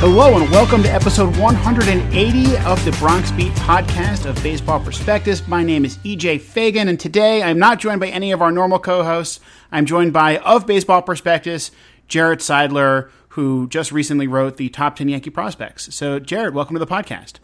Hello 0.00 0.34
and 0.40 0.50
welcome 0.50 0.82
to 0.82 0.88
episode 0.88 1.36
180 1.36 2.56
of 2.56 2.82
the 2.86 2.92
Bronx 2.92 3.30
Beat 3.32 3.52
podcast 3.52 4.24
of 4.24 4.42
Baseball 4.42 4.80
Prospectus. 4.80 5.46
My 5.46 5.62
name 5.62 5.84
is 5.84 5.98
EJ 5.98 6.40
Fagan, 6.40 6.88
and 6.88 6.98
today 6.98 7.42
I'm 7.42 7.58
not 7.58 7.80
joined 7.80 8.00
by 8.00 8.08
any 8.08 8.32
of 8.32 8.40
our 8.40 8.50
normal 8.50 8.78
co 8.78 9.04
hosts. 9.04 9.40
I'm 9.70 9.84
joined 9.84 10.14
by, 10.14 10.38
of 10.38 10.66
Baseball 10.66 11.02
Prospectus, 11.02 11.70
Jarrett 12.08 12.40
Seidler, 12.40 13.10
who 13.28 13.68
just 13.68 13.92
recently 13.92 14.26
wrote 14.26 14.56
the 14.56 14.70
top 14.70 14.96
10 14.96 15.10
Yankee 15.10 15.28
prospects. 15.28 15.94
So, 15.94 16.18
Jarrett, 16.18 16.54
welcome 16.54 16.76
to 16.76 16.80
the 16.80 16.86
podcast. 16.86 17.34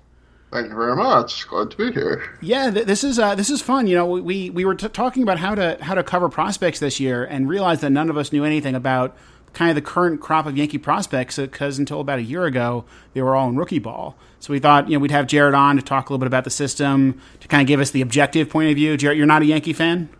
Thank 0.51 0.71
you 0.71 0.75
very 0.77 0.97
much. 0.97 1.47
Glad 1.49 1.73
to 1.73 1.77
be 1.77 1.93
here. 1.93 2.39
Yeah, 2.41 2.71
th- 2.71 2.87
this 2.87 3.05
is 3.05 3.19
uh, 3.19 3.35
this 3.35 3.51
is 3.51 3.61
fun. 3.61 3.87
You 3.87 3.97
know, 3.97 4.07
we 4.07 4.49
we 4.49 4.65
were 4.65 4.75
t- 4.75 4.89
talking 4.89 5.23
about 5.23 5.39
how 5.39 5.55
to 5.55 5.77
how 5.83 5.93
to 5.95 6.03
cover 6.03 6.31
prospects 6.31 6.79
this 6.79 7.01
year, 7.01 7.23
and 7.23 7.51
realized 7.51 7.83
that 7.83 7.91
none 7.91 8.09
of 8.09 8.17
us 8.17 8.33
knew 8.33 8.45
anything 8.45 8.75
about 8.75 9.15
kind 9.57 9.71
of 9.71 9.75
the 9.75 9.81
current 9.81 10.21
crop 10.21 10.45
of 10.45 10.57
Yankee 10.57 10.77
prospects 10.77 11.39
because 11.39 11.79
until 11.79 12.01
about 12.01 12.19
a 12.19 12.23
year 12.23 12.45
ago 12.45 12.85
they 13.15 13.23
were 13.23 13.35
all 13.35 13.49
in 13.49 13.57
rookie 13.57 13.79
ball. 13.79 14.15
So 14.39 14.53
we 14.53 14.59
thought 14.59 14.89
you 14.89 14.97
know 14.97 15.01
we'd 15.01 15.11
have 15.11 15.27
Jarrett 15.27 15.55
on 15.55 15.77
to 15.77 15.83
talk 15.83 16.11
a 16.11 16.13
little 16.13 16.19
bit 16.19 16.27
about 16.27 16.45
the 16.45 16.51
system 16.51 17.21
to 17.41 17.49
kind 17.49 17.63
of 17.63 17.67
give 17.67 17.81
us 17.81 17.91
the 17.91 18.03
objective 18.03 18.51
point 18.51 18.69
of 18.69 18.77
view. 18.77 18.97
Jarrett, 18.99 19.17
you're 19.17 19.27
not 19.27 19.41
a 19.41 19.47
Yankee 19.47 19.73
fan. 19.73 20.11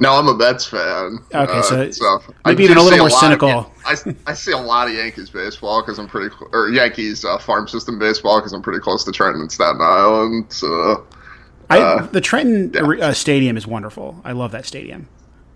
No, 0.00 0.12
I'm 0.12 0.28
a 0.28 0.34
Mets 0.34 0.64
fan. 0.64 1.18
Okay, 1.34 1.58
uh, 1.58 1.62
so, 1.62 1.90
so 1.90 2.22
maybe 2.46 2.62
even 2.62 2.76
a 2.78 2.82
little 2.82 3.00
more 3.00 3.10
cynical. 3.10 3.50
Of, 3.50 3.66
I, 3.84 3.96
I 4.28 4.34
see 4.34 4.52
a 4.52 4.56
lot 4.56 4.86
of 4.86 4.94
Yankees 4.94 5.28
baseball 5.28 5.82
because 5.82 5.98
I'm 5.98 6.06
pretty 6.06 6.32
or 6.52 6.70
Yankees 6.70 7.24
uh, 7.24 7.36
farm 7.38 7.66
system 7.66 7.98
baseball 7.98 8.38
because 8.38 8.52
I'm 8.52 8.62
pretty 8.62 8.78
close 8.78 9.02
to 9.04 9.10
Trenton 9.10 9.40
and 9.40 9.50
Staten 9.50 9.80
Island. 9.82 10.52
So, 10.52 11.04
I, 11.68 11.80
uh, 11.80 12.06
the 12.06 12.20
Trenton 12.20 12.70
yeah. 12.72 13.08
Uh, 13.08 13.12
Stadium 13.12 13.56
is 13.56 13.66
wonderful. 13.66 14.20
I 14.24 14.32
love 14.32 14.52
that 14.52 14.66
stadium 14.66 15.08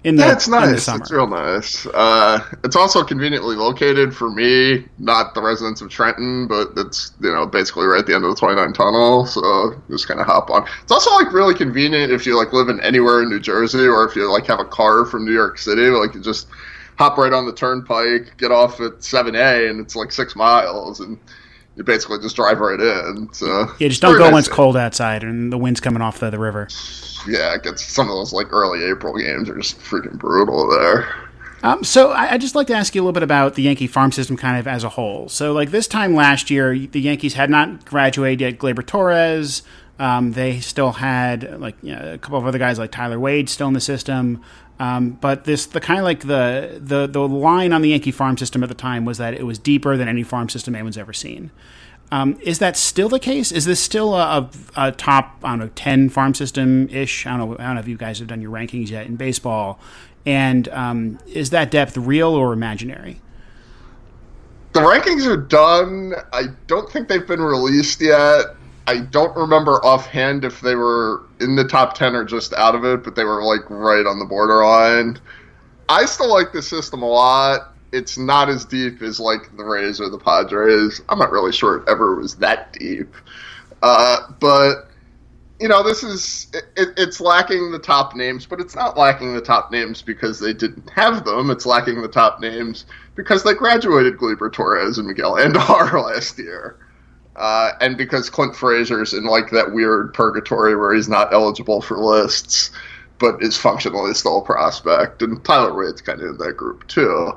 in 0.05 0.17
the, 0.17 0.25
yeah, 0.25 0.33
it's 0.33 0.49
nice. 0.49 0.89
It's 0.89 1.13
real 1.13 1.29
nice. 1.29 1.87
Uh, 1.87 2.45
it's 2.65 2.75
also 2.75 3.05
conveniently 3.05 3.55
located 3.55 4.15
for 4.15 4.31
me, 4.31 4.87
not 4.99 5.35
the 5.35 5.43
residents 5.43 5.81
of 5.81 5.91
Trenton, 5.91 6.49
but 6.49 6.73
it's 6.77 7.13
you 7.21 7.33
know 7.33 7.47
basically 7.47 7.87
right 7.87 8.01
at 8.01 8.07
the 8.07 8.15
end 8.15 8.25
of 8.25 8.31
the 8.31 8.37
29 8.37 8.73
tunnel, 8.73 9.27
so 9.27 9.81
just 9.91 10.09
kind 10.09 10.19
of 10.19 10.27
hop 10.27 10.51
on. 10.51 10.67
It's 10.83 10.91
also 10.91 11.13
like 11.15 11.33
really 11.33 11.55
convenient 11.55 12.13
if 12.13 12.27
you 12.27 12.37
like 12.37 12.53
live 12.53 12.69
in 12.69 12.81
anywhere 12.81 13.23
in 13.23 13.29
New 13.29 13.41
Jersey 13.41 13.87
or 13.87 14.05
if 14.05 14.17
you 14.17 14.31
like 14.31 14.47
have 14.47 14.61
a 14.61 14.65
car 14.65 15.05
from 15.05 15.25
New 15.25 15.33
York 15.33 15.59
City, 15.59 15.83
like 15.83 16.15
you 16.15 16.21
just 16.21 16.49
hop 16.99 17.17
right 17.17 17.33
on 17.33 17.47
the 17.47 17.53
turnpike, 17.53 18.37
get 18.39 18.51
off 18.51 18.81
at 18.81 18.99
7A, 18.99 19.71
and 19.71 19.81
it's 19.81 19.95
like 19.95 20.11
six 20.11 20.35
miles, 20.35 21.01
and 21.01 21.19
you 21.77 21.85
basically 21.85 22.19
just 22.19 22.37
drive 22.37 22.61
right 22.61 22.81
in. 22.81 23.29
So 23.33 23.67
yeah, 23.79 23.89
just 23.89 24.03
don't 24.03 24.19
go 24.19 24.25
nice 24.25 24.33
when 24.33 24.39
it's 24.41 24.49
cold 24.61 24.77
outside 24.77 25.23
and 25.23 25.53
the 25.53 25.59
wind's 25.59 25.81
coming 25.81 26.03
off 26.03 26.21
the, 26.21 26.31
the 26.31 26.39
river 26.39 26.69
yeah, 27.27 27.55
it 27.55 27.63
gets 27.63 27.85
some 27.85 28.09
of 28.09 28.15
those 28.15 28.33
like 28.33 28.53
early 28.53 28.85
April 28.85 29.17
games 29.17 29.49
are 29.49 29.57
just 29.57 29.79
freaking 29.79 30.19
brutal 30.19 30.69
there. 30.69 31.09
Um, 31.63 31.85
so 31.85 32.11
I, 32.11 32.33
would 32.33 32.41
just 32.41 32.57
like 32.57 32.67
to 32.69 32.75
ask 32.75 32.95
you 32.95 33.03
a 33.03 33.05
little 33.05 33.13
bit 33.13 33.23
about 33.23 33.55
the 33.55 33.63
Yankee 33.63 33.87
farm 33.87 34.11
system 34.11 34.37
kind 34.37 34.59
of 34.59 34.67
as 34.67 34.83
a 34.83 34.89
whole. 34.89 35.29
So 35.29 35.53
like 35.53 35.71
this 35.71 35.87
time 35.87 36.15
last 36.15 36.51
year, 36.51 36.77
the 36.77 37.01
Yankees 37.01 37.35
had 37.35 37.51
not 37.51 37.85
graduated 37.85 38.41
yet 38.41 38.59
Gleyber 38.59 38.85
Torres. 38.85 39.63
Um, 39.99 40.33
they 40.33 40.59
still 40.59 40.93
had 40.93 41.61
like 41.61 41.77
you 41.83 41.95
know, 41.95 42.15
a 42.15 42.19
couple 42.19 42.39
of 42.39 42.47
other 42.47 42.59
guys 42.59 42.79
like 42.79 42.91
Tyler 42.91 43.21
Wade 43.21 43.49
still 43.49 43.69
in 43.69 43.75
the 43.75 43.81
system. 43.81 44.43
Um, 44.83 45.11
but 45.11 45.45
this 45.45 45.67
the 45.67 45.81
kind 45.81 46.01
of 46.01 46.05
like 46.05 46.21
the, 46.21 46.81
the 46.83 47.07
the 47.07 47.21
line 47.21 47.73
on 47.73 47.83
the 47.83 47.91
Yankee 47.91 48.11
farm 48.11 48.37
system 48.37 48.65
at 48.65 48.69
the 48.69 48.75
time 48.75 49.05
was 49.05 49.19
that 49.19 49.33
it 49.33 49.45
was 49.45 49.57
deeper 49.57 49.97
than 49.97 50.09
any 50.09 50.25
farm 50.25 50.49
system 50.49 50.75
anyone's 50.75 50.99
ever 50.99 51.13
seen. 51.13 51.53
Um, 52.11 52.37
is 52.43 52.59
that 52.59 52.77
still 52.77 53.09
the 53.09 53.21
case? 53.21 53.53
Is 53.53 53.65
this 53.65 53.79
still 53.79 54.13
a, 54.17 54.51
a, 54.77 54.89
a 54.89 54.93
top, 54.93 55.39
I 55.45 55.51
don't 55.51 55.59
know, 55.61 55.71
ten 55.77 56.09
farm 56.09 56.35
system 56.35 56.89
ish? 56.89 57.27
I 57.27 57.37
don't 57.37 57.51
know. 57.51 57.57
I 57.61 57.67
don't 57.67 57.75
know 57.77 57.81
if 57.81 57.87
you 57.87 57.97
guys 57.97 58.19
have 58.19 58.27
done 58.27 58.43
your 58.43 58.51
rankings 58.51 58.91
yet 58.91 59.07
in 59.07 59.15
baseball. 59.15 59.79
And 60.27 60.69
um, 60.71 61.21
is 61.29 61.51
that 61.51 61.71
depth 61.71 61.97
real 61.97 62.35
or 62.35 62.53
imaginary? 62.53 63.21
The 64.73 64.81
rankings 64.81 65.27
are 65.29 65.37
done. 65.37 66.15
I 66.33 66.47
don't 66.67 66.91
think 66.91 67.07
they've 67.07 67.27
been 67.27 67.41
released 67.41 68.01
yet. 68.01 68.57
I 68.87 68.99
don't 68.99 69.37
remember 69.37 69.85
offhand 69.85 70.45
if 70.45 70.61
they 70.61 70.75
were 70.75 71.23
in 71.41 71.57
the 71.57 71.65
top 71.65 71.95
10 71.95 72.15
or 72.15 72.25
just 72.25 72.53
out 72.55 72.75
of 72.75 72.85
it, 72.85 73.05
but 73.05 73.15
they 73.15 73.25
were 73.25 73.43
like 73.43 73.69
right 73.71 74.07
on 74.07 74.19
the 74.19 74.25
borderline. 74.25 75.19
I 75.89 76.05
still 76.07 76.31
like 76.31 76.53
the 76.53 76.63
system 76.63 77.03
a 77.03 77.09
lot 77.09 77.73
it's 77.93 78.17
not 78.17 78.49
as 78.49 78.65
deep 78.65 79.03
as 79.03 79.21
like 79.21 79.55
the 79.57 79.65
Rays 79.65 80.01
or 80.01 80.09
the 80.09 80.19
Padres. 80.19 81.01
I'm 81.09 81.19
not 81.19 81.31
really 81.31 81.53
sure 81.53 81.77
it 81.77 81.89
ever 81.89 82.17
was 82.17 82.37
that 82.37 82.73
deep. 82.73 83.15
Uh, 83.83 84.33
but 84.41 84.89
you 85.61 85.69
know, 85.69 85.83
this 85.83 86.03
is 86.03 86.49
it, 86.55 86.89
it's 86.97 87.21
lacking 87.21 87.71
the 87.71 87.79
top 87.79 88.17
names, 88.17 88.47
but 88.47 88.61
it's 88.61 88.75
not 88.75 88.97
lacking 88.97 89.35
the 89.35 89.41
top 89.41 89.71
names 89.71 90.03
because 90.03 90.41
they 90.41 90.53
didn't 90.53 90.89
have 90.91 91.25
them. 91.25 91.51
It's 91.51 91.67
lacking 91.67 92.01
the 92.03 92.09
top 92.09 92.41
names 92.41 92.87
because 93.15 93.45
they 93.45 93.55
graduated 93.55 94.17
Gleyber 94.17 94.53
Torres 94.53 94.99
and 94.99 95.07
Miguel 95.07 95.35
Andujar 95.35 95.93
last 96.15 96.39
year. 96.39 96.79
Uh, 97.35 97.73
and 97.81 97.97
because 97.97 98.29
Clint 98.29 98.55
Frazier's 98.55 99.15
in 99.15 99.25
like 99.25 99.51
that 99.51 99.73
weird 99.73 100.13
purgatory 100.13 100.77
where 100.77 100.95
he's 100.95 101.09
not 101.09 101.33
eligible 101.33 101.81
for 101.81 101.99
lists, 101.99 102.71
but 103.19 103.43
is 103.43 103.57
functionally 103.57 104.13
still 104.15 104.39
a 104.39 104.45
prospect, 104.45 105.23
and 105.23 105.43
Tyler 105.45 105.75
Wade's 105.75 106.03
kind 106.03 106.21
of 106.21 106.31
in 106.31 106.39
that 106.39 106.57
group 106.57 106.87
too. 106.89 107.33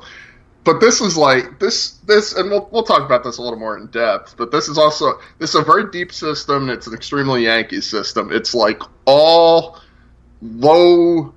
But 0.66 0.80
this 0.82 1.00
is 1.00 1.16
like 1.16 1.60
this 1.60 1.92
this 2.08 2.34
and 2.34 2.50
we'll 2.50 2.68
we'll 2.72 2.84
talk 2.84 3.04
about 3.04 3.24
this 3.24 3.38
a 3.38 3.42
little 3.42 3.60
more 3.60 3.78
in 3.78 3.86
depth 3.88 4.36
but 4.36 4.52
this 4.52 4.68
is 4.68 4.80
also 4.80 5.20
this 5.38 5.52
is 5.52 5.56
a 5.56 5.62
very 5.62 5.92
deep 5.92 6.12
system 6.12 6.72
it's 6.72 6.88
an 6.88 6.96
extremely 6.96 7.44
yankee 7.44 7.82
system. 7.82 8.32
It's 8.32 8.56
like 8.56 8.82
all 9.06 9.80
low 10.42 11.34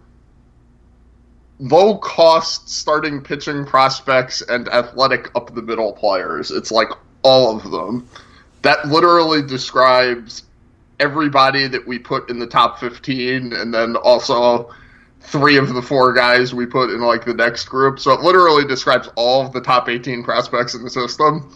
low 1.58 1.98
cost 1.98 2.70
starting 2.70 3.20
pitching 3.22 3.66
prospects 3.66 4.40
and 4.40 4.66
athletic 4.68 5.30
up 5.36 5.54
the 5.54 5.62
middle 5.62 5.92
players. 5.92 6.50
It's 6.50 6.70
like 6.70 6.88
all 7.22 7.54
of 7.54 7.70
them 7.70 8.08
that 8.68 8.86
literally 8.86 9.40
describes 9.40 10.44
everybody 11.00 11.68
that 11.68 11.88
we 11.88 11.98
put 11.98 12.28
in 12.28 12.38
the 12.38 12.46
top 12.46 12.78
15 12.78 13.54
and 13.54 13.72
then 13.72 13.96
also 13.96 14.70
three 15.22 15.56
of 15.56 15.72
the 15.72 15.80
four 15.80 16.12
guys 16.12 16.52
we 16.52 16.66
put 16.66 16.90
in 16.90 17.00
like 17.00 17.24
the 17.24 17.32
next 17.32 17.64
group. 17.64 17.98
So 17.98 18.12
it 18.12 18.20
literally 18.20 18.66
describes 18.66 19.08
all 19.16 19.46
of 19.46 19.54
the 19.54 19.62
top 19.62 19.88
18 19.88 20.22
prospects 20.22 20.74
in 20.74 20.84
the 20.84 20.90
system. 20.90 21.50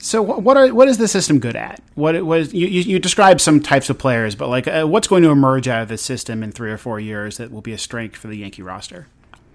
So 0.00 0.20
what 0.20 0.58
are 0.58 0.68
what 0.74 0.86
is 0.86 0.98
the 0.98 1.08
system 1.08 1.38
good 1.38 1.56
at? 1.56 1.80
What 1.94 2.22
was 2.26 2.52
you, 2.52 2.66
you, 2.66 2.82
you 2.82 2.98
describe 2.98 3.40
some 3.40 3.58
types 3.58 3.88
of 3.88 3.98
players, 3.98 4.34
but 4.34 4.48
like 4.48 4.68
uh, 4.68 4.84
what's 4.84 5.08
going 5.08 5.22
to 5.22 5.30
emerge 5.30 5.66
out 5.66 5.80
of 5.80 5.88
the 5.88 5.98
system 5.98 6.42
in 6.42 6.52
three 6.52 6.70
or 6.70 6.78
four 6.78 7.00
years 7.00 7.38
that 7.38 7.50
will 7.50 7.62
be 7.62 7.72
a 7.72 7.78
strength 7.78 8.16
for 8.16 8.28
the 8.28 8.36
Yankee 8.36 8.62
roster? 8.62 9.08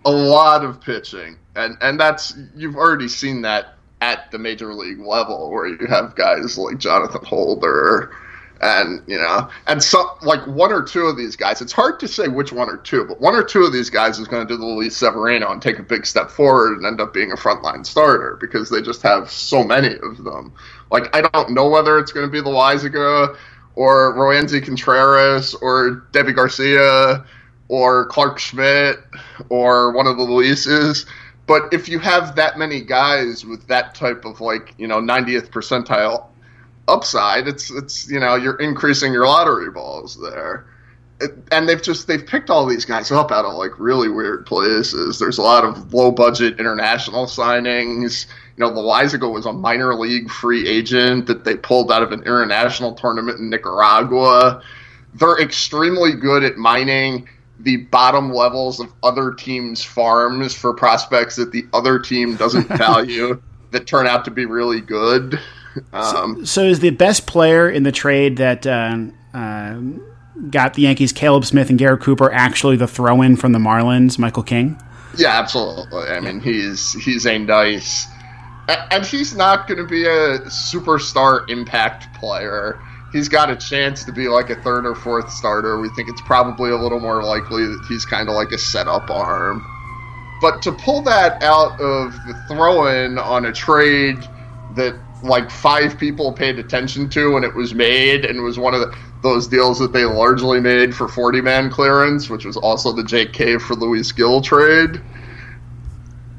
A 0.05 0.11
lot 0.11 0.65
of 0.65 0.81
pitching, 0.81 1.37
and 1.55 1.77
and 1.81 1.99
that's 1.99 2.35
you've 2.55 2.75
already 2.75 3.07
seen 3.07 3.43
that 3.43 3.75
at 4.03 4.29
the 4.31 4.37
major 4.37 4.73
league 4.73 4.99
level, 4.99 5.49
where 5.49 5.65
you 5.65 5.87
have 5.87 6.13
guys 6.15 6.57
like 6.57 6.77
Jonathan 6.77 7.23
Holder 7.23 8.13
and 8.61 9.01
you 9.07 9.17
know, 9.17 9.49
and 9.67 9.81
so 9.81 10.17
like 10.21 10.45
one 10.45 10.71
or 10.71 10.83
two 10.83 11.05
of 11.05 11.15
these 11.17 11.35
guys, 11.35 11.61
it's 11.61 11.71
hard 11.71 11.99
to 12.01 12.07
say 12.07 12.27
which 12.27 12.51
one 12.51 12.69
or 12.69 12.77
two, 12.77 13.05
but 13.05 13.21
one 13.21 13.33
or 13.33 13.43
two 13.43 13.63
of 13.63 13.71
these 13.71 13.89
guys 13.89 14.19
is 14.19 14.27
going 14.27 14.45
to 14.45 14.53
do 14.53 14.57
the 14.57 14.65
Luis 14.65 14.95
Severino 14.95 15.51
and 15.51 15.61
take 15.61 15.79
a 15.79 15.83
big 15.83 16.05
step 16.05 16.29
forward 16.29 16.77
and 16.77 16.85
end 16.85 16.99
up 16.99 17.13
being 17.13 17.31
a 17.31 17.35
frontline 17.35 17.85
starter 17.85 18.37
because 18.41 18.69
they 18.69 18.81
just 18.81 19.01
have 19.01 19.29
so 19.31 19.63
many 19.63 19.95
of 19.95 20.23
them. 20.23 20.53
Like 20.91 21.15
I 21.15 21.21
don't 21.21 21.51
know 21.51 21.69
whether 21.69 21.97
it's 21.97 22.11
going 22.11 22.25
to 22.25 22.31
be 22.31 22.41
the 22.41 22.49
Loaisiga 22.49 23.37
or 23.75 24.13
Roansy 24.15 24.63
Contreras 24.63 25.55
or 25.55 26.07
Deivi 26.11 26.35
Garcia 26.35 27.25
or 27.69 28.05
Clarke 28.07 28.39
Schmidt 28.39 28.99
or 29.49 29.91
one 29.93 30.07
of 30.07 30.17
the 30.17 30.23
Luises. 30.23 31.05
But 31.45 31.73
if 31.73 31.89
you 31.89 31.99
have 31.99 32.35
that 32.35 32.57
many 32.57 32.81
guys 32.81 33.45
with 33.45 33.67
that 33.67 33.95
type 33.95 34.25
of 34.25 34.39
like, 34.39 34.73
you 34.77 34.87
know, 34.87 34.99
90th 34.99 35.49
percentile 35.49 36.27
upside. 36.87 37.47
It's 37.47 37.71
it's 37.71 38.09
you 38.09 38.19
know 38.19 38.35
you're 38.35 38.59
increasing 38.59 39.13
your 39.13 39.25
lottery 39.25 39.71
balls 39.71 40.19
there. 40.21 40.65
It, 41.21 41.31
and 41.51 41.69
they've 41.69 41.81
just 41.81 42.07
they've 42.07 42.25
picked 42.25 42.49
all 42.49 42.65
these 42.65 42.85
guys 42.85 43.11
up 43.11 43.31
out 43.31 43.45
of 43.45 43.53
like 43.55 43.79
really 43.79 44.09
weird 44.09 44.45
places. 44.45 45.19
There's 45.19 45.37
a 45.37 45.41
lot 45.41 45.63
of 45.63 45.93
low 45.93 46.11
budget 46.11 46.59
international 46.59 47.25
signings. 47.25 48.27
You 48.57 48.65
know, 48.65 48.71
Loaisiga 48.71 49.31
was 49.31 49.45
a 49.45 49.53
minor 49.53 49.95
league 49.95 50.29
free 50.29 50.67
agent 50.67 51.25
that 51.27 51.43
they 51.43 51.55
pulled 51.55 51.91
out 51.91 52.03
of 52.03 52.11
an 52.11 52.21
international 52.21 52.93
tournament 52.93 53.39
in 53.39 53.49
Nicaragua. 53.49 54.61
They're 55.15 55.39
extremely 55.39 56.13
good 56.13 56.43
at 56.43 56.57
mining 56.57 57.27
the 57.59 57.77
bottom 57.77 58.31
levels 58.31 58.79
of 58.79 58.91
other 59.03 59.33
teams' 59.33 59.83
farms 59.83 60.53
for 60.53 60.73
prospects 60.73 61.35
that 61.35 61.51
the 61.51 61.65
other 61.73 61.99
team 61.99 62.35
doesn't 62.35 62.67
value 62.77 63.41
that 63.71 63.87
turn 63.87 64.07
out 64.07 64.25
to 64.25 64.31
be 64.31 64.45
really 64.45 64.81
good. 64.81 65.39
Um, 65.91 66.45
so, 66.45 66.61
so, 66.61 66.63
is 66.63 66.79
the 66.79 66.91
best 66.91 67.25
player 67.25 67.69
in 67.69 67.83
the 67.83 67.91
trade 67.91 68.37
that 68.37 68.65
uh, 68.67 68.97
uh, 69.33 69.79
got 70.49 70.75
the 70.75 70.83
Yankees 70.83 71.11
Caleb 71.11 71.45
Smith 71.45 71.69
and 71.69 71.79
Garrett 71.79 72.01
Cooper 72.01 72.31
actually 72.31 72.75
the 72.75 72.87
throw 72.87 73.21
in 73.21 73.35
from 73.35 73.51
the 73.53 73.59
Marlins, 73.59 74.19
Michael 74.19 74.43
King? 74.43 74.79
Yeah, 75.17 75.39
absolutely. 75.39 76.03
I 76.03 76.19
mean, 76.19 76.39
he's 76.39 76.93
he's 77.03 77.25
a 77.25 77.37
nice, 77.37 78.07
and 78.67 79.05
he's 79.05 79.35
not 79.35 79.67
going 79.67 79.79
to 79.79 79.87
be 79.87 80.05
a 80.05 80.39
superstar 80.41 81.47
impact 81.49 82.13
player. 82.15 82.79
He's 83.13 83.29
got 83.29 83.51
a 83.51 83.55
chance 83.55 84.03
to 84.05 84.11
be 84.11 84.27
like 84.27 84.49
a 84.49 84.55
third 84.55 84.87
or 84.87 84.95
fourth 84.95 85.31
starter. 85.31 85.79
We 85.79 85.89
think 85.89 86.09
it's 86.09 86.21
probably 86.21 86.71
a 86.71 86.75
little 86.75 86.99
more 86.99 87.23
likely 87.23 87.63
that 87.63 87.85
he's 87.87 88.05
kind 88.05 88.27
of 88.27 88.33
like 88.33 88.51
a 88.51 88.57
setup 88.57 89.11
arm. 89.11 89.63
But 90.41 90.63
to 90.63 90.71
pull 90.71 91.03
that 91.03 91.41
out 91.43 91.79
of 91.79 92.13
the 92.25 92.33
throw 92.47 92.87
in 92.87 93.19
on 93.19 93.45
a 93.45 93.53
trade 93.53 94.17
that 94.75 94.95
like 95.21 95.49
five 95.49 95.97
people 95.97 96.33
paid 96.33 96.57
attention 96.57 97.07
to 97.09 97.33
when 97.33 97.43
it 97.43 97.53
was 97.53 97.73
made, 97.73 98.25
and 98.25 98.41
was 98.43 98.59
one 98.59 98.73
of 98.73 98.81
the, 98.81 98.97
those 99.21 99.47
deals 99.47 99.79
that 99.79 99.93
they 99.93 100.05
largely 100.05 100.59
made 100.59 100.93
for 100.93 101.07
40 101.07 101.39
man 101.39 101.69
clearance, 101.69 102.29
which 102.29 102.45
was 102.45 102.57
also 102.57 102.91
the 102.91 103.03
Cave 103.31 103.61
for 103.61 103.75
Luis 103.75 104.11
Gil 104.11 104.41
trade. 104.41 105.01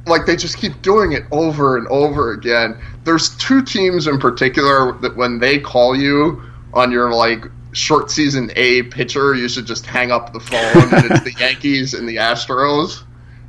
Like 0.07 0.27
they 0.27 0.37
just 0.37 0.59
keep 0.59 0.83
doing 0.83 1.13
it 1.13 1.23
over 1.31 1.79
and 1.79 1.87
over 1.87 2.33
again. 2.33 2.77
There's 3.05 3.35
two 3.37 3.63
teams 3.63 4.07
in 4.07 4.19
particular 4.19 4.93
that 4.99 5.17
when 5.17 5.39
they 5.39 5.61
call 5.61 5.97
you 5.97 6.43
on 6.75 6.91
your 6.91 7.13
like 7.13 7.47
short 7.73 8.11
season 8.11 8.51
A 8.57 8.83
pitcher, 8.85 9.35
you 9.35 9.49
should 9.49 9.67
just 9.67 9.87
hang 9.87 10.11
up 10.11 10.33
the 10.33 10.41
phone. 10.41 10.95
and 10.95 11.11
it's 11.11 11.25
the 11.25 11.33
Yankees 11.39 11.95
and 11.95 12.09
the 12.09 12.17
Astros 12.17 13.03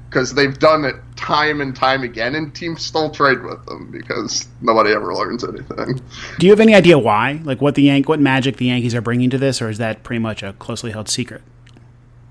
because 0.10 0.34
they've 0.34 0.58
done 0.58 0.86
it 0.86 0.96
time 1.18 1.60
and 1.60 1.76
time 1.76 2.04
again, 2.04 2.36
and 2.36 2.56
teams 2.56 2.82
still 2.82 3.10
trade 3.10 3.44
with 3.44 3.66
them 3.66 3.92
because 3.92 4.48
nobody 4.62 4.92
ever 4.92 5.14
learns 5.14 5.44
anything. 5.44 6.00
Do 6.40 6.46
you 6.46 6.52
have 6.54 6.62
any 6.62 6.74
idea 6.74 6.98
why? 6.98 7.42
Like 7.44 7.62
what 7.62 7.76
the 7.76 7.82
Yank, 7.82 8.08
what 8.08 8.22
magic 8.22 8.58
the 8.58 8.68
Yankees 8.68 8.96
are 8.96 9.02
bringing 9.02 9.30
to 9.32 9.38
this, 9.38 9.62
or 9.62 9.70
is 9.70 9.78
that 9.80 10.04
pretty 10.04 10.20
much 10.20 10.42
a 10.42 10.54
closely 10.54 10.92
held 10.92 11.10
secret? 11.10 11.42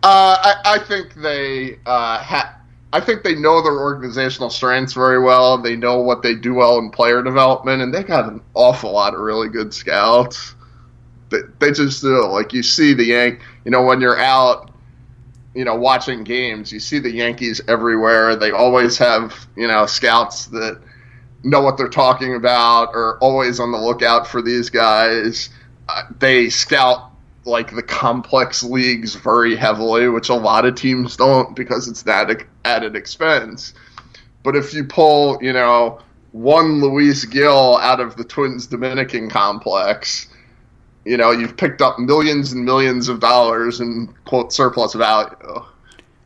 Uh, 0.02 0.55
I, 0.64 0.76
I, 0.76 0.79
think 0.79 1.14
they 1.14 1.79
uh, 1.85 2.19
ha- 2.19 2.58
I 2.93 3.00
think 3.00 3.23
they 3.23 3.35
know 3.35 3.62
their 3.62 3.79
organizational 3.79 4.50
strengths 4.50 4.93
very 4.93 5.19
well. 5.19 5.58
They 5.58 5.76
know 5.76 6.00
what 6.00 6.23
they 6.23 6.35
do 6.35 6.55
well 6.55 6.79
in 6.79 6.90
player 6.90 7.23
development, 7.23 7.82
and 7.82 7.93
they 7.93 8.02
got 8.02 8.32
an 8.32 8.40
awful 8.55 8.93
lot 8.93 9.14
of 9.14 9.20
really 9.20 9.49
good 9.49 9.75
scouts. 9.75 10.55
They, 11.58 11.72
just 11.72 12.02
do. 12.02 12.26
Like 12.26 12.52
you 12.52 12.62
see 12.62 12.94
the 12.94 13.04
Yank, 13.04 13.40
you 13.64 13.70
know, 13.70 13.82
when 13.82 14.00
you're 14.00 14.19
out 14.19 14.70
you 15.54 15.64
know, 15.64 15.76
watching 15.76 16.25
games, 16.25 16.72
you 16.72 16.81
see 16.81 16.98
the 16.98 17.12
Yankees 17.12 17.60
everywhere. 17.69 18.34
They 18.34 18.50
always 18.50 18.98
have, 18.98 19.46
you 19.56 19.69
know, 19.69 19.86
scouts 19.86 20.46
that 20.46 20.81
know 21.44 21.60
what 21.60 21.76
they're 21.76 21.88
talking 21.88 22.34
about 22.34 22.90
or 22.94 23.19
always 23.19 23.60
on 23.60 23.70
the 23.70 23.78
lookout 23.78 24.26
for 24.26 24.42
these 24.42 24.69
guys. 24.69 25.50
Uh, 25.88 26.02
they 26.19 26.50
scout 26.50 27.12
like 27.44 27.75
the 27.75 27.82
complex 27.82 28.62
leagues 28.62 29.14
very 29.14 29.54
heavily, 29.54 30.08
which 30.08 30.28
a 30.28 30.34
lot 30.34 30.64
of 30.64 30.75
teams 30.75 31.16
don't 31.16 31.54
because 31.54 31.87
it's 31.87 32.02
that 32.02 32.44
added 32.64 32.96
expense. 32.96 33.75
But 34.42 34.56
if 34.56 34.75
you 34.75 34.84
pull, 34.84 35.38
you 35.42 35.52
know, 35.52 36.00
one 36.32 36.80
Luis 36.80 37.25
Gil 37.26 37.76
out 37.76 38.00
of 38.00 38.16
the 38.16 38.25
Twins 38.25 38.66
Dominican 38.66 39.30
complex, 39.30 40.28
you 41.04 41.16
know, 41.16 41.30
you've 41.30 41.56
picked 41.56 41.82
up 41.82 41.98
millions 41.98 42.52
and 42.52 42.64
millions 42.64 43.08
of 43.08 43.20
dollars 43.20 43.80
in 43.80 44.14
quote 44.24 44.52
surplus 44.52 44.94
value. 44.94 45.64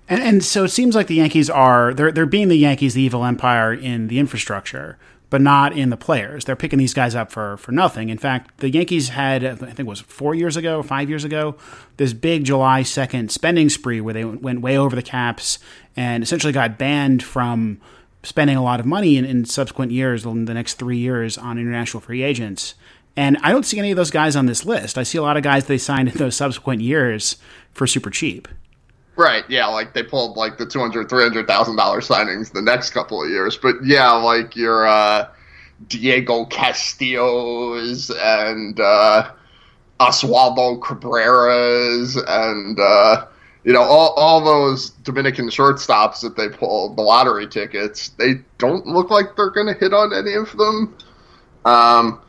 And, 0.08 0.22
and 0.22 0.44
so 0.44 0.64
it 0.64 0.68
seems 0.68 0.94
like 0.94 1.06
the 1.06 1.16
Yankees 1.16 1.50
are 1.50 1.92
they're 1.92 2.12
they're 2.12 2.26
being 2.26 2.48
the 2.48 2.56
Yankees, 2.56 2.94
the 2.94 3.02
evil 3.02 3.24
empire 3.24 3.72
in 3.72 4.08
the 4.08 4.18
infrastructure, 4.18 4.96
but 5.30 5.40
not 5.40 5.76
in 5.76 5.90
the 5.90 5.96
players. 5.96 6.44
They're 6.44 6.56
picking 6.56 6.78
these 6.78 6.94
guys 6.94 7.14
up 7.14 7.30
for 7.30 7.56
for 7.58 7.72
nothing. 7.72 8.08
In 8.08 8.18
fact, 8.18 8.58
the 8.58 8.70
Yankees 8.70 9.10
had 9.10 9.44
I 9.44 9.54
think 9.54 9.80
it 9.80 9.86
was 9.86 10.00
four 10.00 10.34
years 10.34 10.56
ago, 10.56 10.82
five 10.82 11.08
years 11.08 11.24
ago, 11.24 11.56
this 11.98 12.12
big 12.12 12.44
July 12.44 12.82
second 12.82 13.30
spending 13.30 13.68
spree 13.68 14.00
where 14.00 14.14
they 14.14 14.24
went 14.24 14.60
way 14.60 14.78
over 14.78 14.96
the 14.96 15.02
caps 15.02 15.58
and 15.96 16.22
essentially 16.22 16.52
got 16.52 16.78
banned 16.78 17.22
from 17.22 17.80
spending 18.22 18.56
a 18.56 18.62
lot 18.62 18.80
of 18.80 18.86
money 18.86 19.16
in, 19.16 19.24
in 19.24 19.44
subsequent 19.44 19.92
years, 19.92 20.24
in 20.24 20.46
the 20.46 20.54
next 20.54 20.74
three 20.74 20.98
years, 20.98 21.38
on 21.38 21.58
international 21.58 22.00
free 22.00 22.22
agents. 22.22 22.74
And 23.16 23.36
I 23.42 23.50
don't 23.50 23.64
see 23.64 23.78
any 23.78 23.90
of 23.90 23.96
those 23.96 24.10
guys 24.10 24.36
on 24.36 24.46
this 24.46 24.64
list. 24.64 24.96
I 24.96 25.02
see 25.02 25.18
a 25.18 25.22
lot 25.22 25.36
of 25.36 25.42
guys 25.42 25.66
they 25.66 25.78
signed 25.78 26.08
in 26.08 26.14
those 26.14 26.36
subsequent 26.36 26.82
years 26.82 27.36
for 27.72 27.86
super 27.86 28.10
cheap. 28.10 28.48
Right, 29.16 29.44
yeah, 29.48 29.66
like 29.66 29.94
they 29.94 30.04
pulled 30.04 30.36
like 30.36 30.58
the 30.58 30.66
two 30.66 30.78
hundred, 30.78 31.08
three 31.08 31.24
hundred 31.24 31.48
thousand 31.48 31.74
dollar 31.74 32.00
signings 32.00 32.52
the 32.52 32.62
next 32.62 32.90
couple 32.90 33.20
of 33.20 33.28
years. 33.28 33.56
But 33.56 33.74
yeah, 33.84 34.12
like 34.12 34.54
your 34.54 34.86
uh, 34.86 35.28
Diego 35.88 36.44
Castillos 36.44 38.10
and 38.10 38.78
uh, 38.78 39.32
Oswaldo 39.98 40.78
Cabreras 40.78 42.16
and 42.28 42.78
uh, 42.78 43.26
you 43.64 43.72
know 43.72 43.82
all 43.82 44.10
all 44.10 44.44
those 44.44 44.90
Dominican 44.90 45.48
shortstops 45.48 46.20
that 46.20 46.36
they 46.36 46.48
pulled 46.48 46.96
the 46.96 47.02
lottery 47.02 47.48
tickets. 47.48 48.10
They 48.10 48.34
don't 48.58 48.86
look 48.86 49.10
like 49.10 49.34
they're 49.34 49.50
going 49.50 49.66
to 49.66 49.74
hit 49.74 49.92
on 49.92 50.12
any 50.12 50.34
of 50.34 50.56
them. 50.56 50.96
Um, 51.64 52.20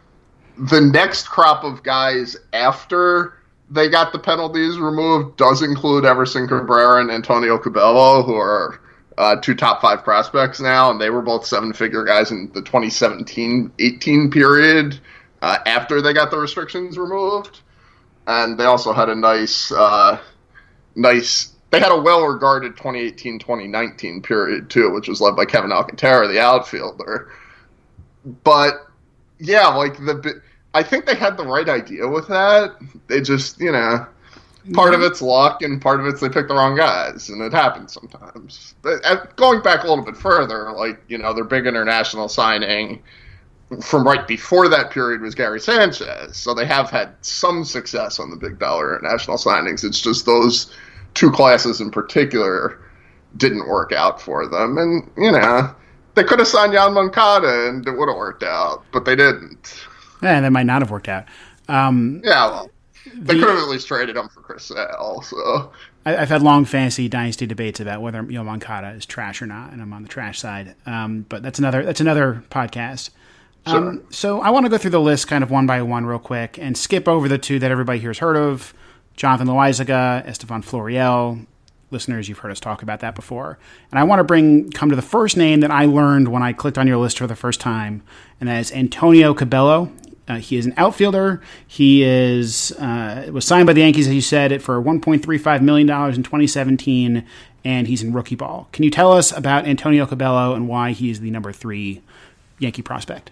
the 0.60 0.82
next 0.82 1.30
crop 1.30 1.64
of 1.64 1.84
guys 1.84 2.36
after 2.52 3.34
they 3.70 3.90
got 3.90 4.12
the 4.12 4.20
penalties 4.20 4.78
removed 4.78 5.38
does 5.38 5.62
include 5.62 6.04
Everson 6.04 6.48
Pereira 6.48 7.02
and 7.02 7.12
Antonio 7.12 7.58
Cabello, 7.58 8.24
who 8.24 8.36
are 8.36 8.82
uh, 9.18 9.36
two 9.38 9.56
top 9.56 9.82
five 9.82 10.04
prospects 10.04 10.60
now, 10.60 10.92
and 10.92 11.00
they 11.00 11.10
were 11.10 11.22
both 11.22 11.46
seven 11.46 11.72
figure 11.72 12.04
guys 12.04 12.32
in 12.32 12.52
the 12.54 12.62
2017 12.62 13.72
18 13.80 14.32
period 14.32 15.00
uh, 15.42 15.58
after 15.66 16.02
they 16.02 16.14
got 16.14 16.32
the 16.32 16.38
restrictions 16.38 16.98
removed. 16.98 17.62
And 18.28 18.60
they 18.60 18.66
also 18.66 18.92
had 18.94 19.10
a 19.10 19.16
nice, 19.16 19.72
uh, 19.72 20.20
nice, 20.96 21.54
they 21.72 21.80
had 21.80 21.92
a 21.92 22.00
well 22.00 22.26
regarded 22.26 22.76
2018 22.76 23.40
2019 23.40 24.22
period 24.22 24.70
too, 24.70 24.92
which 24.92 25.08
was 25.08 25.22
led 25.22 25.36
by 25.36 25.46
Kevin 25.46 25.72
Alcantara, 25.72 26.28
the 26.28 26.40
outfielder. 26.40 27.32
But 28.44 28.88
yeah, 29.40 29.68
like 29.68 29.98
the 29.98 30.42
I 30.74 30.84
think 30.84 31.06
they 31.06 31.16
had 31.16 31.38
the 31.38 31.46
right 31.46 31.68
idea 31.68 32.08
with 32.08 32.28
that. 32.28 32.76
They 33.08 33.22
just, 33.22 33.60
you 33.60 33.72
know, 33.72 34.06
part 34.74 34.94
of 34.94 35.02
it's 35.02 35.22
luck 35.22 35.62
and 35.62 35.82
part 35.82 36.00
of 36.00 36.06
it's 36.06 36.22
they 36.22 36.30
pick 36.30 36.48
the 36.48 36.54
wrong 36.54 36.76
guys, 36.76 37.30
and 37.30 37.42
it 37.42 37.54
happens 37.54 37.94
sometimes. 37.94 38.76
But 38.82 39.04
uh, 39.04 39.26
going 39.36 39.62
back 39.62 39.84
a 39.84 39.88
little 39.88 40.04
bit 40.04 40.18
further, 40.18 40.72
like 40.72 41.02
you 41.08 41.18
know, 41.18 41.34
their 41.34 41.44
big 41.44 41.66
international 41.66 42.28
signing 42.28 43.02
from 43.82 44.06
right 44.06 44.28
before 44.28 44.68
that 44.70 44.92
period 44.92 45.22
was 45.22 45.36
Gary 45.36 45.60
Sanchez, 45.60 46.38
so 46.38 46.54
they 46.54 46.66
have 46.66 46.90
had 46.90 47.14
some 47.22 47.64
success 47.64 48.20
on 48.20 48.30
the 48.30 48.38
big 48.38 48.60
dollar 48.60 48.98
international 48.98 49.38
signings. 49.38 49.84
It's 49.84 50.02
just 50.02 50.26
those 50.26 50.76
two 51.14 51.32
classes 51.32 51.82
in 51.82 51.92
particular 51.92 52.80
didn't 53.38 53.68
work 53.68 53.92
out 53.92 54.22
for 54.22 54.48
them, 54.48 54.78
and 54.78 55.10
you 55.18 55.32
know. 55.32 55.76
They 56.16 56.24
could 56.26 56.40
have 56.40 56.50
signed 56.50 56.74
Yoan 56.74 56.96
Moncada 56.96 57.70
and 57.70 57.88
it 57.88 57.92
would 57.92 58.10
have 58.10 58.18
worked 58.18 58.44
out, 58.44 58.84
but 58.92 59.06
they 59.06 59.16
didn't. 59.16 59.88
Yeah, 60.22 60.42
that 60.42 60.52
might 60.52 60.66
not 60.66 60.82
have 60.82 60.92
worked 60.92 61.08
out. 61.08 61.26
Um, 61.68 62.22
yeah, 62.24 62.48
well, 62.48 62.70
they 63.14 63.36
the, 63.36 63.40
could 63.40 63.50
have 63.50 63.60
at 63.60 63.70
least 63.70 63.88
traded 63.88 64.18
him 64.18 64.28
for 64.30 64.42
Chris 64.42 64.66
Sale. 64.66 65.22
So 65.24 65.72
I, 66.06 66.12
have 66.12 66.30
had 66.30 66.42
long 66.42 66.66
fantasy 66.66 67.08
dynasty 67.08 67.46
debates 67.46 67.80
about 67.80 68.02
whether 68.02 68.22
know 68.22 68.44
Moncada 68.44 68.90
is 68.90 69.06
trash 69.06 69.42
or 69.42 69.46
not, 69.46 69.72
and 69.72 69.82
I'm 69.82 69.94
on 69.94 70.04
the 70.04 70.10
trash 70.10 70.40
side. 70.40 70.76
Um, 70.86 71.26
but 71.30 71.44
that's 71.44 71.60
another 71.60 71.84
that's 71.84 72.02
another 72.02 72.44
podcast. 72.50 73.12
Um, 73.66 73.98
sure. 73.98 74.04
so 74.10 74.42
I 74.42 74.50
want 74.50 74.66
to 74.66 74.70
go 74.70 74.78
through 74.78 74.92
the 74.92 75.02
list 75.02 75.28
kind 75.28 75.44
of 75.44 75.52
one 75.52 75.68
by 75.68 75.82
one 75.82 76.06
real 76.06 76.20
quick 76.20 76.58
and 76.58 76.78
skip 76.78 77.08
over 77.08 77.28
the 77.28 77.38
two 77.38 77.60
that 77.60 77.72
everybody 77.72 78.00
here 78.00 78.10
has 78.10 78.20
heard 78.20 78.38
of: 78.38 78.74
Jonathan 79.16 79.48
Loaisiga, 79.48 80.26
Estevan 80.26 80.62
Florial. 80.62 81.46
Listeners, 81.92 82.30
you've 82.30 82.38
heard 82.38 82.52
us 82.52 82.60
talk 82.60 82.84
about 82.84 83.00
that 83.00 83.16
before. 83.16 83.58
And 83.90 83.98
I 83.98 84.04
want 84.04 84.20
to 84.20 84.24
bring 84.24 84.70
come 84.70 84.90
to 84.90 84.96
the 84.96 85.02
first 85.02 85.36
name 85.36 85.62
that 85.62 85.72
I 85.72 85.86
learned 85.86 86.28
when 86.28 86.44
I 86.44 86.54
clicked 86.54 86.78
on 86.78 86.86
your 86.86 86.98
list 86.98 87.18
for 87.18 87.26
the 87.26 87.36
first 87.36 87.60
time, 87.60 88.04
and 88.40 88.48
that 88.48 88.60
is 88.60 88.72
Antonio 88.72 89.34
Cabello. 89.34 89.92
Uh, 90.30 90.36
he 90.36 90.58
is 90.58 90.66
an 90.68 90.74
outfielder. 90.78 91.42
He 91.68 92.04
is 92.04 92.72
uh, 92.74 93.30
was 93.32 93.46
signed 93.46 93.66
by 93.66 93.74
the 93.74 93.82
Yankees, 93.82 94.08
as 94.08 94.14
you 94.14 94.22
said, 94.22 94.52
it 94.52 94.62
for 94.62 94.82
1.35 94.82 95.62
million 95.62 95.88
dollars 95.88 96.16
in 96.16 96.24
2017, 96.24 97.26
and 97.66 97.88
he's 97.88 98.04
in 98.04 98.14
rookie 98.14 98.36
ball. 98.36 98.70
Can 98.72 98.84
you 98.84 98.92
tell 98.92 99.12
us 99.12 99.36
about 99.36 99.66
Antonio 99.66 100.06
Cabello 100.06 100.54
and 100.54 100.68
why 100.68 100.92
he's 100.92 101.20
the 101.20 101.32
number 101.32 101.52
three 101.52 102.04
Yankee 102.60 102.84
prospect? 102.84 103.32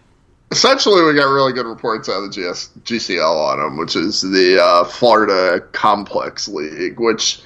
Essentially, 0.49 1.03
we 1.03 1.13
got 1.13 1.29
really 1.29 1.53
good 1.53 1.65
reports 1.65 2.09
out 2.09 2.23
of 2.23 2.33
the 2.33 2.51
GS, 2.51 2.71
GCL 2.83 3.21
on 3.21 3.59
him, 3.59 3.77
which 3.77 3.95
is 3.95 4.21
the 4.21 4.59
uh, 4.61 4.85
Florida 4.85 5.59
Complex 5.73 6.47
League, 6.47 6.99
which 6.99 7.41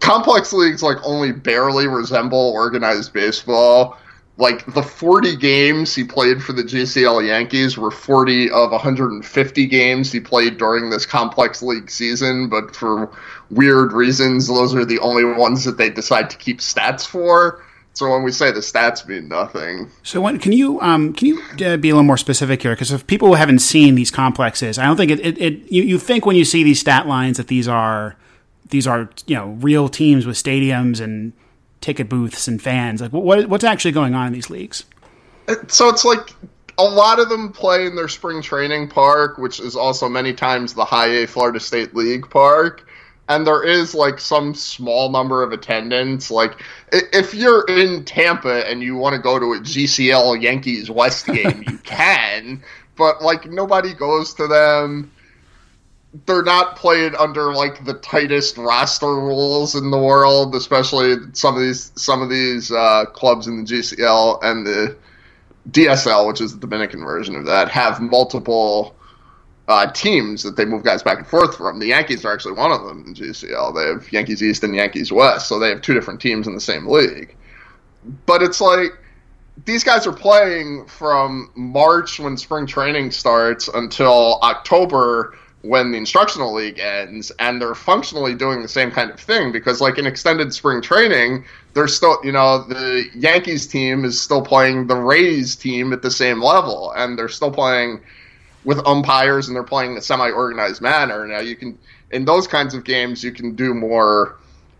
complex 0.00 0.52
leagues 0.52 0.82
like 0.82 0.96
only 1.04 1.30
barely 1.30 1.86
resemble 1.86 2.50
organized 2.50 3.12
baseball 3.12 3.96
like 4.38 4.64
the 4.74 4.82
40 4.82 5.36
games 5.36 5.94
he 5.94 6.04
played 6.04 6.42
for 6.42 6.52
the 6.52 6.62
GCL 6.62 7.26
Yankees 7.26 7.76
were 7.76 7.90
40 7.90 8.50
of 8.50 8.70
150 8.70 9.66
games 9.66 10.10
he 10.10 10.20
played 10.20 10.56
during 10.56 10.90
this 10.90 11.04
complex 11.04 11.62
league 11.62 11.90
season, 11.90 12.48
but 12.48 12.74
for 12.74 13.10
weird 13.50 13.92
reasons, 13.92 14.48
those 14.48 14.74
are 14.74 14.84
the 14.84 14.98
only 15.00 15.24
ones 15.24 15.64
that 15.64 15.76
they 15.76 15.90
decide 15.90 16.30
to 16.30 16.38
keep 16.38 16.58
stats 16.58 17.06
for. 17.06 17.62
So 17.94 18.10
when 18.10 18.22
we 18.22 18.32
say 18.32 18.50
the 18.50 18.60
stats 18.60 19.06
mean 19.06 19.28
nothing. 19.28 19.90
So 20.02 20.22
when, 20.22 20.38
can 20.38 20.52
you 20.52 20.80
um, 20.80 21.12
can 21.12 21.28
you 21.28 21.42
uh, 21.64 21.76
be 21.76 21.90
a 21.90 21.94
little 21.94 22.02
more 22.02 22.16
specific 22.16 22.62
here? 22.62 22.72
Because 22.72 22.90
if 22.90 23.06
people 23.06 23.34
haven't 23.34 23.58
seen 23.58 23.96
these 23.96 24.10
complexes, 24.10 24.78
I 24.78 24.86
don't 24.86 24.96
think 24.96 25.10
it, 25.10 25.20
it, 25.20 25.38
it 25.38 25.70
you, 25.70 25.82
you 25.82 25.98
think 25.98 26.24
when 26.24 26.34
you 26.34 26.46
see 26.46 26.62
these 26.62 26.80
stat 26.80 27.06
lines 27.06 27.36
that 27.36 27.48
these 27.48 27.68
are 27.68 28.16
these 28.70 28.86
are 28.86 29.10
you 29.26 29.36
know 29.36 29.58
real 29.60 29.90
teams 29.90 30.24
with 30.24 30.36
stadiums 30.36 31.02
and 31.02 31.34
ticket 31.82 32.08
booths 32.08 32.48
and 32.48 32.62
fans? 32.62 33.00
Like, 33.02 33.12
what 33.12 33.48
what's 33.48 33.64
actually 33.64 33.92
going 33.92 34.14
on 34.14 34.28
in 34.28 34.32
these 34.32 34.48
leagues? 34.48 34.84
So 35.68 35.88
it's 35.88 36.04
like 36.04 36.30
a 36.78 36.84
lot 36.84 37.18
of 37.18 37.28
them 37.28 37.52
play 37.52 37.84
in 37.84 37.96
their 37.96 38.08
spring 38.08 38.40
training 38.40 38.88
park, 38.88 39.36
which 39.36 39.60
is 39.60 39.76
also 39.76 40.08
many 40.08 40.32
times 40.32 40.72
the 40.74 40.84
high 40.84 41.08
A 41.08 41.26
Florida 41.26 41.60
State 41.60 41.94
League 41.94 42.30
park. 42.30 42.88
and 43.28 43.46
there 43.46 43.62
is 43.62 43.94
like 43.94 44.18
some 44.18 44.54
small 44.54 45.10
number 45.10 45.42
of 45.42 45.52
attendance. 45.52 46.30
Like 46.30 46.60
if 46.92 47.34
you're 47.34 47.64
in 47.68 48.04
Tampa 48.04 48.68
and 48.68 48.82
you 48.82 48.96
want 48.96 49.14
to 49.14 49.20
go 49.20 49.38
to 49.38 49.52
a 49.52 49.60
GCL 49.60 50.40
Yankees 50.42 50.90
West 50.90 51.26
game, 51.26 51.62
you 51.68 51.78
can, 51.84 52.62
but 52.96 53.22
like 53.22 53.46
nobody 53.50 53.92
goes 53.94 54.34
to 54.34 54.46
them. 54.46 55.10
They're 56.26 56.42
not 56.42 56.76
played 56.76 57.14
under 57.14 57.54
like 57.54 57.84
the 57.84 57.94
tightest 57.94 58.58
roster 58.58 59.06
rules 59.06 59.74
in 59.74 59.90
the 59.90 59.98
world, 59.98 60.54
especially 60.54 61.16
some 61.32 61.54
of 61.54 61.60
these 61.62 61.92
some 61.94 62.20
of 62.20 62.28
these 62.28 62.70
uh, 62.70 63.06
clubs 63.06 63.46
in 63.46 63.64
the 63.64 63.70
GCL 63.70 64.40
and 64.42 64.66
the 64.66 64.96
DSL, 65.70 66.26
which 66.26 66.40
is 66.40 66.52
the 66.52 66.60
Dominican 66.60 67.04
version 67.04 67.34
of 67.36 67.46
that, 67.46 67.68
have 67.70 68.00
multiple 68.00 68.94
uh, 69.68 69.90
teams 69.92 70.42
that 70.42 70.56
they 70.56 70.64
move 70.64 70.82
guys 70.82 71.02
back 71.02 71.18
and 71.18 71.26
forth 71.26 71.56
from. 71.56 71.78
The 71.78 71.86
Yankees 71.86 72.24
are 72.24 72.32
actually 72.32 72.54
one 72.54 72.72
of 72.72 72.84
them 72.84 73.04
in 73.06 73.14
GCL. 73.14 73.74
They 73.74 73.86
have 73.86 74.12
Yankees 74.12 74.42
East 74.42 74.64
and 74.64 74.74
Yankees 74.74 75.12
West, 75.12 75.48
so 75.48 75.58
they 75.58 75.68
have 75.68 75.80
two 75.80 75.94
different 75.94 76.20
teams 76.20 76.46
in 76.46 76.54
the 76.54 76.60
same 76.60 76.86
league. 76.86 77.36
But 78.26 78.42
it's 78.42 78.60
like 78.60 78.90
these 79.64 79.84
guys 79.84 80.06
are 80.06 80.12
playing 80.12 80.86
from 80.86 81.50
March 81.54 82.18
when 82.18 82.36
spring 82.36 82.66
training 82.66 83.10
starts 83.12 83.68
until 83.68 84.40
October 84.42 85.36
when 85.62 85.92
the 85.92 85.98
instructional 85.98 86.52
league 86.52 86.80
ends 86.80 87.30
and 87.38 87.60
they're 87.60 87.74
functionally 87.74 88.34
doing 88.34 88.62
the 88.62 88.68
same 88.68 88.90
kind 88.90 89.10
of 89.10 89.18
thing 89.18 89.52
because 89.52 89.80
like 89.80 89.96
in 89.96 90.06
extended 90.06 90.52
spring 90.52 90.82
training 90.82 91.44
they're 91.74 91.88
still 91.88 92.18
you 92.24 92.32
know 92.32 92.64
the 92.64 93.04
Yankees 93.14 93.66
team 93.66 94.04
is 94.04 94.20
still 94.20 94.42
playing 94.42 94.88
the 94.88 94.96
Rays 94.96 95.54
team 95.54 95.92
at 95.92 96.02
the 96.02 96.10
same 96.10 96.42
level 96.42 96.92
and 96.96 97.16
they're 97.16 97.28
still 97.28 97.50
playing 97.50 98.00
with 98.64 98.84
umpires 98.86 99.48
and 99.48 99.56
they're 99.56 99.62
playing 99.62 99.92
in 99.92 99.98
a 99.98 100.02
semi-organized 100.02 100.82
manner. 100.82 101.26
Now 101.26 101.40
you 101.40 101.56
can 101.56 101.78
in 102.10 102.24
those 102.24 102.46
kinds 102.46 102.74
of 102.74 102.84
games 102.84 103.22
you 103.22 103.32
can 103.32 103.54
do 103.54 103.72
more 103.72 104.36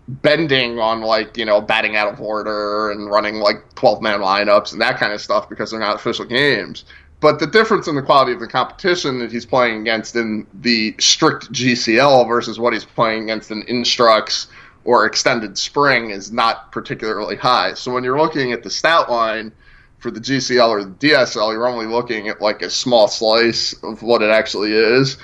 bending 0.08 0.80
on 0.80 1.00
like 1.00 1.36
you 1.36 1.44
know 1.44 1.60
batting 1.60 1.94
out 1.94 2.12
of 2.12 2.20
order 2.20 2.90
and 2.90 3.08
running 3.08 3.36
like 3.36 3.56
12 3.76 4.02
man 4.02 4.20
lineups 4.20 4.72
and 4.72 4.80
that 4.80 4.98
kind 4.98 5.12
of 5.12 5.20
stuff 5.20 5.48
because 5.48 5.70
they're 5.70 5.80
not 5.80 5.94
official 5.94 6.24
games. 6.24 6.84
But 7.22 7.38
the 7.38 7.46
difference 7.46 7.86
in 7.86 7.94
the 7.94 8.02
quality 8.02 8.32
of 8.32 8.40
the 8.40 8.48
competition 8.48 9.20
that 9.20 9.30
he's 9.30 9.46
playing 9.46 9.82
against 9.82 10.16
in 10.16 10.44
the 10.52 10.96
strict 10.98 11.52
GCL 11.52 12.26
versus 12.26 12.58
what 12.58 12.72
he's 12.72 12.84
playing 12.84 13.22
against 13.22 13.52
in 13.52 13.62
Instructs 13.68 14.48
or 14.82 15.06
extended 15.06 15.56
spring 15.56 16.10
is 16.10 16.32
not 16.32 16.72
particularly 16.72 17.36
high. 17.36 17.74
So 17.74 17.92
when 17.92 18.02
you're 18.02 18.18
looking 18.18 18.50
at 18.50 18.64
the 18.64 18.70
stat 18.70 19.08
line 19.08 19.52
for 19.98 20.10
the 20.10 20.18
GCL 20.18 20.68
or 20.68 20.82
the 20.82 20.90
DSL, 20.90 21.52
you're 21.52 21.68
only 21.68 21.86
looking 21.86 22.26
at 22.26 22.40
like 22.40 22.60
a 22.60 22.68
small 22.68 23.06
slice 23.06 23.72
of 23.84 24.02
what 24.02 24.20
it 24.22 24.30
actually 24.30 24.72
is, 24.72 25.16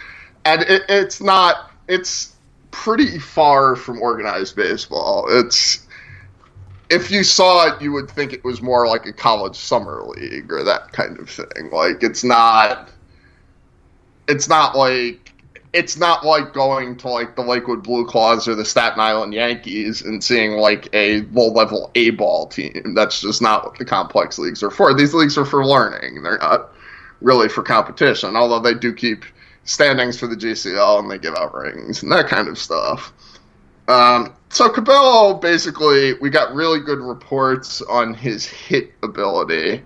and 0.44 0.62
it, 0.62 0.82
it's 0.88 1.20
not. 1.20 1.72
It's 1.88 2.36
pretty 2.70 3.18
far 3.18 3.74
from 3.74 4.00
organized 4.00 4.54
baseball. 4.54 5.26
It's 5.28 5.87
if 6.90 7.10
you 7.10 7.22
saw 7.22 7.66
it, 7.66 7.82
you 7.82 7.92
would 7.92 8.10
think 8.10 8.32
it 8.32 8.44
was 8.44 8.62
more 8.62 8.86
like 8.86 9.06
a 9.06 9.12
college 9.12 9.56
summer 9.56 10.02
league 10.04 10.50
or 10.50 10.64
that 10.64 10.92
kind 10.92 11.18
of 11.18 11.28
thing. 11.28 11.70
Like 11.70 12.02
it's 12.02 12.24
not. 12.24 12.90
It's 14.26 14.48
not 14.48 14.76
like 14.76 15.32
it's 15.72 15.98
not 15.98 16.24
like 16.24 16.52
going 16.54 16.96
to 16.96 17.08
like 17.08 17.36
the 17.36 17.42
Lakewood 17.42 17.82
Blue 17.82 18.06
Claws 18.06 18.48
or 18.48 18.54
the 18.54 18.64
Staten 18.64 19.00
Island 19.00 19.34
Yankees 19.34 20.02
and 20.02 20.22
seeing 20.24 20.52
like 20.52 20.88
a 20.94 21.22
low 21.32 21.48
level 21.48 21.90
A 21.94 22.10
ball 22.10 22.46
team. 22.46 22.94
That's 22.94 23.20
just 23.20 23.42
not 23.42 23.64
what 23.64 23.78
the 23.78 23.84
complex 23.84 24.38
leagues 24.38 24.62
are 24.62 24.70
for. 24.70 24.94
These 24.94 25.14
leagues 25.14 25.36
are 25.36 25.44
for 25.44 25.64
learning. 25.64 26.22
They're 26.22 26.38
not 26.38 26.72
really 27.20 27.48
for 27.48 27.62
competition, 27.62 28.36
although 28.36 28.60
they 28.60 28.74
do 28.78 28.94
keep 28.94 29.24
standings 29.64 30.18
for 30.18 30.26
the 30.26 30.36
GCL 30.36 31.00
and 31.00 31.10
they 31.10 31.18
give 31.18 31.34
out 31.34 31.54
rings 31.54 32.02
and 32.02 32.10
that 32.12 32.28
kind 32.28 32.48
of 32.48 32.58
stuff. 32.58 33.12
Um, 33.88 34.34
so 34.50 34.68
Cabello, 34.68 35.34
basically, 35.34 36.14
we 36.14 36.30
got 36.30 36.54
really 36.54 36.80
good 36.80 37.00
reports 37.00 37.82
on 37.82 38.14
his 38.14 38.46
hit 38.46 38.92
ability. 39.02 39.82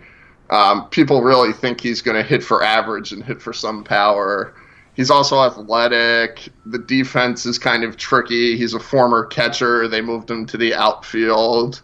Um, 0.50 0.88
people 0.88 1.22
really 1.22 1.52
think 1.52 1.80
he's 1.80 2.02
going 2.02 2.16
to 2.16 2.22
hit 2.22 2.44
for 2.44 2.62
average 2.62 3.12
and 3.12 3.24
hit 3.24 3.40
for 3.40 3.52
some 3.52 3.84
power. 3.84 4.54
He's 4.94 5.10
also 5.10 5.40
athletic. 5.42 6.50
The 6.66 6.78
defense 6.78 7.46
is 7.46 7.58
kind 7.58 7.84
of 7.84 7.96
tricky. 7.96 8.58
He's 8.58 8.74
a 8.74 8.80
former 8.80 9.24
catcher. 9.24 9.88
They 9.88 10.02
moved 10.02 10.30
him 10.30 10.44
to 10.46 10.58
the 10.58 10.74
outfield. 10.74 11.80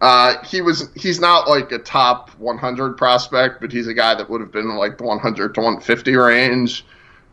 Uh, 0.00 0.42
he 0.44 0.60
was 0.60 0.90
he's 0.94 1.20
not 1.20 1.48
like 1.48 1.70
a 1.72 1.78
top 1.78 2.30
100 2.38 2.96
prospect, 2.96 3.60
but 3.60 3.70
he's 3.70 3.86
a 3.86 3.94
guy 3.94 4.14
that 4.14 4.28
would 4.28 4.40
have 4.40 4.50
been 4.50 4.76
like 4.76 4.98
the 4.98 5.04
100 5.04 5.54
to 5.54 5.60
150 5.60 6.16
range, 6.16 6.84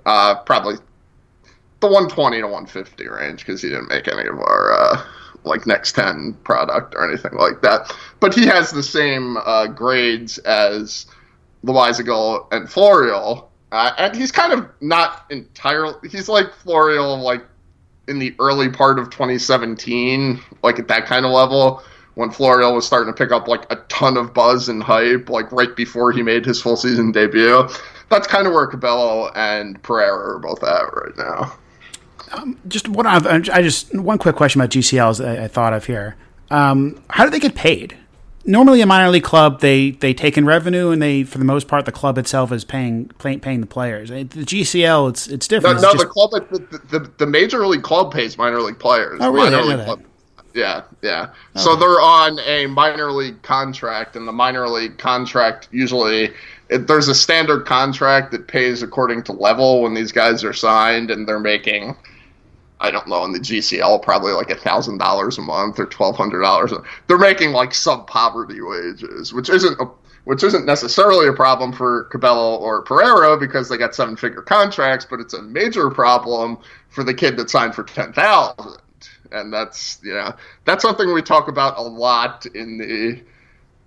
uh, 0.05 0.35
probably 0.43 0.75
the 1.81 1.87
120 1.87 2.37
to 2.37 2.43
150 2.43 3.07
range 3.09 3.45
because 3.45 3.61
he 3.61 3.69
didn't 3.69 3.89
make 3.89 4.07
any 4.07 4.27
of 4.27 4.39
our 4.39 4.71
uh, 4.71 5.03
like 5.43 5.67
next 5.67 5.93
10 5.93 6.37
product 6.43 6.95
or 6.95 7.07
anything 7.07 7.33
like 7.33 7.61
that. 7.61 7.93
But 8.19 8.33
he 8.33 8.45
has 8.45 8.71
the 8.71 8.83
same 8.83 9.37
uh, 9.37 9.67
grades 9.67 10.37
as 10.39 11.07
Loaisiga 11.65 12.47
and 12.51 12.67
Florial 12.67 13.51
uh, 13.71 13.93
and 13.97 14.15
he's 14.15 14.31
kind 14.31 14.51
of 14.51 14.67
not 14.81 15.25
entirely. 15.29 16.09
He's 16.09 16.27
like 16.27 16.47
Florial, 16.53 17.21
like 17.21 17.45
in 18.07 18.19
the 18.19 18.35
early 18.39 18.69
part 18.69 18.99
of 18.99 19.09
2017, 19.09 20.41
like 20.63 20.79
at 20.79 20.87
that 20.89 21.05
kind 21.05 21.25
of 21.25 21.31
level 21.31 21.81
when 22.15 22.29
Florial 22.29 22.75
was 22.75 22.85
starting 22.85 23.11
to 23.13 23.17
pick 23.17 23.31
up 23.31 23.47
like 23.47 23.71
a 23.71 23.77
ton 23.87 24.17
of 24.17 24.33
buzz 24.33 24.67
and 24.67 24.83
hype, 24.83 25.29
like 25.29 25.49
right 25.53 25.73
before 25.75 26.11
he 26.11 26.21
made 26.21 26.45
his 26.45 26.61
full 26.61 26.75
season 26.75 27.11
debut. 27.13 27.69
That's 28.09 28.27
kind 28.27 28.45
of 28.45 28.51
where 28.51 28.67
Cabello 28.67 29.31
and 29.35 29.81
Pereira 29.81 30.35
are 30.35 30.39
both 30.39 30.61
at 30.63 30.93
right 30.93 31.17
now. 31.17 31.53
Um, 32.33 32.57
just 32.67 32.87
what 32.87 33.05
I've, 33.05 33.25
I 33.27 33.61
just 33.61 33.93
one 33.93 34.17
quick 34.17 34.35
question 34.35 34.61
about 34.61 34.71
GCLs 34.71 35.25
I, 35.25 35.45
I 35.45 35.47
thought 35.47 35.73
of 35.73 35.85
here. 35.85 36.15
Um, 36.49 37.01
how 37.09 37.25
do 37.25 37.29
they 37.29 37.39
get 37.39 37.55
paid? 37.55 37.97
normally 38.45 38.81
a 38.81 38.85
minor 38.85 39.09
league 39.09 39.23
club 39.23 39.59
they 39.61 39.91
they 39.91 40.13
take 40.13 40.37
in 40.37 40.45
revenue 40.45 40.89
and 40.89 41.01
they 41.01 41.23
for 41.23 41.37
the 41.37 41.45
most 41.45 41.67
part 41.67 41.85
the 41.85 41.91
club 41.91 42.17
itself 42.17 42.51
is 42.51 42.63
paying 42.63 43.05
paying, 43.19 43.39
paying 43.39 43.61
the 43.61 43.67
players. 43.67 44.09
The 44.09 44.25
GCL 44.25 45.09
it's 45.09 45.27
it's 45.27 45.47
different. 45.47 45.81
No, 45.81 45.89
no 45.89 45.93
just, 45.93 46.05
the 46.05 46.09
club 46.09 46.31
the, 46.31 46.99
the, 46.99 47.11
the, 47.17 47.27
major 47.27 47.65
league 47.67 47.83
club 47.83 48.13
pays 48.13 48.37
minor 48.37 48.61
league 48.61 48.79
players. 48.79 49.19
Oh 49.21 49.31
really? 49.31 49.51
Minor 49.51 49.63
league 49.63 49.85
club, 49.85 50.03
yeah 50.53 50.83
yeah. 51.01 51.21
Okay. 51.21 51.33
so 51.55 51.75
they're 51.75 52.01
on 52.01 52.39
a 52.39 52.65
minor 52.67 53.11
league 53.11 53.41
contract 53.41 54.15
and 54.15 54.27
the 54.27 54.33
minor 54.33 54.67
league 54.67 54.97
contract 54.97 55.67
usually 55.71 56.31
it, 56.69 56.87
there's 56.87 57.07
a 57.07 57.15
standard 57.15 57.65
contract 57.65 58.31
that 58.31 58.47
pays 58.47 58.81
according 58.81 59.23
to 59.23 59.33
level 59.33 59.81
when 59.83 59.93
these 59.93 60.11
guys 60.11 60.43
are 60.43 60.53
signed 60.53 61.11
and 61.11 61.27
they're 61.27 61.39
making 61.39 61.95
I 62.81 62.89
don't 62.89 63.07
know, 63.07 63.23
in 63.25 63.31
the 63.31 63.39
GCL, 63.39 64.01
probably 64.01 64.33
like 64.33 64.49
thousand 64.59 64.97
dollars 64.97 65.37
a 65.37 65.41
month 65.41 65.79
or 65.79 65.85
twelve 65.85 66.17
hundred 66.17 66.41
dollars. 66.41 66.73
They're 67.07 67.17
making 67.17 67.51
like 67.51 67.73
sub 67.73 68.07
poverty 68.07 68.59
wages, 68.59 69.31
which 69.33 69.49
isn't 69.49 69.79
a, 69.79 69.85
which 70.25 70.43
isn't 70.43 70.65
necessarily 70.65 71.27
a 71.27 71.33
problem 71.33 71.71
for 71.73 72.05
Cabello 72.05 72.55
or 72.55 72.81
Pereira 72.81 73.37
because 73.37 73.69
they 73.69 73.77
got 73.77 73.93
seven 73.95 74.15
figure 74.15 74.41
contracts, 74.41 75.05
but 75.09 75.19
it's 75.19 75.33
a 75.35 75.41
major 75.41 75.89
problem 75.89 76.57
for 76.89 77.03
the 77.03 77.13
kid 77.13 77.37
that 77.37 77.49
signed 77.51 77.75
for 77.75 77.83
ten 77.83 78.11
thousand. 78.13 78.77
And 79.31 79.53
that's 79.53 80.03
know 80.03 80.33
that's 80.65 80.81
something 80.81 81.13
we 81.13 81.21
talk 81.21 81.47
about 81.47 81.77
a 81.77 81.81
lot 81.83 82.45
in 82.47 82.77
the 82.77 83.21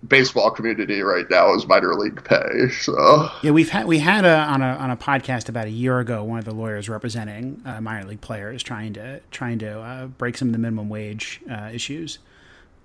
baseball 0.07 0.51
community 0.51 1.03
right 1.03 1.29
now 1.31 1.55
is 1.55 1.67
minor 1.67 1.95
league 1.95 2.23
pay. 2.25 2.69
So 2.71 3.31
yeah, 3.43 3.51
we've 3.51 3.71
had 3.71 3.87
we 3.87 3.99
had 3.99 4.25
a, 4.25 4.37
on 4.37 4.63
a 4.63 4.67
on 4.67 4.91
a 4.91 4.97
podcast 4.97 5.49
about 5.49 5.67
a 5.67 5.71
year 5.71 5.99
ago 6.01 6.23
one 6.25 6.39
of 6.39 6.45
the 6.45 6.55
lawyers 6.55 6.89
representing 6.89 7.63
uh, 7.65 7.81
minor 7.81 8.07
league 8.07 8.21
players 8.21 8.63
trying 8.63 8.93
to 8.95 9.21
trying 9.31 9.59
to 9.61 9.81
uh, 9.81 10.07
break 10.07 10.37
some 10.37 10.49
of 10.49 10.53
the 10.53 10.59
minimum 10.59 10.89
wage 10.89 11.41
uh, 11.51 11.71
issues. 11.73 12.19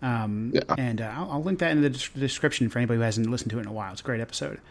Um, 0.01 0.51
yeah. 0.53 0.61
and 0.77 1.01
uh, 1.01 1.11
I'll, 1.13 1.31
I'll, 1.31 1.43
link 1.43 1.59
that 1.59 1.71
in 1.71 1.81
the 1.81 1.89
description 1.89 2.69
for 2.69 2.79
anybody 2.79 2.99
who 2.99 3.03
hasn't 3.03 3.29
listened 3.29 3.51
to 3.51 3.57
it 3.57 3.63
in 3.63 3.67
a 3.67 3.73
while. 3.73 3.91
It's 3.91 3.99
a 3.99 4.03
great 4.05 4.21
episode. 4.21 4.61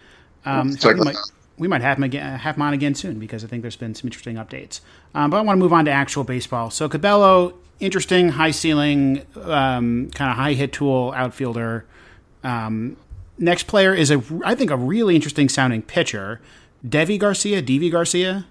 Um, 0.47 0.73
so 0.73 0.89
we, 0.91 1.01
might, 1.01 1.17
we, 1.59 1.69
might, 1.69 1.83
have 1.83 1.99
him 1.99 2.05
again, 2.05 2.39
have 2.39 2.57
him 2.57 2.63
on 2.63 2.73
again 2.73 2.95
soon 2.95 3.19
because 3.19 3.45
I 3.45 3.47
think 3.47 3.61
there's 3.61 3.77
been 3.77 3.95
some 3.95 4.09
interesting 4.09 4.37
updates. 4.37 4.81
Um, 5.15 5.29
but 5.29 5.37
I 5.37 5.43
want 5.43 5.59
to 5.59 5.63
move 5.63 5.75
on 5.75 5.85
to 5.85 5.91
actual 5.91 6.25
baseball. 6.25 6.71
So 6.71 6.89
Cabello, 6.89 7.59
interesting, 7.79 8.31
high 8.31 8.53
ceiling, 8.53 9.27
um, 9.37 10.09
kind 10.15 10.31
of 10.31 10.39
high 10.39 10.55
hit 10.55 10.73
tool 10.73 11.13
outfielder. 11.15 11.85
Um, 12.45 12.97
next 13.39 13.65
player 13.65 13.95
is 13.95 14.11
a, 14.11 14.23
I 14.45 14.55
think, 14.55 14.71
a 14.71 14.77
really 14.77 15.15
interesting 15.15 15.49
sounding 15.49 15.83
pitcher, 15.83 16.41
Deivi 16.87 17.19
Garcia. 17.19 17.63
Deivi 17.63 17.91
Garcia. 17.91 18.47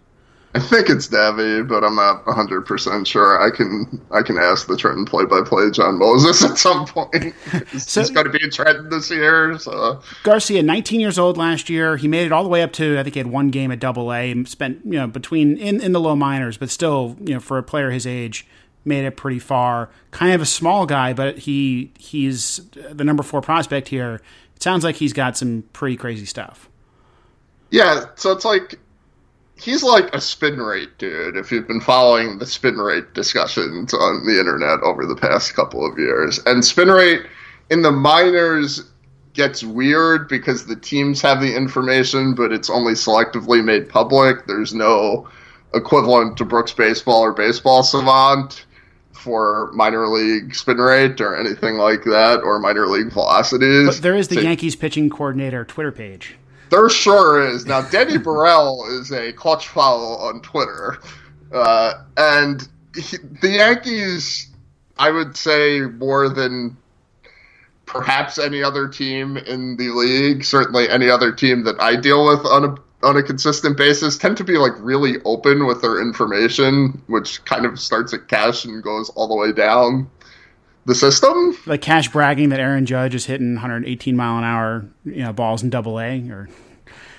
I 0.55 0.59
think 0.59 0.89
it's 0.89 1.07
Deivi, 1.07 1.67
but 1.67 1.83
I'm 1.83 1.95
not 1.95 2.25
100 2.25 2.61
percent 2.61 3.05
sure. 3.07 3.39
I 3.39 3.55
can 3.55 4.01
I 4.11 4.23
can 4.23 4.37
ask 4.37 4.67
the 4.67 4.75
Trenton 4.75 5.05
play-by-play 5.05 5.71
John 5.71 5.99
Moses 5.99 6.43
at 6.49 6.57
some 6.57 6.85
point. 6.85 7.35
so, 7.77 8.01
he's 8.01 8.09
going 8.09 8.25
to 8.25 8.31
be 8.31 8.43
in 8.43 8.49
Trenton 8.49 8.89
this 8.89 9.11
year. 9.11 9.59
So. 9.59 10.01
Garcia, 10.23 10.63
19 10.63 10.99
years 10.99 11.19
old 11.19 11.37
last 11.37 11.69
year. 11.69 11.97
He 11.97 12.07
made 12.07 12.25
it 12.25 12.31
all 12.31 12.43
the 12.43 12.49
way 12.49 12.63
up 12.63 12.71
to 12.73 12.97
I 12.97 13.03
think 13.03 13.15
he 13.15 13.19
had 13.19 13.27
one 13.27 13.49
game 13.49 13.71
at 13.71 13.79
Double 13.79 14.11
A. 14.11 14.43
Spent 14.45 14.81
you 14.83 14.93
know 14.93 15.07
between 15.07 15.57
in 15.57 15.79
in 15.81 15.91
the 15.91 15.99
low 15.99 16.15
minors, 16.15 16.57
but 16.57 16.71
still 16.71 17.17
you 17.19 17.35
know 17.35 17.39
for 17.39 17.57
a 17.57 17.63
player 17.63 17.91
his 17.91 18.07
age, 18.07 18.47
made 18.87 19.05
it 19.05 19.17
pretty 19.17 19.39
far. 19.39 19.89
Kind 20.11 20.33
of 20.33 20.41
a 20.41 20.45
small 20.45 20.85
guy, 20.85 21.13
but 21.13 21.39
he 21.39 21.91
he's 21.99 22.61
the 22.91 23.03
number 23.03 23.23
four 23.23 23.41
prospect 23.41 23.89
here. 23.89 24.21
It 24.55 24.63
sounds 24.63 24.83
like 24.83 24.95
he's 24.95 25.13
got 25.13 25.37
some 25.37 25.63
pretty 25.73 25.97
crazy 25.97 26.25
stuff. 26.25 26.69
Yeah, 27.69 28.05
so 28.15 28.31
it's 28.31 28.45
like 28.45 28.79
he's 29.55 29.83
like 29.83 30.13
a 30.15 30.21
spin 30.21 30.57
rate 30.57 30.97
dude. 30.97 31.35
If 31.35 31.51
you've 31.51 31.67
been 31.67 31.81
following 31.81 32.39
the 32.39 32.45
spin 32.45 32.77
rate 32.77 33.13
discussions 33.13 33.93
on 33.93 34.25
the 34.25 34.39
internet 34.39 34.79
over 34.81 35.05
the 35.05 35.15
past 35.15 35.53
couple 35.53 35.85
of 35.85 35.97
years, 35.99 36.39
and 36.45 36.63
spin 36.63 36.89
rate 36.89 37.21
in 37.69 37.81
the 37.81 37.91
minors 37.91 38.89
gets 39.33 39.63
weird 39.63 40.27
because 40.27 40.65
the 40.65 40.75
teams 40.75 41.21
have 41.21 41.39
the 41.39 41.55
information, 41.55 42.33
but 42.33 42.51
it's 42.51 42.69
only 42.69 42.93
selectively 42.93 43.63
made 43.63 43.87
public. 43.87 44.47
There's 44.47 44.73
no 44.73 45.27
equivalent 45.73 46.37
to 46.37 46.45
Brooks 46.45 46.73
Baseball 46.73 47.21
or 47.21 47.33
Baseball 47.33 47.83
Savant 47.83 48.65
for 49.27 49.69
minor 49.73 50.07
league 50.07 50.55
spin 50.55 50.77
rate 50.77 51.19
or 51.19 51.35
anything 51.35 51.75
like 51.75 52.05
that, 52.05 52.39
or 52.43 52.59
minor 52.59 52.87
league 52.87 53.11
velocities. 53.11 53.87
But 53.87 54.01
there 54.01 54.15
is 54.15 54.29
the 54.29 54.35
so, 54.35 54.41
Yankees 54.41 54.77
pitching 54.77 55.09
coordinator 55.09 55.65
Twitter 55.65 55.91
page. 55.91 56.37
There 56.69 56.87
sure 56.89 57.45
is. 57.45 57.65
Now, 57.65 57.81
Denny 57.81 58.17
Burrell 58.23 58.85
is 58.89 59.11
a 59.11 59.33
clutch 59.33 59.67
follow 59.67 60.15
on 60.15 60.39
Twitter. 60.41 60.99
Uh, 61.51 62.03
and 62.15 62.65
he, 62.95 63.17
the 63.41 63.49
Yankees, 63.49 64.47
I 64.97 65.11
would 65.11 65.35
say, 65.35 65.81
more 65.81 66.29
than 66.29 66.77
perhaps 67.85 68.37
any 68.37 68.63
other 68.63 68.87
team 68.87 69.35
in 69.35 69.75
the 69.75 69.89
league, 69.89 70.45
certainly 70.45 70.89
any 70.89 71.09
other 71.09 71.33
team 71.33 71.65
that 71.65 71.81
I 71.81 71.97
deal 71.97 72.25
with 72.25 72.45
on 72.45 72.63
a 72.63 72.75
on 73.03 73.15
a 73.15 73.23
consistent 73.23 73.77
basis, 73.77 74.17
tend 74.17 74.37
to 74.37 74.43
be 74.43 74.57
like 74.57 74.73
really 74.79 75.15
open 75.23 75.65
with 75.67 75.81
their 75.81 76.01
information, 76.01 77.01
which 77.07 77.43
kind 77.45 77.65
of 77.65 77.79
starts 77.79 78.13
at 78.13 78.27
cash 78.27 78.65
and 78.65 78.81
goes 78.81 79.09
all 79.11 79.27
the 79.27 79.35
way 79.35 79.51
down 79.51 80.09
the 80.85 80.95
system. 80.95 81.55
Like 81.65 81.81
cash 81.81 82.09
bragging 82.09 82.49
that 82.49 82.59
Aaron 82.59 82.85
Judge 82.85 83.13
is 83.13 83.25
hitting 83.25 83.53
118 83.53 84.15
mile 84.15 84.37
an 84.37 84.43
hour, 84.43 84.85
you 85.05 85.23
know, 85.23 85.33
balls 85.33 85.61
in 85.61 85.69
Double 85.69 85.99
A, 85.99 86.27
or 86.29 86.49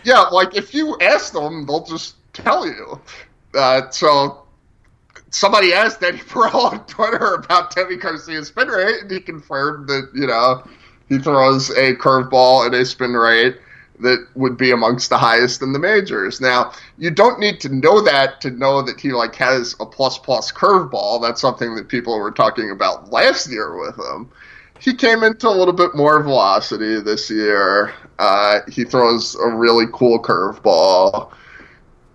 yeah, 0.04 0.20
like 0.23 0.56
if 0.56 0.75
you 0.75 0.97
ask 1.00 1.32
them, 1.32 1.66
they'll 1.66 1.85
just 1.85 2.16
tell 2.32 2.66
you. 2.66 3.00
Uh, 3.54 3.88
so 3.90 4.44
somebody 5.30 5.73
asked 5.73 6.02
Eddie 6.02 6.18
Pearl 6.28 6.56
on 6.56 6.85
Twitter 6.87 7.35
about 7.35 7.75
Deivi 7.75 8.00
Garcia's 8.00 8.49
spin 8.49 8.68
rate, 8.68 9.02
and 9.02 9.11
he 9.11 9.20
confirmed 9.20 9.88
that 9.88 10.11
you 10.14 10.26
know 10.26 10.66
he 11.08 11.18
throws 11.18 11.70
a 11.70 11.94
curveball 11.97 12.66
at 12.66 12.75
a 12.75 12.85
spin 12.85 13.12
rate 13.12 13.58
that 14.00 14.26
would 14.35 14.57
be 14.57 14.71
amongst 14.71 15.11
the 15.11 15.19
highest 15.19 15.62
in 15.62 15.73
the 15.73 15.78
majors. 15.78 16.40
Now, 16.40 16.73
you 16.99 17.11
don't 17.11 17.40
need 17.40 17.61
to 17.61 17.69
know 17.69 18.00
that 18.02 18.40
to 18.43 18.50
know 18.50 18.83
that 18.83 19.00
he 19.00 19.12
like 19.12 19.35
has 19.37 19.75
a 19.81 19.87
plus 19.87 20.19
plus 20.19 20.52
curveball. 20.52 21.21
That's 21.21 21.40
something 21.40 21.75
that 21.76 21.88
people 21.88 22.19
were 22.19 22.31
talking 22.31 22.71
about 22.71 23.11
last 23.11 23.50
year 23.50 23.78
with 23.78 23.97
him. 23.99 24.31
He 24.81 24.95
came 24.95 25.25
into 25.25 25.49
a 25.49 25.50
little 25.50 25.75
bit 25.75 25.97
more 25.97 26.23
velocity 26.23 27.00
this 27.00 27.28
year. 27.31 27.93
Uh, 28.19 28.61
he 28.69 28.85
throws 28.85 29.35
a 29.35 29.49
really 29.49 29.87
cool 29.93 30.23
curveball. 30.23 31.33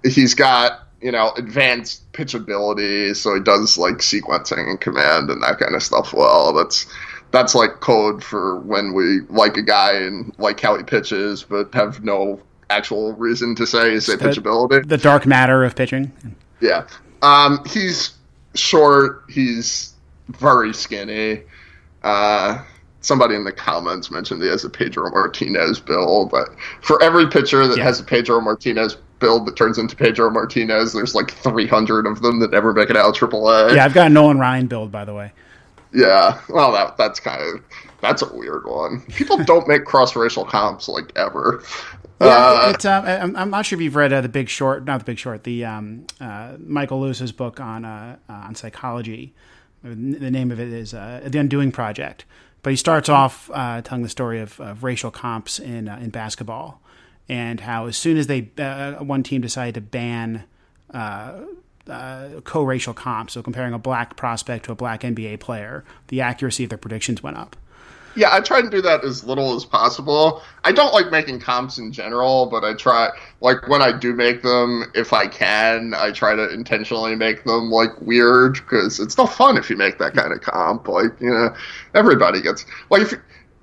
He's 0.04 0.34
got 0.34 0.88
you 1.02 1.12
know 1.12 1.34
advanced 1.38 2.12
pitch 2.13 2.34
ability, 2.34 3.13
so 3.13 3.36
he 3.36 3.42
does 3.42 3.78
like 3.78 3.96
sequencing 3.96 4.70
and 4.70 4.80
command 4.80 5.30
and 5.30 5.44
that 5.44 5.60
kind 5.60 5.75
of 5.75 5.84
stuff 5.84 6.13
well. 6.13 6.54
That's 6.54 6.88
that's 7.34 7.56
like 7.56 7.80
code 7.80 8.24
for 8.24 8.60
when 8.60 8.94
we 8.94 9.22
like 9.28 9.58
a 9.58 9.62
guy 9.63 9.94
and 9.94 10.34
like 10.38 10.60
how 10.60 10.78
he 10.78 10.84
pitches, 10.84 11.44
but 11.44 11.74
have 11.74 12.04
no 12.04 12.40
actual 12.70 13.12
reason 13.13 13.56
to 13.56 13.66
say 13.66 14.00
say 14.00 14.16
the, 14.16 14.25
pitchability. 14.25 14.88
The 14.88 14.98
dark 14.98 15.25
matter 15.25 15.63
of 15.63 15.75
pitching. 15.75 16.12
Yeah, 16.62 16.88
um, 17.24 17.66
he's 17.66 18.13
short. 18.54 19.24
He's 19.30 19.96
very 20.30 20.74
skinny. 20.74 21.42
Uh, 22.04 22.63
somebody 23.02 23.34
in 23.34 23.44
the 23.44 23.52
comments 23.52 24.12
mentioned 24.12 24.42
he 24.44 24.48
has 24.48 24.63
a 24.63 24.70
Pedro 24.70 25.10
Martinez 25.10 25.80
build. 25.80 26.30
But 26.30 26.50
for 26.82 27.02
every 27.02 27.28
pitcher 27.28 27.68
that 27.68 27.78
yeah. 27.78 27.84
has 27.84 28.00
a 28.00 28.04
Pedro 28.04 28.42
Martinez 28.42 28.96
build 29.20 29.48
that 29.48 29.56
turns 29.56 29.80
into 29.80 29.96
Pedro 29.96 30.30
Martinez, 30.30 30.94
there's 30.94 31.16
like 31.16 31.32
300 31.32 32.06
of 32.06 32.22
them 32.22 32.40
that 32.42 32.52
never 32.52 32.74
make 32.74 32.92
it 32.92 32.96
out 32.96 33.16
AAA. 33.16 33.75
Yeah, 33.75 33.86
I've 33.86 33.94
got 33.96 34.08
a 34.08 34.10
Nolan 34.12 34.38
Ryan 34.38 34.68
build, 34.68 34.92
by 34.92 35.04
the 35.04 35.16
way. 35.16 35.32
Yeah, 35.94 36.42
well, 36.50 36.72
that 36.72 36.98
that's 36.98 37.20
kind 37.20 37.42
of 37.42 37.64
that's 38.01 38.22
a 38.22 38.36
weird 38.36 38.66
one. 38.66 39.01
People 39.10 39.38
don't 39.44 39.68
make 39.68 39.86
cross 39.86 40.16
racial 40.16 40.44
comps 40.44 40.88
like 40.88 41.12
ever. 41.16 41.64
Yeah, 42.20 42.27
uh, 42.27 42.72
it, 42.74 42.86
uh, 42.86 43.01
I'm, 43.06 43.36
I'm, 43.36 43.50
not 43.50 43.66
sure 43.66 43.77
if 43.77 43.84
you've 43.84 43.96
read 43.96 44.14
uh, 44.14 44.22
the 44.22 44.29
Big 44.29 44.50
Short, 44.50 44.86
not 44.86 45.00
the 45.00 45.06
Big 45.06 45.20
Short, 45.20 45.44
the 45.44 45.66
um, 45.66 46.06
uh, 46.20 46.53
Michael 46.60 47.01
Lewis's 47.01 47.32
book 47.32 47.60
on 47.60 47.86
uh, 47.86 48.18
uh, 48.29 48.34
on 48.34 48.56
psychology. 48.56 49.34
The 49.84 50.32
name 50.32 50.50
of 50.50 50.62
it 50.62 50.70
is 50.70 50.92
The 50.92 51.38
Undoing 51.38 51.74
Project. 51.74 52.24
But 52.62 52.70
he 52.70 52.77
starts 52.77 53.10
off 53.10 53.51
telling 53.84 54.03
the 54.03 54.10
story 54.10 54.40
of, 54.40 54.58
of 54.62 54.82
racial 54.86 55.12
comps 55.12 55.60
in 55.60 55.90
in 55.90 56.10
basketball, 56.10 56.82
and 57.27 57.60
how 57.60 57.88
as 57.88 57.98
soon 57.98 58.16
as 58.16 58.27
they 58.27 58.42
one 59.00 59.24
team 59.24 59.42
decided 59.42 59.75
to 59.75 59.82
ban 59.82 60.46
uh, 61.89 62.41
co-racial 62.43 62.93
comps, 62.93 63.33
so 63.33 63.43
comparing 63.43 63.74
a 63.74 63.79
black 63.79 64.15
prospect 64.15 64.65
to 64.65 64.72
a 64.72 64.75
black 64.75 65.01
NBA 65.01 65.39
player, 65.39 65.83
the 66.07 66.22
accuracy 66.22 66.63
of 66.63 66.69
their 66.69 66.77
predictions 66.77 67.22
went 67.22 67.37
up. 67.37 67.55
Yeah, 68.15 68.29
I 68.31 68.41
try 68.41 68.61
to 68.61 68.69
do 68.69 68.81
that 68.81 69.03
as 69.03 69.24
little 69.24 69.55
as 69.55 69.65
possible. 69.65 70.43
I 70.63 70.72
don't 70.72 70.93
like 70.93 71.09
making 71.09 71.39
comps 71.39 71.79
in 71.79 71.91
general, 71.91 72.46
but 72.46 72.63
I 72.63 72.75
try 72.75 73.09
like 73.41 73.67
when 73.67 73.81
I 73.81 73.91
do 73.91 74.13
make 74.13 74.43
them, 74.43 74.91
if 74.93 75.13
I 75.13 75.27
can, 75.27 75.93
I 75.96 76.11
try 76.11 76.35
to 76.35 76.53
intentionally 76.53 77.15
make 77.15 77.43
them 77.43 77.72
like 77.72 78.00
weird 78.01 78.53
because 78.53 79.00
it's 79.00 79.17
no 79.17 79.25
fun 79.25 79.57
if 79.57 79.69
you 79.69 79.77
make 79.77 79.98
that 79.98 80.13
kind 80.13 80.31
of 80.31 80.41
comp. 80.41 80.87
Like 80.87 81.19
you 81.19 81.31
know, 81.31 81.55
everybody 81.96 82.41
gets 82.41 82.67
like 82.91 83.01
if 83.01 83.13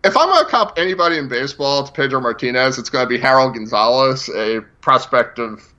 if 0.03 0.17
I'm 0.17 0.29
gonna 0.29 0.49
comp 0.49 0.73
anybody 0.77 1.17
in 1.17 1.29
baseball 1.29 1.85
to 1.85 1.93
Pedro 1.93 2.21
Martinez, 2.21 2.77
it's 2.77 2.91
gonna 2.91 3.09
be 3.09 3.19
Harol 3.19 3.55
Gonzalez, 3.55 4.29
a 4.31 4.63
prospect 4.81 5.39
of 5.39 5.73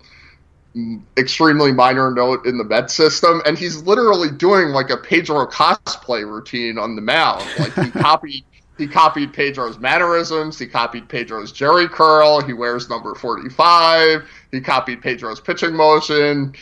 extremely 1.18 1.72
minor 1.72 2.12
note 2.12 2.46
in 2.46 2.58
the 2.58 2.64
Met 2.64 2.90
system, 2.90 3.42
and 3.46 3.58
he's 3.58 3.84
literally 3.84 4.32
doing 4.32 4.70
like 4.70 4.90
a 4.90 4.98
Pedro 4.98 5.46
cosplay 5.48 6.26
routine 6.26 6.78
on 6.78 6.96
the 6.96 7.02
mound. 7.02 7.46
Like 7.60 7.74
he 7.74 7.92
copied 8.00 8.44
he 8.78 8.88
copied 8.88 9.34
Pedro's 9.34 9.78
mannerisms, 9.78 10.58
he 10.58 10.66
copied 10.66 11.08
Pedro's 11.08 11.52
Jheri 11.54 11.90
curl, 11.90 12.42
he 12.42 12.54
wears 12.54 12.90
number 12.90 13.16
forty 13.16 13.50
five, 13.50 14.28
he 14.52 14.62
copied 14.62 15.02
Pedro's 15.02 15.40
pitching 15.40 15.74
motion. 15.74 16.54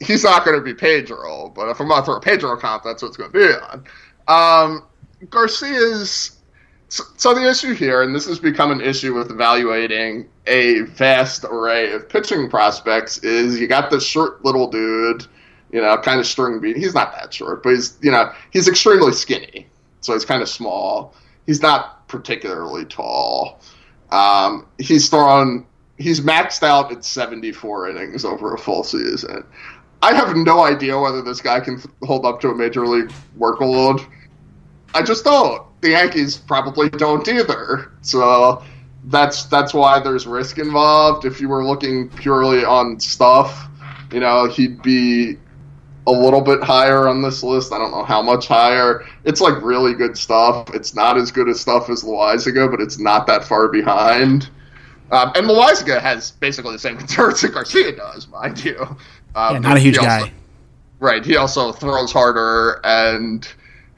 He's 0.00 0.24
not 0.24 0.44
going 0.44 0.56
to 0.56 0.64
be 0.64 0.74
Pedro, 0.74 1.52
but 1.54 1.68
if 1.68 1.80
I'm 1.80 1.86
going 1.86 2.00
to 2.00 2.04
throw 2.04 2.16
a 2.16 2.20
Pedro 2.20 2.56
comp, 2.56 2.82
that's 2.82 3.02
what 3.02 3.08
it's 3.08 3.16
going 3.16 3.30
to 3.30 3.38
be 3.38 3.54
on. 3.54 3.84
Um, 4.26 4.86
Garcia's 5.30 6.41
so, 6.92 7.04
so, 7.16 7.32
the 7.34 7.48
issue 7.48 7.72
here, 7.72 8.02
and 8.02 8.14
this 8.14 8.26
has 8.26 8.38
become 8.38 8.70
an 8.70 8.82
issue 8.82 9.14
with 9.14 9.30
evaluating 9.30 10.28
a 10.46 10.80
vast 10.80 11.42
array 11.42 11.90
of 11.90 12.06
pitching 12.06 12.50
prospects, 12.50 13.16
is 13.24 13.58
you 13.58 13.66
got 13.66 13.90
this 13.90 14.04
short 14.04 14.44
little 14.44 14.68
dude, 14.68 15.26
you 15.70 15.80
know, 15.80 15.96
kind 15.96 16.20
of 16.20 16.26
string 16.26 16.60
bean. 16.60 16.76
He's 16.76 16.92
not 16.92 17.14
that 17.14 17.32
short, 17.32 17.62
but 17.62 17.70
he's 17.70 17.96
you 18.02 18.10
know 18.10 18.30
he's 18.50 18.68
extremely 18.68 19.12
skinny, 19.14 19.66
so 20.02 20.12
he's 20.12 20.26
kind 20.26 20.42
of 20.42 20.50
small. 20.50 21.14
He's 21.46 21.62
not 21.62 22.06
particularly 22.08 22.84
tall. 22.84 23.62
Um, 24.10 24.66
he's 24.76 25.08
thrown. 25.08 25.64
He's 25.96 26.20
maxed 26.20 26.62
out 26.62 26.92
at 26.92 27.06
74 27.06 27.88
innings 27.88 28.26
over 28.26 28.52
a 28.52 28.58
full 28.58 28.84
season. 28.84 29.46
I 30.02 30.12
have 30.12 30.36
no 30.36 30.62
idea 30.62 31.00
whether 31.00 31.22
this 31.22 31.40
guy 31.40 31.60
can 31.60 31.80
hold 32.02 32.26
up 32.26 32.42
to 32.42 32.50
a 32.50 32.54
major 32.54 32.86
league 32.86 33.10
workload. 33.38 34.06
I 34.94 35.02
just 35.02 35.24
don't 35.24 35.62
the 35.82 35.90
Yankees 35.90 36.36
probably 36.38 36.88
don't 36.88 37.28
either. 37.28 37.92
So 38.00 38.64
that's 39.04 39.44
that's 39.44 39.74
why 39.74 40.00
there's 40.00 40.26
risk 40.26 40.58
involved. 40.58 41.26
If 41.26 41.40
you 41.40 41.48
were 41.48 41.66
looking 41.66 42.08
purely 42.08 42.64
on 42.64 42.98
stuff, 42.98 43.68
you 44.10 44.20
know, 44.20 44.48
he'd 44.48 44.80
be 44.80 45.36
a 46.06 46.10
little 46.10 46.40
bit 46.40 46.62
higher 46.62 47.08
on 47.08 47.20
this 47.20 47.42
list. 47.42 47.72
I 47.72 47.78
don't 47.78 47.90
know 47.90 48.04
how 48.04 48.22
much 48.22 48.46
higher. 48.46 49.04
It's 49.24 49.40
like 49.40 49.60
really 49.62 49.94
good 49.94 50.16
stuff. 50.16 50.72
It's 50.72 50.94
not 50.94 51.18
as 51.18 51.30
good 51.30 51.48
as 51.48 51.60
stuff 51.60 51.90
as 51.90 52.02
Loaisiga, 52.02 52.70
but 52.70 52.80
it's 52.80 52.98
not 52.98 53.26
that 53.26 53.44
far 53.44 53.68
behind. 53.68 54.48
Um, 55.10 55.32
and 55.34 55.46
Loaisiga 55.46 56.00
has 56.00 56.30
basically 56.30 56.72
the 56.72 56.78
same 56.78 56.96
concerns 56.96 57.40
that 57.42 57.52
Garcia 57.52 57.94
does, 57.94 58.26
mind 58.28 58.64
you. 58.64 58.80
Um, 59.34 59.54
yeah, 59.54 59.58
not 59.58 59.76
a 59.76 59.80
huge 59.80 59.98
also, 59.98 60.08
guy. 60.08 60.32
Right. 60.98 61.24
He 61.24 61.36
also 61.36 61.72
throws 61.72 62.12
harder 62.12 62.80
and 62.84 63.46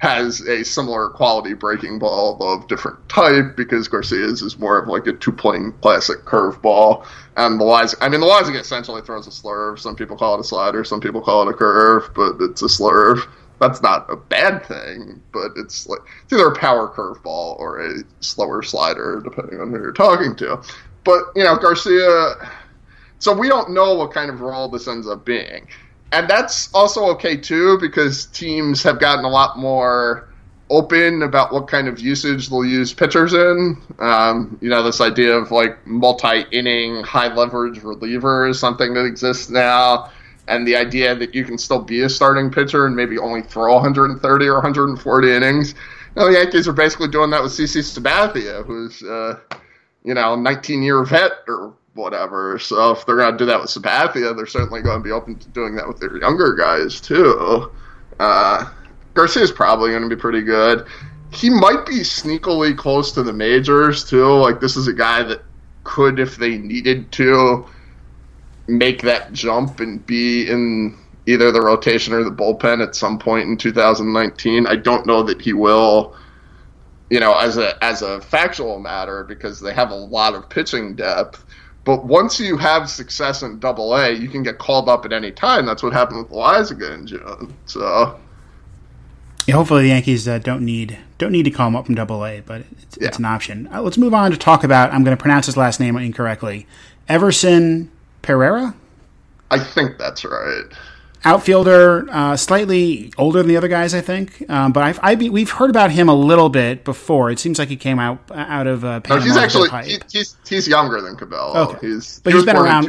has 0.05 0.43
a 0.43 0.63
similar 0.63 1.09
quality 1.09 1.55
breaking 1.55 1.99
ball 1.99 2.37
of 2.43 2.69
different 2.69 3.09
type 3.09 3.57
because 3.57 3.89
Garcia's 3.89 4.43
is 4.43 4.59
more 4.59 4.79
of 4.79 4.87
like 4.87 5.07
a 5.07 5.15
two 5.15 5.33
plane 5.33 5.73
classic 5.81 6.19
curveball. 6.27 7.07
And 7.39 7.59
the 7.59 7.65
Wise, 7.65 7.95
I 8.03 8.11
mean, 8.11 8.21
the 8.21 8.27
Wise 8.27 8.51
essentially 8.51 9.01
throws 9.01 9.27
a 9.27 9.31
slurve. 9.31 9.79
Some 9.79 9.97
people 9.97 10.19
call 10.19 10.35
it 10.35 10.41
a 10.41 10.45
slider, 10.45 10.85
some 10.85 11.01
people 11.01 11.23
call 11.23 11.49
it 11.49 11.51
a 11.51 11.57
curve, 11.57 12.11
but 12.15 12.37
it's 12.39 12.61
a 12.61 12.67
slurve. 12.67 13.27
That's 13.61 13.81
not 13.81 14.11
a 14.11 14.17
bad 14.17 14.67
thing, 14.67 15.23
but 15.33 15.53
it's 15.57 15.89
like 15.89 16.01
it's 16.25 16.35
either 16.35 16.49
a 16.49 16.55
power 16.55 16.89
curveball 16.89 17.59
or 17.59 17.81
a 17.81 18.03
slower 18.21 18.63
slider, 18.63 19.23
depending 19.25 19.59
on 19.59 19.71
who 19.71 19.79
you're 19.79 19.93
talking 19.93 20.37
to. 20.37 20.63
But 21.05 21.25
you 21.35 21.45
know, 21.45 21.57
Garcia. 21.57 22.35
So 23.21 23.35
we 23.35 23.49
don't 23.49 23.71
know 23.71 23.95
what 23.95 24.13
kind 24.13 24.31
of 24.31 24.43
role 24.43 24.69
this 24.69 24.87
ends 24.87 25.09
up 25.09 25.25
being 25.25 25.67
and 26.15 26.31
that's 26.31 26.73
also 26.73 27.05
okay 27.07 27.37
too 27.37 27.79
because 27.81 28.27
teams 28.27 28.83
have 28.83 29.01
gotten 29.01 29.25
a 29.25 29.29
lot 29.29 29.59
more 29.59 30.29
open 30.71 31.23
about 31.23 31.53
what 31.53 31.69
kind 31.69 31.89
of 31.89 32.01
usage 32.01 32.49
they'll 32.49 32.65
use 32.65 32.95
pitchers 32.95 33.35
in. 33.35 33.77
Um, 33.99 34.59
you 34.61 34.71
know, 34.71 34.83
this 34.83 35.01
idea 35.01 35.37
of 35.37 35.51
like 35.51 35.87
multi-inning, 35.87 37.03
high-leverage 37.03 37.83
reliever 37.83 38.49
is 38.49 38.59
something 38.59 38.95
that 38.95 39.05
exists 39.05 39.51
now, 39.51 40.11
and 40.49 40.67
the 40.67 40.77
idea 40.77 41.15
that 41.15 41.35
you 41.35 41.45
can 41.45 41.59
still 41.59 41.83
be 41.83 42.03
a 42.03 42.09
starting 42.09 42.51
pitcher 42.51 42.87
and 42.87 42.97
maybe 42.97 43.19
only 43.19 43.43
throw 43.43 43.75
130 43.75 44.47
or 44.47 44.55
140 44.55 45.31
innings. 45.31 45.75
Now, 46.17 46.27
the 46.27 46.33
Yankees 46.33 46.69
are 46.69 46.73
basically 46.73 47.09
doing 47.09 47.31
that 47.31 47.43
with 47.43 47.53
CC 47.53 47.81
Sabathia, 47.83 48.65
who's 48.65 49.03
uh, 49.03 49.39
you 50.05 50.15
know 50.15 50.37
19-year 50.37 51.05
vet 51.05 51.33
or 51.49 51.75
whatever. 51.95 52.59
So 52.59 52.93
if 52.93 53.07
they're 53.07 53.17
going 53.17 53.33
to 53.33 53.39
do 53.39 53.47
that 53.47 53.61
with 53.61 53.71
Sabathia, 53.71 54.37
they're 54.37 54.47
certainly 54.47 54.83
going 54.83 54.99
to 54.99 55.05
be 55.05 55.13
open 55.13 55.37
to 55.37 55.49
doing 55.49 55.75
that 55.77 55.87
with 55.87 55.99
their 55.99 56.17
younger 56.17 56.55
guys 56.55 57.01
too. 57.01 57.71
Uh, 58.19 58.69
Garcia's 59.15 59.53
probably 59.53 59.91
going 59.91 60.03
to 60.03 60.09
be 60.09 60.21
pretty 60.21 60.43
good. 60.43 60.87
He 61.33 61.51
might 61.51 61.87
be 61.87 62.01
sneakily 62.01 62.77
close 62.77 63.13
to 63.13 63.23
the 63.23 63.33
majors 63.33 64.05
too. 64.05 64.27
Like 64.35 64.61
this 64.61 64.77
is 64.77 64.87
a 64.87 64.93
guy 64.93 65.23
that 65.23 65.43
could, 65.85 66.19
if 66.19 66.37
they 66.37 66.59
needed 66.59 67.11
to, 67.13 67.67
make 68.67 69.03
that 69.03 69.33
jump 69.33 69.81
and 69.81 70.05
be 70.07 70.49
in 70.49 70.99
either 71.27 71.53
the 71.53 71.61
rotation 71.61 72.13
or 72.15 72.25
the 72.25 72.31
bullpen 72.31 72.83
at 72.83 72.95
some 72.95 73.19
point 73.19 73.49
in 73.49 73.57
2019. 73.57 74.67
I 74.67 74.77
don't 74.77 75.07
know 75.07 75.23
that 75.23 75.41
he 75.41 75.53
will, 75.53 76.17
you 77.11 77.21
know, 77.21 77.35
as 77.35 77.57
a 77.57 77.83
as 77.85 78.03
a 78.03 78.21
factual 78.21 78.79
matter 78.79 79.25
because 79.25 79.61
they 79.61 79.73
have 79.75 79.91
a 79.91 79.95
lot 79.95 80.35
of 80.35 80.49
pitching 80.49 80.95
depth. 80.97 81.45
But 81.85 82.07
once 82.07 82.41
you 82.41 82.57
have 82.57 82.89
success 82.89 83.43
in 83.43 83.59
Double 83.59 83.95
A, 83.95 84.11
you 84.11 84.29
can 84.29 84.43
get 84.43 84.59
called 84.59 84.89
up 84.89 85.05
at 85.05 85.13
any 85.13 85.31
time. 85.31 85.67
That's 85.67 85.83
what 85.83 85.93
happened 85.93 86.19
with 86.23 86.31
Loaisiga 86.31 86.95
in 86.95 87.07
June. 87.07 87.55
So 87.67 88.19
yeah, 89.47 89.57
hopefully 89.57 89.83
the 89.83 89.89
Yankees 89.89 90.27
uh, 90.27 90.39
don't 90.39 90.65
need 90.65 90.99
don't 91.19 91.33
need 91.33 91.43
to 91.45 91.51
call 91.51 91.69
him 91.69 91.77
up 91.77 91.87
from 91.87 91.95
Double 91.95 92.25
A, 92.25 92.41
but 92.41 92.63
it's, 92.83 92.99
yeah. 93.01 93.09
it's 93.09 93.19
an 93.19 93.27
option. 93.27 93.69
Uh, 93.73 93.83
let's 93.83 93.99
move 93.99 94.15
on 94.15 94.31
to 94.31 94.37
talk 94.37 94.65
about. 94.65 94.93
I'm 94.93 95.05
going 95.05 95.17
to 95.17 95.21
pronounce 95.21 95.47
his 95.47 95.57
last 95.57 95.81
name 95.81 95.97
incorrectly. 95.97 96.67
Everson 97.09 97.91
Pereira. 98.23 98.75
I 99.51 99.63
think 99.63 99.99
that's 99.99 100.25
right. 100.25 100.65
Outfielder, 101.25 102.07
uh, 102.11 102.37
slightly 102.37 103.13
older 103.17 103.39
than 103.39 103.49
the 103.49 103.57
other 103.57 103.69
guys, 103.69 103.95
I 103.95 104.01
think. 104.01 104.49
Um, 104.51 104.73
but 104.73 104.83
I've, 104.83 105.01
I, 105.03 105.15
we've 105.15 105.51
heard 105.51 105.71
about 105.71 105.91
him 105.91 106.09
a 106.09 106.15
little 106.15 106.51
bit 106.51 106.85
before. 106.85 107.31
It 107.31 107.39
seems 107.39 107.59
like 107.59 107.69
he 107.69 107.77
came 107.77 107.99
out 107.99 108.19
out 108.31 108.67
of 108.67 108.85
uh, 108.85 109.01
Panama. 109.01 109.25
No, 109.25 109.27
he's 109.27 109.37
actually 109.37 109.71
he, 109.85 109.99
he's 110.11 110.37
he's 110.47 110.69
younger 110.69 111.01
than 111.01 111.17
Cabello. 111.17 111.71
Okay, 111.71 111.87
he's, 111.87 112.21
but 112.21 112.33
he 112.33 112.37
has 112.37 112.45
been 112.45 112.57
around. 112.57 112.89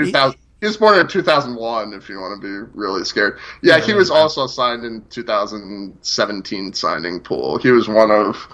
He 0.61 0.67
was 0.67 0.77
born 0.77 0.97
in 0.97 1.07
2001, 1.07 1.93
if 1.93 2.09
you 2.09 2.19
want 2.19 2.41
to 2.41 2.47
be 2.47 2.71
really 2.73 3.03
scared. 3.03 3.39
Yeah, 3.61 3.79
he 3.79 3.93
was 3.93 4.09
also 4.09 4.47
signed 4.47 4.83
in 4.83 5.03
2017 5.09 6.73
signing 6.73 7.19
pool. 7.19 7.57
He 7.57 7.71
was 7.71 7.87
one 7.87 8.09
of 8.09 8.47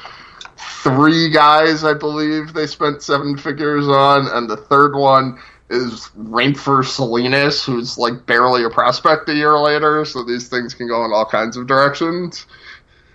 three 0.83 1.29
guys, 1.29 1.83
I 1.83 1.93
believe, 1.93 2.53
they 2.53 2.67
spent 2.67 3.01
seven 3.01 3.37
figures 3.37 3.87
on, 3.87 4.27
and 4.27 4.49
the 4.49 4.57
third 4.57 4.95
one 4.95 5.39
is 5.71 6.09
Raimfer 6.17 6.85
Salinas, 6.85 7.63
who's 7.63 7.97
like 7.97 8.25
barely 8.25 8.63
a 8.63 8.69
prospect 8.69 9.29
a 9.29 9.33
year 9.33 9.57
later. 9.57 10.05
So 10.05 10.23
these 10.23 10.49
things 10.49 10.73
can 10.73 10.87
go 10.87 11.03
in 11.05 11.11
all 11.11 11.25
kinds 11.25 11.57
of 11.57 11.65
directions. 11.65 12.45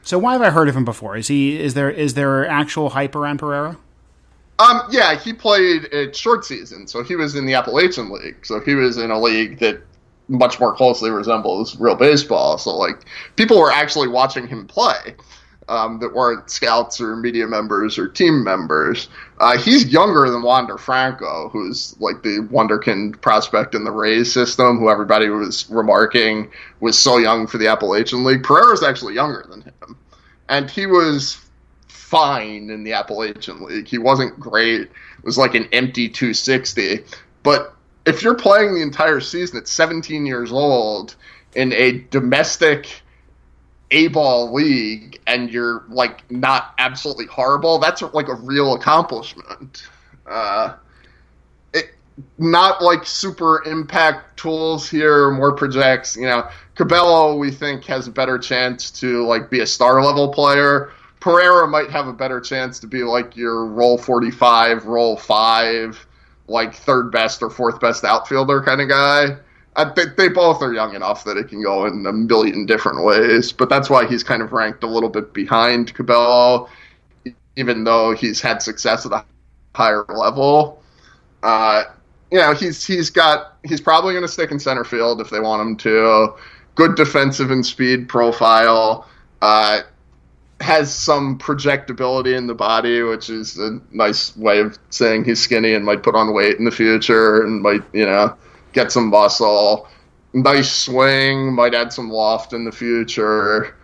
So 0.02 0.18
why 0.18 0.32
have 0.32 0.42
I 0.42 0.50
heard 0.50 0.68
of 0.68 0.76
him 0.76 0.84
before? 0.84 1.16
Is 1.16 1.28
he 1.28 1.60
is 1.60 1.74
there 1.74 1.90
is 1.90 2.14
there 2.14 2.46
actual 2.46 2.90
hype 2.90 3.14
around 3.14 3.38
Pereira? 3.38 3.76
Um, 4.58 4.82
yeah, 4.90 5.18
he 5.18 5.34
played 5.34 5.92
a 5.92 6.14
short 6.14 6.44
season, 6.44 6.86
so 6.86 7.02
he 7.02 7.14
was 7.14 7.34
in 7.34 7.44
the 7.44 7.52
Appalachian 7.54 8.10
League. 8.10 8.46
So 8.46 8.58
he 8.60 8.74
was 8.74 8.96
in 8.96 9.10
a 9.10 9.20
league 9.20 9.58
that 9.58 9.82
much 10.28 10.58
more 10.58 10.74
closely 10.74 11.10
resembles 11.10 11.78
real 11.78 11.94
baseball. 11.94 12.56
So 12.56 12.74
like 12.74 13.04
people 13.36 13.58
were 13.58 13.70
actually 13.70 14.08
watching 14.08 14.46
him 14.46 14.66
play. 14.66 15.14
Um, 15.68 15.98
that 15.98 16.14
weren't 16.14 16.48
scouts 16.48 17.00
or 17.00 17.16
media 17.16 17.44
members 17.44 17.98
or 17.98 18.07
team 18.07 18.44
members. 18.44 19.09
Uh, 19.40 19.59
he's 19.59 19.87
younger 19.88 20.31
than 20.31 20.42
Wander 20.42 20.79
Franco, 20.79 21.48
who's 21.48 21.96
like 21.98 22.22
the 22.22 22.46
wonderkind 22.52 23.20
prospect 23.20 23.74
in 23.74 23.83
the 23.83 23.90
Rays 23.90 24.33
system, 24.33 24.79
who 24.79 24.88
everybody 24.88 25.29
was 25.29 25.68
remarking 25.68 26.48
was 26.79 26.96
so 26.96 27.16
young 27.18 27.48
for 27.48 27.59
the 27.59 27.66
Appalachian 27.66 28.22
League. 28.22 28.44
Pereira's 28.44 28.85
actually 28.85 29.14
younger 29.14 29.44
than 29.50 29.62
him, 29.62 29.98
and 30.48 30.70
he 30.70 30.87
was 30.87 31.44
fine 32.07 32.70
in 32.70 32.85
the 32.85 32.92
Appalachian 32.92 33.64
League. 33.64 33.88
He 33.88 33.98
wasn't 33.98 34.38
great. 34.38 34.83
It 34.83 34.90
was 35.24 35.37
like 35.37 35.57
an 35.57 35.68
empty 35.72 36.09
260. 36.09 37.05
But 37.42 37.74
if 38.07 38.22
you're 38.22 38.37
playing 38.37 38.74
the 38.74 38.83
entire 38.83 39.20
season 39.20 39.59
at 39.59 39.66
17 39.66 40.24
years 40.24 40.52
old 40.52 41.16
in 41.57 41.72
a 41.72 41.98
domestic 42.11 43.02
A 43.90 44.09
ball 44.09 44.53
league 44.53 45.20
and 45.27 45.51
you're 45.51 45.85
like 45.88 46.29
not 46.31 46.75
absolutely 46.79 47.27
horrible, 47.27 47.79
that's 47.79 48.03
like 48.03 48.29
a 48.29 48.35
real 48.35 48.75
accomplishment. 48.75 49.88
Uh, 50.27 50.75
it, 51.72 51.90
not 52.38 52.83
like 52.83 53.07
super 53.07 53.62
impact 53.64 54.38
tools 54.38 54.88
here, 54.88 55.31
more 55.31 55.55
projects. 55.55 56.16
You 56.16 56.27
know, 56.27 56.49
Cabello 56.75 57.37
we 57.37 57.51
think 57.51 57.85
has 57.85 58.09
a 58.09 58.11
better 58.11 58.38
chance 58.38 58.90
to 58.92 59.25
like 59.25 59.51
be 59.51 59.61
a 59.61 59.66
star 59.66 60.03
level 60.03 60.33
player. 60.33 60.90
Pereira 61.20 61.66
might 61.66 61.90
have 61.90 62.07
a 62.07 62.12
better 62.12 62.40
chance 62.40 62.79
to 62.81 62.87
be 62.87 63.03
like 63.03 63.37
your 63.37 63.66
role 63.66 63.99
45, 63.99 64.87
role 64.87 65.16
5, 65.16 66.07
like 66.49 66.75
third 66.75 67.11
best 67.11 67.42
or 67.42 67.51
fourth 67.51 67.81
best 67.81 68.05
outfielder 68.05 68.62
kind 68.62 68.81
of 68.81 68.88
guy. 68.88 69.37
I 69.76 69.92
they 70.16 70.28
both 70.28 70.62
are 70.62 70.72
young 70.72 70.94
enough 70.94 71.24
that 71.24 71.36
it 71.36 71.48
can 71.48 71.62
go 71.62 71.84
in 71.84 72.06
a 72.06 72.12
million 72.12 72.64
different 72.64 73.04
ways, 73.04 73.52
but 73.52 73.68
that's 73.68 73.90
why 73.90 74.06
he's 74.06 74.24
kind 74.24 74.42
of 74.42 74.52
ranked 74.52 74.82
a 74.82 74.86
little 74.86 75.10
bit 75.10 75.34
behind 75.34 75.92
Cabello, 75.94 76.68
even 77.56 77.84
though 77.84 78.12
he's 78.12 78.40
had 78.40 78.62
success 78.62 79.04
at 79.04 79.12
a 79.12 79.24
higher 79.74 80.06
level. 80.08 80.82
Uh, 81.42 81.84
you 82.30 82.38
know, 82.38 82.54
he's 82.54 82.84
he's 82.86 83.10
got 83.10 83.56
he's 83.64 83.80
probably 83.80 84.14
going 84.14 84.24
to 84.24 84.32
stick 84.32 84.50
in 84.50 84.58
center 84.58 84.84
field 84.84 85.20
if 85.20 85.28
they 85.28 85.40
want 85.40 85.60
him 85.60 85.76
to. 85.76 86.34
Good 86.74 86.96
defensive 86.96 87.50
and 87.50 87.64
speed 87.64 88.08
profile. 88.08 89.08
Uh, 89.42 89.82
has 90.60 90.94
some 90.94 91.38
projectability 91.38 92.36
in 92.36 92.46
the 92.46 92.54
body, 92.54 93.02
which 93.02 93.28
is 93.28 93.58
a 93.58 93.78
nice 93.92 94.34
way 94.36 94.60
of 94.60 94.78
saying 94.88 95.24
he's 95.24 95.38
skinny 95.38 95.74
and 95.74 95.84
might 95.84 96.02
put 96.02 96.14
on 96.14 96.32
weight 96.32 96.56
in 96.56 96.64
the 96.64 96.70
future 96.70 97.42
and 97.42 97.60
might, 97.60 97.82
you 97.92 98.06
know, 98.06 98.34
get 98.76 98.92
some 98.92 99.08
muscle. 99.08 99.88
Nice 100.34 100.70
swing, 100.70 101.54
might 101.54 101.74
add 101.74 101.92
some 101.92 102.10
loft 102.10 102.52
in 102.52 102.64
the 102.64 102.70
future. 102.70 103.74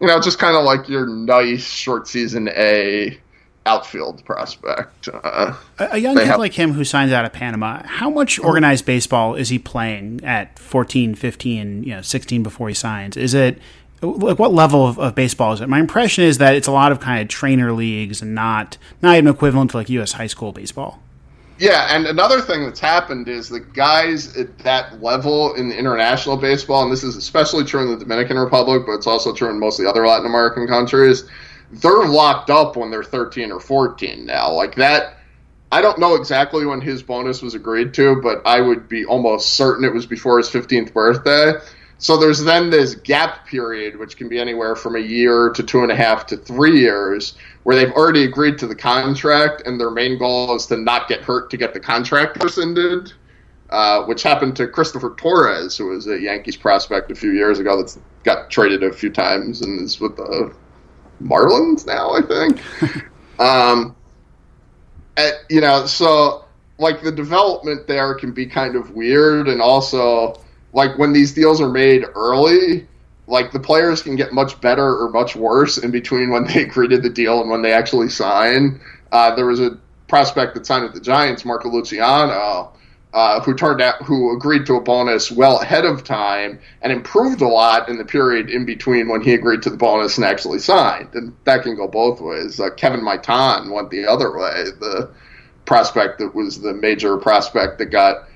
You 0.00 0.06
know, 0.06 0.20
just 0.20 0.38
kind 0.38 0.54
of 0.54 0.64
like 0.64 0.88
your 0.88 1.06
nice 1.06 1.66
short 1.66 2.06
season 2.06 2.48
A 2.50 3.18
outfield 3.66 4.22
prospect. 4.26 5.08
Uh, 5.08 5.56
a, 5.78 5.96
young 5.96 6.14
kid 6.16 6.26
have, 6.26 6.38
like 6.38 6.52
him 6.52 6.72
who 6.72 6.84
signs 6.84 7.10
out 7.10 7.24
of 7.24 7.32
Panama, 7.32 7.82
how 7.86 8.10
much 8.10 8.38
organized 8.38 8.84
baseball 8.84 9.34
is 9.34 9.48
he 9.48 9.58
playing 9.58 10.20
at 10.22 10.58
14, 10.58 11.14
15, 11.14 11.84
you 11.84 11.90
know, 11.94 12.02
16 12.02 12.42
before 12.42 12.68
he 12.68 12.74
signs? 12.74 13.16
Is 13.16 13.32
it 13.32 13.58
like 14.02 14.38
what 14.38 14.52
level 14.52 14.86
of, 14.86 14.98
of, 14.98 15.14
baseball 15.14 15.54
is 15.54 15.62
it? 15.62 15.68
My 15.70 15.80
impression 15.80 16.24
is 16.24 16.36
that 16.36 16.54
it's 16.54 16.66
a 16.66 16.72
lot 16.72 16.92
of 16.92 17.00
kind 17.00 17.22
of 17.22 17.28
trainer 17.28 17.72
leagues 17.72 18.20
and 18.20 18.34
not 18.34 18.76
not 19.00 19.16
even 19.16 19.32
equivalent 19.32 19.70
to 19.70 19.78
like 19.78 19.88
U.S. 19.88 20.12
high 20.12 20.26
school 20.26 20.52
baseball. 20.52 21.00
Yeah, 21.58 21.94
and 21.94 22.06
another 22.06 22.40
thing 22.40 22.64
that's 22.64 22.80
happened 22.80 23.28
is 23.28 23.48
the 23.48 23.60
guys 23.60 24.36
at 24.36 24.58
that 24.58 25.00
level 25.00 25.54
in 25.54 25.70
international 25.70 26.36
baseball, 26.36 26.82
and 26.82 26.92
this 26.92 27.04
is 27.04 27.16
especially 27.16 27.64
true 27.64 27.82
in 27.82 27.90
the 27.90 27.96
Dominican 27.96 28.38
Republic, 28.38 28.82
but 28.86 28.94
it's 28.94 29.06
also 29.06 29.32
true 29.32 29.50
in 29.50 29.60
most 29.60 29.78
of 29.78 29.84
the 29.84 29.90
other 29.90 30.06
Latin 30.06 30.26
American 30.26 30.66
countries. 30.66 31.24
They're 31.70 32.06
locked 32.06 32.50
up 32.50 32.76
when 32.76 32.90
they're 32.90 33.04
13 33.04 33.52
or 33.52 33.60
14 33.60 34.26
now. 34.26 34.52
Like 34.52 34.74
that, 34.76 35.18
I 35.70 35.80
don't 35.80 35.98
know 35.98 36.16
exactly 36.16 36.66
when 36.66 36.80
his 36.80 37.02
bonus 37.02 37.40
was 37.40 37.54
agreed 37.54 37.94
to, 37.94 38.20
but 38.20 38.42
I 38.44 38.60
would 38.60 38.88
be 38.88 39.04
almost 39.04 39.54
certain 39.54 39.84
it 39.84 39.94
was 39.94 40.06
before 40.06 40.38
his 40.38 40.48
15th 40.48 40.92
birthday 40.92 41.52
so 42.04 42.18
there's 42.18 42.44
then 42.44 42.68
this 42.68 42.96
gap 42.96 43.46
period, 43.46 43.98
which 43.98 44.18
can 44.18 44.28
be 44.28 44.38
anywhere 44.38 44.76
from 44.76 44.94
a 44.94 44.98
year 44.98 45.48
to 45.48 45.62
two 45.62 45.82
and 45.82 45.90
a 45.90 45.96
half 45.96 46.26
to 46.26 46.36
three 46.36 46.78
years, 46.78 47.34
where 47.62 47.74
they've 47.74 47.92
already 47.92 48.24
agreed 48.24 48.58
to 48.58 48.66
the 48.66 48.74
contract, 48.74 49.62
and 49.64 49.80
their 49.80 49.90
main 49.90 50.18
goal 50.18 50.54
is 50.54 50.66
to 50.66 50.76
not 50.76 51.08
get 51.08 51.22
hurt 51.22 51.48
to 51.48 51.56
get 51.56 51.72
the 51.72 51.80
contract 51.80 52.44
rescinded, 52.44 53.14
uh, 53.70 54.04
which 54.04 54.22
happened 54.22 54.54
to 54.54 54.68
Christopher 54.68 55.14
Torres, 55.16 55.78
who 55.78 55.86
was 55.86 56.06
a 56.06 56.20
Yankees 56.20 56.58
prospect 56.58 57.10
a 57.10 57.14
few 57.14 57.30
years 57.30 57.58
ago 57.58 57.78
that's 57.78 57.98
got 58.22 58.50
traded 58.50 58.82
a 58.82 58.92
few 58.92 59.08
times 59.08 59.62
and 59.62 59.80
is 59.80 59.98
with 59.98 60.14
the 60.16 60.54
Marlins 61.22 61.86
now, 61.86 62.10
I 62.10 62.20
think. 62.20 63.08
um, 63.40 63.96
at, 65.16 65.36
you 65.48 65.62
know, 65.62 65.86
so 65.86 66.44
like 66.76 67.02
the 67.02 67.12
development 67.12 67.86
there 67.86 68.12
can 68.12 68.32
be 68.32 68.44
kind 68.44 68.76
of 68.76 68.90
weird, 68.90 69.48
and 69.48 69.62
also 69.62 70.43
like 70.74 70.98
when 70.98 71.12
these 71.12 71.32
deals 71.32 71.60
are 71.60 71.70
made 71.70 72.04
early, 72.14 72.86
like 73.26 73.52
the 73.52 73.60
players 73.60 74.02
can 74.02 74.16
get 74.16 74.32
much 74.34 74.60
better 74.60 74.98
or 74.98 75.08
much 75.10 75.34
worse 75.34 75.78
in 75.78 75.90
between 75.90 76.30
when 76.30 76.44
they 76.48 76.64
agreed 76.64 76.90
to 76.90 76.98
the 76.98 77.08
deal 77.08 77.40
and 77.40 77.48
when 77.48 77.62
they 77.62 77.72
actually 77.72 78.10
sign. 78.10 78.80
Uh, 79.12 79.34
there 79.34 79.46
was 79.46 79.60
a 79.60 79.78
prospect 80.08 80.54
that 80.54 80.66
signed 80.66 80.84
with 80.84 80.92
the 80.92 81.00
Giants, 81.00 81.44
Marco 81.44 81.70
Luciano. 81.70 82.72
uh, 83.14 83.40
who 83.42 83.54
turned 83.54 83.80
out 83.80 83.94
who 84.02 84.34
agreed 84.34 84.66
to 84.66 84.74
a 84.74 84.80
bonus 84.80 85.30
well 85.30 85.60
ahead 85.60 85.84
of 85.84 86.02
time 86.02 86.58
and 86.82 86.92
improved 86.92 87.40
a 87.40 87.46
lot 87.46 87.88
in 87.88 87.96
the 87.96 88.04
period 88.04 88.50
in 88.50 88.66
between 88.66 89.06
when 89.08 89.20
he 89.20 89.32
agreed 89.32 89.62
to 89.62 89.70
the 89.70 89.76
bonus 89.76 90.18
and 90.18 90.26
actually 90.26 90.58
signed. 90.58 91.08
And 91.14 91.32
that 91.44 91.62
can 91.62 91.76
go 91.76 91.86
both 91.86 92.20
ways. 92.20 92.58
Uh, 92.58 92.70
Kevin 92.70 93.02
Maitan 93.02 93.70
went 93.70 93.90
the 93.90 94.04
other 94.04 94.36
way. 94.36 94.64
The 94.80 95.10
prospect 95.64 96.18
that 96.18 96.34
was 96.34 96.60
the 96.60 96.74
major 96.74 97.16
prospect 97.16 97.78
that 97.78 97.86
got 97.86 98.28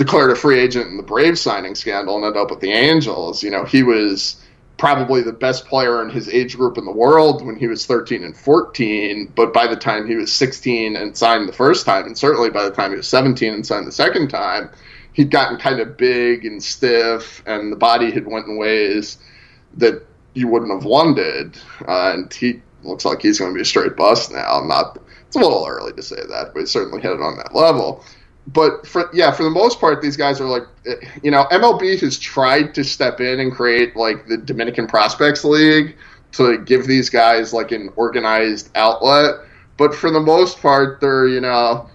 declared 0.00 0.30
a 0.30 0.34
free 0.34 0.58
agent 0.58 0.86
in 0.86 0.96
the 0.96 1.02
Brave 1.02 1.38
signing 1.38 1.74
scandal 1.74 2.16
and 2.16 2.24
ended 2.24 2.40
up 2.40 2.50
with 2.50 2.60
the 2.60 2.72
Angels. 2.72 3.42
You 3.42 3.50
know, 3.50 3.66
he 3.66 3.82
was 3.82 4.42
probably 4.78 5.20
the 5.20 5.30
best 5.30 5.66
player 5.66 6.02
in 6.02 6.08
his 6.08 6.26
age 6.26 6.56
group 6.56 6.78
in 6.78 6.86
the 6.86 6.90
world 6.90 7.44
when 7.44 7.54
he 7.54 7.66
was 7.66 7.84
13 7.84 8.24
and 8.24 8.34
14. 8.34 9.30
But 9.36 9.52
by 9.52 9.66
the 9.66 9.76
time 9.76 10.06
he 10.06 10.16
was 10.16 10.32
16 10.32 10.96
and 10.96 11.14
signed 11.14 11.46
the 11.46 11.52
first 11.52 11.84
time, 11.84 12.06
and 12.06 12.16
certainly 12.16 12.48
by 12.48 12.64
the 12.64 12.70
time 12.70 12.92
he 12.92 12.96
was 12.96 13.08
17 13.08 13.52
and 13.52 13.66
signed 13.66 13.86
the 13.86 13.92
second 13.92 14.28
time, 14.28 14.70
he'd 15.12 15.30
gotten 15.30 15.58
kind 15.58 15.80
of 15.80 15.98
big 15.98 16.46
and 16.46 16.64
stiff, 16.64 17.42
and 17.44 17.70
the 17.70 17.76
body 17.76 18.10
had 18.10 18.26
went 18.26 18.46
in 18.46 18.56
ways 18.56 19.18
that 19.76 20.02
you 20.32 20.48
wouldn't 20.48 20.72
have 20.72 20.86
wanted. 20.86 21.58
Uh, 21.86 22.12
and 22.14 22.32
he 22.32 22.62
looks 22.84 23.04
like 23.04 23.20
he's 23.20 23.38
going 23.38 23.52
to 23.52 23.54
be 23.54 23.60
a 23.60 23.66
straight 23.66 23.96
bust 23.96 24.32
now. 24.32 24.62
Not 24.64 24.96
it's 25.26 25.36
a 25.36 25.40
little 25.40 25.66
early 25.68 25.92
to 25.92 26.02
say 26.02 26.16
that, 26.16 26.54
but 26.54 26.60
he 26.60 26.64
certainly 26.64 27.02
hit 27.02 27.12
it 27.12 27.20
on 27.20 27.36
that 27.36 27.54
level 27.54 28.02
but 28.46 28.86
for 28.86 29.10
yeah, 29.12 29.30
for 29.30 29.42
the 29.42 29.50
most 29.50 29.80
part, 29.80 30.02
these 30.02 30.16
guys 30.16 30.40
are 30.40 30.46
like, 30.46 30.64
eh, 30.86 30.96
you 31.22 31.30
know, 31.30 31.44
MLB 31.50 32.00
has 32.00 32.18
tried 32.18 32.74
to 32.74 32.84
step 32.84 33.20
in 33.20 33.40
and 33.40 33.52
create 33.52 33.96
like 33.96 34.26
the 34.26 34.36
Dominican 34.36 34.86
Prospects 34.86 35.44
League 35.44 35.96
to 36.32 36.58
give 36.58 36.86
these 36.86 37.10
guys 37.10 37.52
like 37.52 37.72
an 37.72 37.90
organized 37.96 38.70
outlet. 38.74 39.34
But 39.76 39.94
for 39.94 40.10
the 40.10 40.20
most 40.20 40.60
part, 40.60 41.00
they're 41.00 41.28
you 41.28 41.40
know 41.40 41.88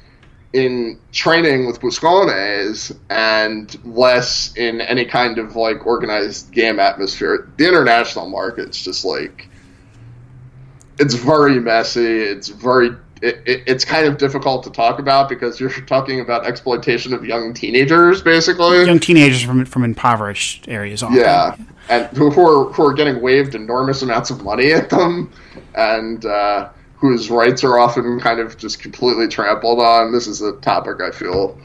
in 0.53 0.97
training 1.12 1.67
with 1.67 1.81
Buscones 1.81 2.97
and 3.10 3.77
less 3.86 4.55
in 4.55 4.79
any 4.79 5.03
kind 5.03 5.38
of 5.38 5.55
like 5.58 5.86
organized 5.86 6.51
game 6.53 6.79
atmosphere. 6.79 7.49
The 7.58 7.67
international 7.67 8.29
market's 8.29 8.81
just 8.81 9.03
like 9.03 9.49
it's 10.97 11.15
very 11.15 11.60
messy. 11.60 12.19
It's 12.19 12.47
very 12.47 12.91
it, 13.25 13.41
it, 13.45 13.63
it's 13.65 13.83
kind 13.83 14.05
of 14.05 14.17
difficult 14.17 14.63
to 14.63 14.69
talk 14.69 14.99
about 14.99 15.27
because 15.27 15.59
you're 15.59 15.69
talking 15.88 16.19
about 16.19 16.45
exploitation 16.45 17.13
of 17.13 17.25
young 17.25 17.53
teenagers, 17.53 18.21
basically. 18.21 18.85
Young 18.85 18.99
teenagers 18.99 19.41
from 19.41 19.65
from 19.65 19.83
impoverished 19.83 20.67
areas. 20.67 21.01
Often. 21.01 21.17
Yeah, 21.17 21.55
and 21.89 22.05
who, 22.17 22.29
who 22.31 22.41
are 22.41 22.71
who 22.71 22.85
are 22.85 22.93
getting 22.93 23.21
waved 23.21 23.55
enormous 23.55 24.01
amounts 24.01 24.29
of 24.29 24.43
money 24.43 24.71
at 24.71 24.89
them, 24.89 25.33
and 25.73 26.25
uh, 26.25 26.69
whose 26.95 27.29
rights 27.29 27.63
are 27.63 27.79
often 27.79 28.19
kind 28.19 28.39
of 28.39 28.57
just 28.57 28.79
completely 28.79 29.27
trampled 29.27 29.79
on. 29.79 30.11
This 30.11 30.27
is 30.27 30.41
a 30.41 30.53
topic 30.57 31.01
I 31.01 31.11
feel 31.11 31.59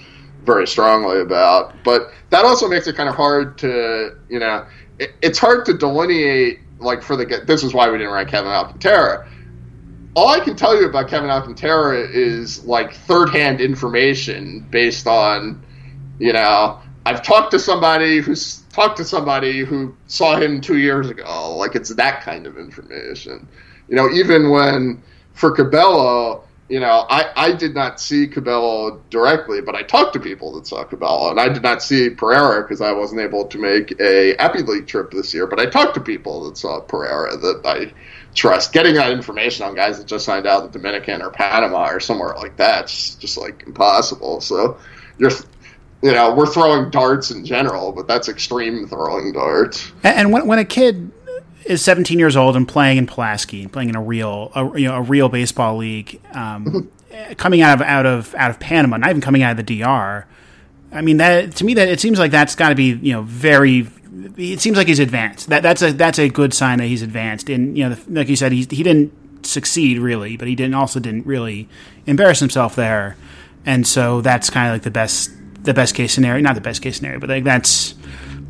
very 0.45 0.67
strongly 0.67 1.21
about, 1.21 1.75
but 1.85 2.11
that 2.31 2.47
also 2.47 2.67
makes 2.67 2.87
it 2.87 2.97
kind 2.97 3.09
of 3.09 3.15
hard 3.15 3.59
to 3.59 4.17
you 4.31 4.39
know 4.39 4.67
it, 4.99 5.13
it's 5.21 5.39
hard 5.39 5.67
to 5.67 5.75
delineate 5.75 6.61
like 6.79 7.03
for 7.03 7.17
the 7.17 7.43
this 7.47 7.63
is 7.63 7.75
why 7.75 7.91
we 7.91 7.99
didn't 7.99 8.13
write 8.15 8.29
Kevin 8.29 8.51
Alcantara 8.51 9.29
all 10.15 10.29
I 10.29 10.41
can 10.41 10.57
tell 10.57 10.79
you 10.79 10.89
about 10.89 11.09
Kevin 11.09 11.31
Alcantara 11.31 12.01
is 12.01 12.65
like 12.65 12.95
third 12.95 13.31
hand 13.31 13.61
information 13.61 14.61
based 14.71 15.07
on, 15.07 15.65
you 16.19 16.33
know, 16.33 16.81
I've 17.07 17.23
talked 17.23 17.53
to 17.53 17.59
somebody 17.59 18.19
who's 18.21 18.61
talked 18.73 18.97
to 18.99 19.05
somebody 19.05 19.61
who 19.61 19.95
saw 20.07 20.37
him 20.37 20.61
two 20.61 20.79
years 20.79 21.09
ago. 21.09 21.57
Like 21.57 21.75
it's 21.75 21.95
that 21.95 22.23
kind 22.23 22.47
of 22.47 22.59
information. 22.59 23.47
You 23.89 23.97
know, 23.97 24.11
even 24.11 24.51
when 24.51 25.03
for 25.33 25.51
Cabello, 25.51 26.45
you 26.69 26.79
know, 26.79 27.07
I, 27.09 27.33
I 27.35 27.53
did 27.53 27.75
not 27.75 28.01
see 28.01 28.29
Cabello 28.29 29.03
directly, 29.11 29.61
but 29.61 29.75
I 29.75 29.83
talked 29.83 30.13
to 30.13 30.21
people 30.21 30.53
that 30.55 30.69
saw 30.69 30.85
Cabello, 30.85 31.31
and 31.31 31.41
I 31.41 31.49
did 31.49 31.65
not 31.65 31.83
see 31.83 32.11
Pereira 32.11 32.63
because 32.63 32.81
I 32.81 32.93
wasn't 32.93 33.21
able 33.21 33.47
to 33.47 33.59
make 33.59 33.99
a 34.01 34.37
Appy 34.37 34.63
League 34.63 34.87
trip 34.87 35.11
this 35.11 35.35
year. 35.35 35.49
But 35.49 35.59
I 35.59 35.67
talked 35.67 35.95
to 35.95 36.01
people 36.01 36.45
that 36.45 36.57
saw 36.57 36.79
Pereira 36.81 37.37
that 37.37 37.63
I 37.65 37.93
trust. 38.35 38.73
Getting 38.73 38.95
that 38.95 39.13
information 39.13 39.67
on 39.67 39.75
guys 39.75 39.99
that 39.99 40.07
just 40.07 40.25
signed 40.25 40.47
out 40.47 40.73
the 40.73 40.79
Dominican 40.79 41.23
or 41.23 41.31
Panama 41.31 41.91
or 41.91 42.01
somewhere 42.01 42.35
like 42.37 42.57
that's 42.57 43.15
just 43.17 43.37
like 43.37 43.65
impossible. 43.67 44.41
So 44.41 44.79
you're 45.19 45.31
you 46.03 46.13
know, 46.13 46.35
we're 46.35 46.47
throwing 46.47 46.91
darts 46.91 47.31
in 47.31 47.45
general, 47.45 47.93
but 47.93 48.07
that's 48.07 48.29
extreme 48.29 48.89
throwing 48.89 49.33
darts. 49.33 49.93
And 50.03 50.33
when, 50.33 50.47
when 50.47 50.59
a 50.59 50.65
kid 50.65 51.11
is 51.65 51.83
17 51.83 52.19
years 52.19 52.37
old 52.37 52.57
and 52.57 52.67
playing 52.67 52.97
in 52.97 53.07
Pulaski, 53.07 53.67
playing 53.67 53.91
in 53.91 53.97
a 53.97 54.03
real, 54.03 54.51
a, 54.55 54.79
you 54.79 54.89
know, 54.89 54.97
a 54.97 55.03
real 55.03 55.29
baseball 55.29 55.77
league, 55.77 56.21
um, 56.33 56.91
coming 57.37 57.61
out 57.61 57.81
of 57.81 57.87
out 57.87 58.07
of 58.07 58.35
out 58.35 58.51
of 58.51 58.59
Panama, 58.59 58.97
not 58.97 59.11
even 59.11 59.21
coming 59.21 59.43
out 59.43 59.59
of 59.59 59.67
the 59.67 59.81
DR. 59.81 60.27
I 60.93 61.03
mean, 61.03 61.19
that 61.19 61.57
to 61.57 61.65
me, 61.65 61.75
that 61.75 61.89
it 61.89 62.01
seems 62.01 62.19
like 62.19 62.31
that's 62.31 62.55
got 62.55 62.71
to 62.71 62.75
be 62.75 62.95
you 62.95 63.13
know 63.13 63.23
very 63.23 63.83
it 64.37 64.61
seems 64.61 64.77
like 64.77 64.89
he's 64.89 64.99
advanced. 64.99 65.49
That 65.49 65.63
that's 65.63 65.83
a 65.83 65.93
that's 65.93 66.19
a 66.19 66.29
good 66.29 66.53
sign 66.53 66.79
that 66.79 66.87
he's 66.87 67.03
advanced. 67.03 67.49
And 67.49 67.77
you 67.77 67.89
know, 67.89 67.97
like 68.09 68.29
you 68.29 68.37
said, 68.37 68.53
he 68.53 68.67
he 68.71 68.83
didn't 68.83 69.13
succeed 69.47 69.99
really, 69.99 70.37
but 70.37 70.49
he 70.49 70.55
didn't 70.55 70.75
also 70.75 71.01
didn't 71.01 71.27
really 71.27 71.69
embarrass 72.07 72.41
himself 72.41 72.77
there. 72.77 73.17
And 73.65 73.87
so 73.87 74.21
that's 74.21 74.51
kind 74.51 74.69
of 74.69 74.75
like 74.75 74.83
the 74.83 74.91
best 74.91 75.31
the 75.63 75.75
best 75.75 75.95
case 75.95 76.13
scenario. 76.13 76.43
Not 76.43 76.55
the 76.55 76.61
best 76.61 76.83
case 76.83 76.97
scenario, 76.97 77.21
but 77.21 77.29
like 77.29 77.45
that's 77.45 77.95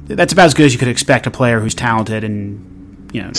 that's 0.07 0.33
about 0.33 0.46
as 0.46 0.55
good 0.55 0.66
as 0.66 0.73
you 0.73 0.79
could 0.79 0.88
expect 0.88 1.27
a 1.27 1.31
player 1.31 1.61
who's 1.61 1.75
talented 1.75 2.25
and 2.25 3.11
you 3.12 3.23
know. 3.23 3.33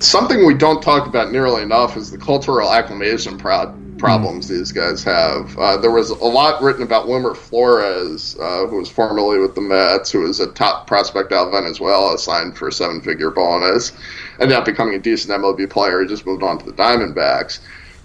Something 0.00 0.46
we 0.46 0.54
don't 0.54 0.80
talk 0.80 1.08
about 1.08 1.32
nearly 1.32 1.60
enough 1.62 1.96
is 1.96 2.12
the 2.12 2.18
cultural 2.18 2.72
acclimation 2.72 3.36
pro- 3.36 3.74
problems 3.98 4.46
mm. 4.46 4.50
these 4.50 4.72
guys 4.72 5.02
have. 5.04 5.56
Uh, 5.58 5.76
there 5.76 5.90
was 5.90 6.10
a 6.10 6.14
lot 6.14 6.62
written 6.62 6.82
about 6.82 7.08
Wilmer 7.08 7.34
Flores, 7.34 8.36
uh, 8.38 8.66
who 8.66 8.76
was 8.76 8.88
formerly 8.88 9.38
with 9.38 9.54
the 9.54 9.60
Mets, 9.60 10.10
who 10.10 10.20
was 10.20 10.40
a 10.40 10.46
top 10.52 10.86
prospect 10.86 11.32
out 11.32 11.48
of 11.48 11.52
Venezuela, 11.52 12.18
signed 12.18 12.56
for 12.56 12.68
a 12.68 12.72
seven 12.72 13.00
figure 13.00 13.30
bonus, 13.30 13.92
ended 14.40 14.56
up 14.56 14.64
becoming 14.64 14.94
a 14.94 14.98
decent 14.98 15.40
MLB 15.40 15.68
player. 15.68 16.00
He 16.00 16.06
just 16.08 16.26
moved 16.26 16.42
on 16.42 16.58
to 16.58 16.64
the 16.64 16.72
Diamondbacks. 16.72 17.60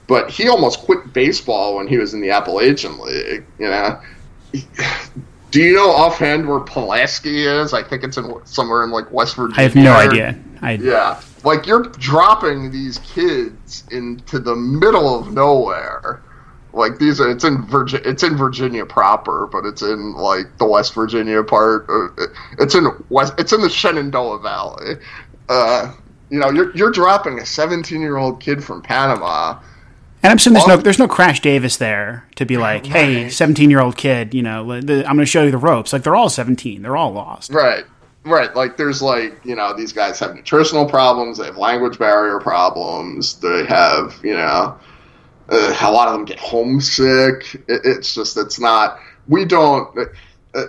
But 0.07 0.29
he 0.29 0.49
almost 0.49 0.79
quit 0.79 1.13
baseball 1.13 1.77
when 1.77 1.87
he 1.87 1.97
was 1.97 2.13
in 2.13 2.21
the 2.21 2.31
Appalachian 2.31 2.99
League. 2.99 3.45
You 3.57 3.69
know, 3.69 4.01
do 5.51 5.61
you 5.61 5.75
know 5.75 5.91
offhand 5.91 6.47
where 6.47 6.59
Pulaski 6.59 7.45
is? 7.45 7.73
I 7.73 7.83
think 7.83 8.03
it's 8.03 8.17
in 8.17 8.45
somewhere 8.45 8.83
in 8.83 8.91
like 8.91 9.11
West 9.11 9.35
Virginia. 9.35 9.59
I 9.59 9.63
have 9.63 9.75
no 9.75 9.93
idea. 9.93 10.37
I... 10.61 10.73
Yeah, 10.73 11.21
like 11.43 11.65
you're 11.67 11.83
dropping 11.83 12.71
these 12.71 12.99
kids 12.99 13.83
into 13.91 14.39
the 14.39 14.55
middle 14.55 15.19
of 15.19 15.33
nowhere. 15.33 16.21
Like 16.73 16.97
these 16.97 17.21
are, 17.21 17.29
it's 17.29 17.43
in 17.43 17.65
Virginia. 17.65 18.09
It's 18.09 18.23
in 18.23 18.35
Virginia 18.35 18.85
proper, 18.85 19.47
but 19.51 19.65
it's 19.65 19.83
in 19.83 20.13
like 20.13 20.57
the 20.57 20.65
West 20.65 20.93
Virginia 20.95 21.43
part. 21.43 21.87
It's 22.59 22.73
in 22.73 22.87
West. 23.09 23.33
It's 23.37 23.53
in 23.53 23.61
the 23.61 23.69
Shenandoah 23.69 24.39
Valley. 24.39 24.95
Uh, 25.49 25.93
you 26.29 26.39
know, 26.39 26.49
you're 26.49 26.75
you're 26.75 26.91
dropping 26.91 27.39
a 27.39 27.45
17 27.45 28.01
year 28.01 28.17
old 28.17 28.41
kid 28.41 28.63
from 28.63 28.81
Panama. 28.81 29.59
And 30.23 30.31
I'm 30.31 30.37
assuming 30.37 30.61
there's 30.61 30.67
no 30.67 30.77
there's 30.77 30.99
no 30.99 31.07
Crash 31.07 31.41
Davis 31.41 31.77
there 31.77 32.27
to 32.37 32.45
be 32.45 32.57
like, 32.57 32.85
hey, 32.85 33.29
17 33.29 33.69
year 33.69 33.81
old 33.81 33.97
kid, 33.97 34.33
you 34.33 34.41
know, 34.41 34.71
I'm 34.71 34.85
going 34.85 35.17
to 35.17 35.25
show 35.25 35.43
you 35.43 35.51
the 35.51 35.57
ropes. 35.57 35.91
Like 35.93 36.03
they're 36.03 36.15
all 36.15 36.29
17, 36.29 36.81
they're 36.81 36.95
all 36.95 37.11
lost. 37.11 37.51
Right. 37.51 37.83
Right, 38.25 38.55
like 38.55 38.77
there's 38.77 39.01
like 39.01 39.43
you 39.43 39.55
know 39.55 39.75
these 39.75 39.91
guys 39.91 40.17
have 40.19 40.33
nutritional 40.33 40.87
problems, 40.87 41.37
they 41.37 41.45
have 41.45 41.57
language 41.57 41.99
barrier 41.99 42.39
problems, 42.39 43.39
they 43.39 43.65
have 43.65 44.17
you 44.23 44.33
know 44.33 44.77
uh, 45.49 45.77
a 45.81 45.91
lot 45.91 46.07
of 46.07 46.13
them 46.13 46.25
get 46.25 46.39
homesick. 46.39 47.55
It, 47.67 47.81
it's 47.83 48.13
just 48.13 48.37
it's 48.37 48.59
not 48.59 48.99
we 49.27 49.45
don't. 49.45 49.97
Uh, 49.97 50.05
uh 50.55 50.65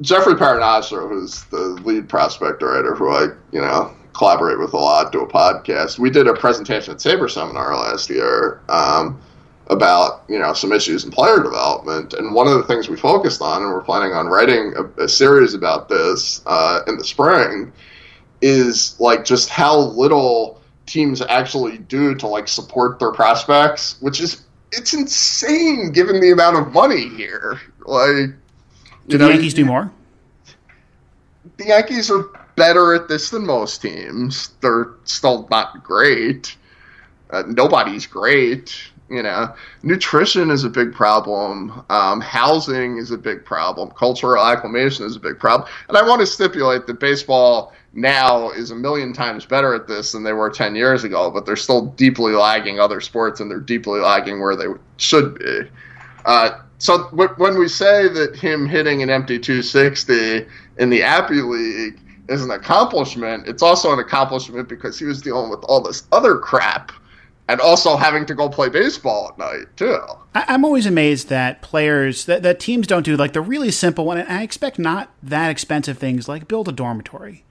Jeffrey 0.00 0.32
Paternostro, 0.34 1.10
who's 1.10 1.44
the 1.44 1.58
lead 1.84 2.08
prospect 2.08 2.62
writer, 2.62 2.94
who 2.94 3.10
I 3.10 3.24
you 3.52 3.60
know 3.60 3.94
collaborate 4.14 4.58
with 4.58 4.72
a 4.72 4.78
lot, 4.78 5.12
do 5.12 5.20
a 5.20 5.28
podcast. 5.28 5.98
We 5.98 6.10
did 6.10 6.26
a 6.26 6.34
presentation 6.34 6.94
at 6.94 7.00
Saberseminar 7.00 7.74
last 7.74 8.08
year. 8.08 8.60
Um, 8.68 9.20
about 9.70 10.24
you 10.28 10.38
know 10.38 10.52
some 10.52 10.72
issues 10.72 11.04
in 11.04 11.10
player 11.10 11.42
development. 11.42 12.12
And 12.12 12.34
one 12.34 12.46
of 12.46 12.54
the 12.54 12.64
things 12.64 12.88
we 12.88 12.96
focused 12.96 13.40
on, 13.40 13.62
and 13.62 13.72
we're 13.72 13.82
planning 13.82 14.12
on 14.12 14.26
writing 14.26 14.74
a, 14.76 15.04
a 15.04 15.08
series 15.08 15.54
about 15.54 15.88
this 15.88 16.42
uh, 16.44 16.80
in 16.86 16.98
the 16.98 17.04
spring, 17.04 17.72
is 18.42 18.98
like 19.00 19.24
just 19.24 19.48
how 19.48 19.78
little 19.78 20.60
teams 20.86 21.22
actually 21.22 21.78
do 21.78 22.14
to 22.16 22.26
like 22.26 22.48
support 22.48 22.98
their 22.98 23.12
prospects, 23.12 23.96
which 24.00 24.20
is 24.20 24.42
it's 24.72 24.92
insane 24.92 25.92
given 25.92 26.20
the 26.20 26.32
amount 26.32 26.56
of 26.56 26.72
money 26.72 27.08
here. 27.08 27.60
Like, 27.86 28.30
do 29.08 29.18
the 29.18 29.28
Yankees 29.28 29.54
do 29.54 29.64
more? 29.64 29.90
The 31.56 31.66
Yankees 31.66 32.10
are 32.10 32.28
better 32.56 32.94
at 32.94 33.08
this 33.08 33.30
than 33.30 33.46
most 33.46 33.82
teams. 33.82 34.50
They're 34.60 34.90
still 35.04 35.46
not 35.50 35.82
great. 35.82 36.56
Uh, 37.30 37.44
nobody's 37.46 38.06
great. 38.06 38.89
You 39.10 39.24
know, 39.24 39.52
nutrition 39.82 40.50
is 40.50 40.62
a 40.62 40.70
big 40.70 40.94
problem. 40.94 41.84
Um, 41.90 42.20
housing 42.20 42.96
is 42.96 43.10
a 43.10 43.18
big 43.18 43.44
problem. 43.44 43.90
Cultural 43.90 44.44
acclimation 44.44 45.04
is 45.04 45.16
a 45.16 45.20
big 45.20 45.38
problem. 45.38 45.68
And 45.88 45.96
I 45.96 46.06
want 46.06 46.20
to 46.20 46.26
stipulate 46.26 46.86
that 46.86 47.00
baseball 47.00 47.72
now 47.92 48.50
is 48.50 48.70
a 48.70 48.76
million 48.76 49.12
times 49.12 49.44
better 49.44 49.74
at 49.74 49.88
this 49.88 50.12
than 50.12 50.22
they 50.22 50.32
were 50.32 50.48
10 50.48 50.76
years 50.76 51.02
ago, 51.02 51.28
but 51.28 51.44
they're 51.44 51.56
still 51.56 51.86
deeply 51.86 52.34
lagging 52.34 52.78
other 52.78 53.00
sports 53.00 53.40
and 53.40 53.50
they're 53.50 53.58
deeply 53.58 53.98
lagging 53.98 54.40
where 54.40 54.54
they 54.54 54.66
should 54.96 55.36
be. 55.40 55.62
Uh, 56.24 56.60
so 56.78 57.08
when 57.12 57.58
we 57.58 57.66
say 57.66 58.06
that 58.08 58.36
him 58.36 58.66
hitting 58.66 59.02
an 59.02 59.10
empty 59.10 59.40
260 59.40 60.46
in 60.78 60.88
the 60.88 61.02
Appy 61.02 61.42
League 61.42 62.00
is 62.28 62.44
an 62.44 62.52
accomplishment, 62.52 63.48
it's 63.48 63.62
also 63.62 63.92
an 63.92 63.98
accomplishment 63.98 64.68
because 64.68 64.98
he 64.98 65.04
was 65.04 65.20
dealing 65.20 65.50
with 65.50 65.64
all 65.64 65.82
this 65.82 66.04
other 66.12 66.38
crap 66.38 66.92
and 67.50 67.60
also 67.60 67.96
having 67.96 68.24
to 68.26 68.34
go 68.34 68.48
play 68.48 68.68
baseball 68.68 69.28
at 69.28 69.38
night 69.38 69.66
too. 69.76 69.98
I'm 70.34 70.64
always 70.64 70.86
amazed 70.86 71.28
that 71.30 71.62
players 71.62 72.26
that, 72.26 72.44
that 72.44 72.60
teams 72.60 72.86
don't 72.86 73.02
do 73.02 73.16
like 73.16 73.32
the 73.32 73.40
really 73.40 73.72
simple 73.72 74.04
one, 74.04 74.18
and 74.18 74.28
I 74.30 74.42
expect 74.42 74.78
not 74.78 75.10
that 75.24 75.50
expensive 75.50 75.98
things 75.98 76.28
like 76.28 76.46
build 76.46 76.68
a 76.68 76.72
dormitory, 76.72 77.44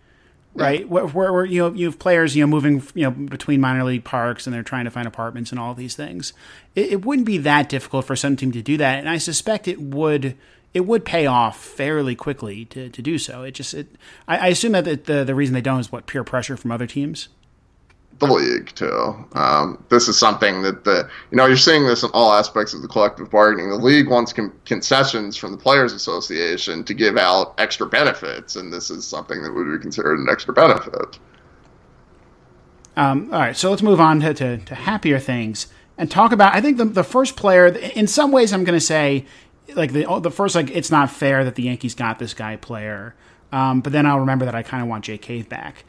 right? 0.53 0.81
Yeah. 0.81 0.85
Where, 0.85 1.07
where, 1.07 1.33
where, 1.33 1.45
you 1.45 1.59
know 1.59 1.73
you 1.73 1.85
have 1.87 1.99
players 1.99 2.33
you 2.33 2.43
know 2.43 2.47
moving 2.47 2.81
you 2.95 3.03
know 3.03 3.11
between 3.11 3.59
minor 3.59 3.83
league 3.83 4.05
parks 4.05 4.47
and 4.47 4.53
they're 4.53 4.63
trying 4.63 4.85
to 4.85 4.91
find 4.91 5.05
apartments 5.05 5.51
and 5.51 5.59
all 5.59 5.73
these 5.73 5.95
things. 5.95 6.31
It, 6.75 6.93
it 6.93 7.05
wouldn't 7.05 7.27
be 7.27 7.37
that 7.39 7.67
difficult 7.67 8.05
for 8.05 8.15
some 8.15 8.37
team 8.37 8.53
to 8.53 8.61
do 8.61 8.77
that, 8.77 8.99
and 8.99 9.09
I 9.09 9.17
suspect 9.17 9.67
it 9.67 9.81
would 9.81 10.37
it 10.73 10.81
would 10.85 11.03
pay 11.03 11.25
off 11.25 11.61
fairly 11.61 12.15
quickly 12.15 12.63
to, 12.65 12.89
to 12.89 13.01
do 13.01 13.17
so. 13.17 13.43
It 13.43 13.51
just 13.51 13.73
it 13.73 13.87
I, 14.29 14.37
I 14.37 14.47
assume 14.47 14.71
that 14.71 14.85
the, 14.85 14.95
the 14.95 15.23
the 15.25 15.35
reason 15.35 15.53
they 15.53 15.61
don't 15.61 15.81
is 15.81 15.91
what 15.91 16.07
peer 16.07 16.23
pressure 16.23 16.55
from 16.55 16.71
other 16.71 16.87
teams 16.87 17.27
the 18.19 18.27
league 18.27 18.67
too. 18.75 19.15
Um, 19.33 19.83
this 19.89 20.07
is 20.07 20.17
something 20.17 20.61
that 20.61 20.83
the 20.83 21.09
you 21.31 21.37
know 21.37 21.45
you're 21.45 21.57
seeing 21.57 21.85
this 21.85 22.03
in 22.03 22.09
all 22.13 22.33
aspects 22.33 22.73
of 22.73 22.81
the 22.81 22.87
collective 22.87 23.31
bargaining. 23.31 23.69
The 23.69 23.77
league 23.77 24.09
wants 24.09 24.33
con- 24.33 24.53
concessions 24.65 25.37
from 25.37 25.51
the 25.51 25.57
players' 25.57 25.93
association 25.93 26.83
to 26.83 26.93
give 26.93 27.17
out 27.17 27.55
extra 27.57 27.87
benefits, 27.87 28.55
and 28.55 28.71
this 28.71 28.89
is 28.89 29.05
something 29.07 29.41
that 29.43 29.53
would 29.53 29.71
be 29.71 29.79
considered 29.81 30.19
an 30.19 30.27
extra 30.29 30.53
benefit. 30.53 31.17
Um, 32.97 33.29
all 33.31 33.39
right, 33.39 33.55
so 33.55 33.69
let's 33.69 33.81
move 33.81 34.01
on 34.01 34.19
to, 34.19 34.33
to, 34.33 34.57
to, 34.57 34.75
happier 34.75 35.19
things 35.19 35.67
and 35.97 36.11
talk 36.11 36.33
about. 36.33 36.53
I 36.53 36.59
think 36.59 36.77
the 36.77 36.85
the 36.85 37.03
first 37.03 37.37
player, 37.37 37.67
in 37.67 38.07
some 38.07 38.31
ways, 38.31 38.51
I'm 38.51 38.65
going 38.65 38.77
to 38.77 38.85
say 38.85 39.25
like 39.75 39.93
the 39.93 40.05
the 40.19 40.31
first 40.31 40.55
like 40.55 40.69
it's 40.71 40.91
not 40.91 41.09
fair 41.09 41.45
that 41.45 41.55
the 41.55 41.63
Yankees 41.63 41.95
got 41.95 42.19
this 42.19 42.33
guy 42.33 42.57
player, 42.57 43.15
um, 43.53 43.79
but 43.79 43.93
then 43.93 44.05
I'll 44.05 44.19
remember 44.19 44.43
that 44.43 44.55
I 44.55 44.63
kind 44.63 44.83
of 44.83 44.89
want 44.89 45.05
Jake 45.05 45.21
Cave 45.21 45.47
back. 45.47 45.85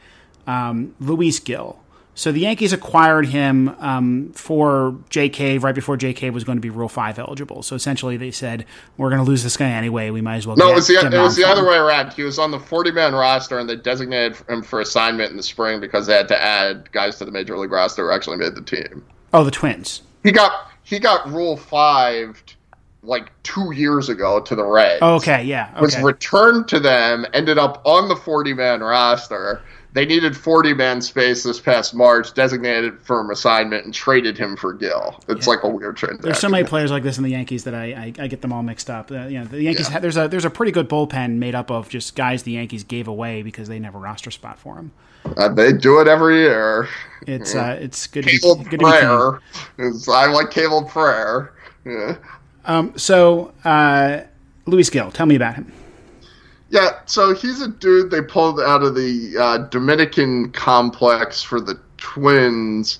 Um, 0.47 0.95
Luis 0.99 1.39
Gil. 1.39 1.80
So 2.13 2.31
the 2.31 2.41
Yankees 2.41 2.73
acquired 2.73 3.27
him 3.27 3.69
um, 3.79 4.31
for 4.33 4.97
JK 5.09 5.63
right 5.63 5.73
before 5.73 5.97
JK 5.97 6.33
was 6.33 6.43
going 6.43 6.57
to 6.57 6.61
be 6.61 6.69
Rule 6.69 6.89
Five 6.89 7.17
eligible. 7.17 7.63
So 7.63 7.75
essentially, 7.75 8.17
they 8.17 8.31
said 8.31 8.65
we're 8.97 9.09
going 9.09 9.23
to 9.23 9.27
lose 9.27 9.43
this 9.43 9.55
guy 9.55 9.69
anyway. 9.69 10.09
We 10.09 10.21
might 10.21 10.37
as 10.37 10.47
well. 10.47 10.57
No, 10.57 10.65
get, 10.65 10.71
it 10.71 10.75
was 10.75 10.87
the, 10.87 10.99
it 10.99 11.21
was 11.21 11.35
the 11.35 11.47
other 11.47 11.65
way 11.65 11.77
around. 11.77 12.13
He 12.13 12.23
was 12.23 12.37
on 12.37 12.51
the 12.51 12.59
40 12.59 12.91
man 12.91 13.13
roster, 13.13 13.59
and 13.59 13.69
they 13.69 13.77
designated 13.77 14.37
him 14.49 14.61
for 14.61 14.81
assignment 14.81 15.31
in 15.31 15.37
the 15.37 15.43
spring 15.43 15.79
because 15.79 16.05
they 16.07 16.13
had 16.13 16.27
to 16.27 16.41
add 16.41 16.91
guys 16.91 17.17
to 17.19 17.25
the 17.25 17.31
major 17.31 17.57
league 17.57 17.71
roster 17.71 18.07
who 18.07 18.13
actually 18.13 18.37
made 18.37 18.55
the 18.55 18.61
team. 18.61 19.05
Oh, 19.33 19.43
the 19.43 19.51
Twins. 19.51 20.01
He 20.23 20.31
got 20.31 20.51
he 20.83 20.99
got 20.99 21.27
Rule 21.31 21.55
Five 21.55 22.43
like 23.03 23.31
two 23.43 23.71
years 23.73 24.09
ago 24.09 24.39
to 24.41 24.55
the 24.55 24.63
Reds. 24.65 25.01
Okay, 25.01 25.43
yeah. 25.43 25.71
Okay. 25.73 25.81
Was 25.81 25.99
returned 26.01 26.67
to 26.67 26.79
them, 26.79 27.25
ended 27.33 27.57
up 27.57 27.81
on 27.85 28.07
the 28.07 28.15
40 28.15 28.53
man 28.53 28.81
roster 28.81 29.61
they 29.93 30.05
needed 30.05 30.37
40 30.37 30.73
man 30.73 31.01
space 31.01 31.43
this 31.43 31.59
past 31.59 31.93
March, 31.93 32.33
designated 32.33 33.01
firm 33.01 33.29
assignment, 33.29 33.85
and 33.85 33.93
traded 33.93 34.37
him 34.37 34.55
for 34.55 34.73
Gil. 34.73 35.19
It's 35.27 35.45
yeah. 35.45 35.53
like 35.53 35.63
a 35.63 35.67
weird 35.67 35.97
transaction. 35.97 36.23
There's 36.23 36.39
so 36.39 36.47
many 36.47 36.65
players 36.65 36.91
like 36.91 37.03
this 37.03 37.17
in 37.17 37.23
the 37.23 37.29
Yankees 37.29 37.65
that 37.65 37.75
I, 37.75 38.13
I, 38.17 38.23
I 38.23 38.27
get 38.27 38.41
them 38.41 38.53
all 38.53 38.63
mixed 38.63 38.89
up. 38.89 39.11
Uh, 39.11 39.25
you 39.25 39.39
know, 39.39 39.45
the 39.45 39.61
Yankees 39.61 39.89
yeah. 39.89 39.99
there's 39.99 40.17
a 40.17 40.27
there's 40.27 40.45
a 40.45 40.49
pretty 40.49 40.71
good 40.71 40.87
bullpen 40.87 41.37
made 41.37 41.55
up 41.55 41.69
of 41.69 41.89
just 41.89 42.15
guys 42.15 42.43
the 42.43 42.53
Yankees 42.53 42.83
gave 42.83 43.07
away 43.07 43.41
because 43.41 43.67
they 43.67 43.79
never 43.79 43.99
roster 43.99 44.31
spot 44.31 44.57
for 44.57 44.75
them. 44.75 44.91
Uh, 45.37 45.49
they 45.49 45.73
do 45.73 45.99
it 45.99 46.07
every 46.07 46.37
year. 46.37 46.87
It's 47.27 47.53
yeah. 47.53 47.71
uh, 47.71 47.73
it's 47.73 48.07
good. 48.07 48.25
Cable 48.25 48.55
to 48.55 48.63
be, 48.63 48.69
good 48.69 48.79
prayer. 48.79 49.39
To 49.77 50.11
I 50.11 50.27
like 50.27 50.51
cable 50.51 50.83
prayer. 50.83 51.53
Yeah. 51.85 52.15
Um. 52.63 52.93
So, 52.97 53.53
uh, 53.65 54.21
Luis 54.65 54.89
Gil, 54.89 55.11
tell 55.11 55.25
me 55.25 55.35
about 55.35 55.55
him. 55.55 55.71
Yeah, 56.71 57.01
so 57.05 57.35
he's 57.35 57.61
a 57.61 57.67
dude 57.67 58.11
they 58.11 58.21
pulled 58.21 58.61
out 58.61 58.81
of 58.81 58.95
the 58.95 59.35
uh, 59.37 59.57
Dominican 59.67 60.53
complex 60.53 61.43
for 61.43 61.59
the 61.59 61.77
Twins, 61.97 62.99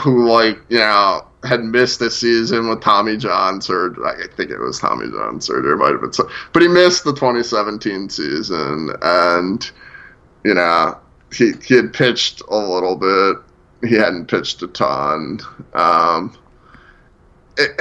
who 0.00 0.28
like 0.28 0.58
you 0.68 0.78
know 0.78 1.24
had 1.44 1.60
missed 1.60 2.00
the 2.00 2.10
season 2.10 2.68
with 2.68 2.80
Tommy 2.80 3.16
John 3.16 3.60
surgery. 3.60 4.04
I 4.04 4.26
think 4.36 4.50
it 4.50 4.58
was 4.58 4.80
Tommy 4.80 5.08
John 5.08 5.40
surgery, 5.40 5.76
might 5.76 5.92
have 5.92 6.00
been 6.00 6.12
so, 6.12 6.28
but 6.52 6.62
he 6.62 6.68
missed 6.68 7.04
the 7.04 7.12
2017 7.12 8.08
season, 8.08 8.90
and 9.02 9.70
you 10.42 10.54
know 10.54 10.98
he 11.32 11.52
he 11.64 11.76
had 11.76 11.92
pitched 11.92 12.42
a 12.48 12.56
little 12.56 12.96
bit. 12.96 13.36
He 13.88 13.94
hadn't 13.94 14.26
pitched 14.26 14.62
a 14.62 14.66
ton. 14.66 15.38
Um, 15.74 16.36
it, 17.56 17.80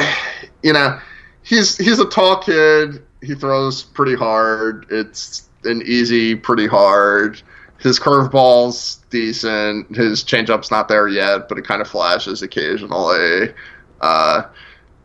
you 0.62 0.74
know, 0.74 1.00
he's 1.41 1.78
he's 1.78 1.98
a 1.98 2.08
tall 2.08 2.43
kid 2.43 3.04
he 3.21 3.36
throws 3.36 3.84
pretty 3.84 4.15
hard. 4.15 4.86
It's 4.89 5.49
an 5.63 5.82
easy, 5.86 6.36
pretty 6.36 6.67
hard. 6.67 7.41
His 7.79 7.99
curveball's 7.99 8.97
decent. 9.10 9.95
His 9.95 10.23
changeup's 10.23 10.71
not 10.71 10.88
there 10.88 11.08
yet, 11.08 11.47
but 11.47 11.58
it 11.58 11.65
kind 11.65 11.82
of 11.82 11.88
flashes 11.88 12.41
occasionally. 12.41 13.53
Uh, 14.01 14.43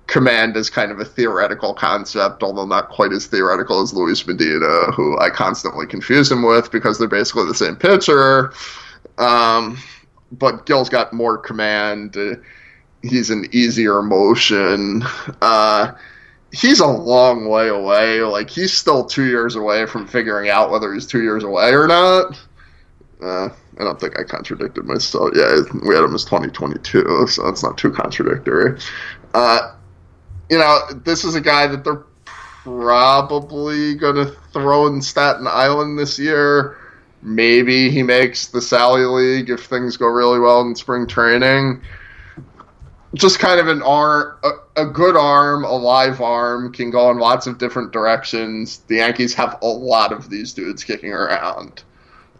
command 0.06 0.56
is 0.56 0.70
kind 0.70 0.90
of 0.90 1.00
a 1.00 1.04
theoretical 1.04 1.74
concept, 1.74 2.42
although 2.42 2.66
not 2.66 2.88
quite 2.88 3.12
as 3.12 3.26
theoretical 3.26 3.80
as 3.80 3.94
Luis 3.94 4.26
Medina, 4.26 4.92
who 4.92 5.18
I 5.18 5.30
constantly 5.30 5.86
confuse 5.86 6.30
him 6.30 6.42
with 6.42 6.70
because 6.70 6.98
they're 6.98 7.08
basically 7.08 7.46
the 7.46 7.54
same 7.54 7.76
pitcher. 7.76 8.52
Um, 9.18 9.78
but 10.32 10.66
Gil's 10.66 10.88
got 10.88 11.12
more 11.12 11.38
command. 11.38 12.16
he's 13.02 13.30
an 13.30 13.46
easier 13.52 14.02
motion. 14.02 15.04
Uh, 15.40 15.92
he's 16.54 16.80
a 16.80 16.86
long 16.86 17.48
way 17.48 17.68
away. 17.68 18.20
Like 18.20 18.48
he's 18.48 18.72
still 18.72 19.04
two 19.04 19.26
years 19.26 19.56
away 19.56 19.86
from 19.86 20.06
figuring 20.06 20.48
out 20.48 20.70
whether 20.70 20.92
he's 20.94 21.06
two 21.06 21.22
years 21.22 21.44
away 21.44 21.70
or 21.74 21.86
not. 21.86 22.38
Uh, 23.22 23.48
I 23.78 23.84
don't 23.84 23.98
think 23.98 24.18
I 24.18 24.22
contradicted 24.22 24.84
myself. 24.84 25.30
Yeah, 25.34 25.62
we 25.86 25.94
had 25.94 26.04
him 26.04 26.14
as 26.14 26.24
2022, 26.24 27.26
so 27.26 27.42
that's 27.44 27.62
not 27.62 27.76
too 27.76 27.90
contradictory. 27.90 28.80
Uh, 29.32 29.74
you 30.48 30.58
know, 30.58 30.78
this 31.04 31.24
is 31.24 31.34
a 31.34 31.40
guy 31.40 31.66
that 31.66 31.84
they're 31.84 32.04
probably 32.24 33.94
going 33.94 34.16
to 34.16 34.26
throw 34.52 34.86
in 34.86 35.02
Staten 35.02 35.46
Island 35.48 35.98
this 35.98 36.18
year. 36.18 36.76
Maybe 37.22 37.90
he 37.90 38.02
makes 38.02 38.48
the 38.48 38.60
Sally 38.60 39.04
League 39.04 39.50
if 39.50 39.64
things 39.64 39.96
go 39.96 40.06
really 40.06 40.38
well 40.38 40.60
in 40.60 40.76
spring 40.76 41.06
training 41.06 41.82
just 43.14 43.38
kind 43.38 43.60
of 43.60 43.68
an 43.68 43.82
arm, 43.82 44.36
a, 44.42 44.82
a, 44.82 44.86
good 44.86 45.16
arm, 45.16 45.64
a 45.64 45.72
live 45.72 46.20
arm, 46.20 46.72
can 46.72 46.90
go 46.90 47.10
in 47.10 47.18
lots 47.18 47.46
of 47.46 47.58
different 47.58 47.92
directions. 47.92 48.78
The 48.88 48.96
Yankees 48.96 49.34
have 49.34 49.58
a 49.62 49.66
lot 49.66 50.12
of 50.12 50.30
these 50.30 50.52
dudes 50.52 50.84
kicking 50.84 51.12
around. 51.12 51.82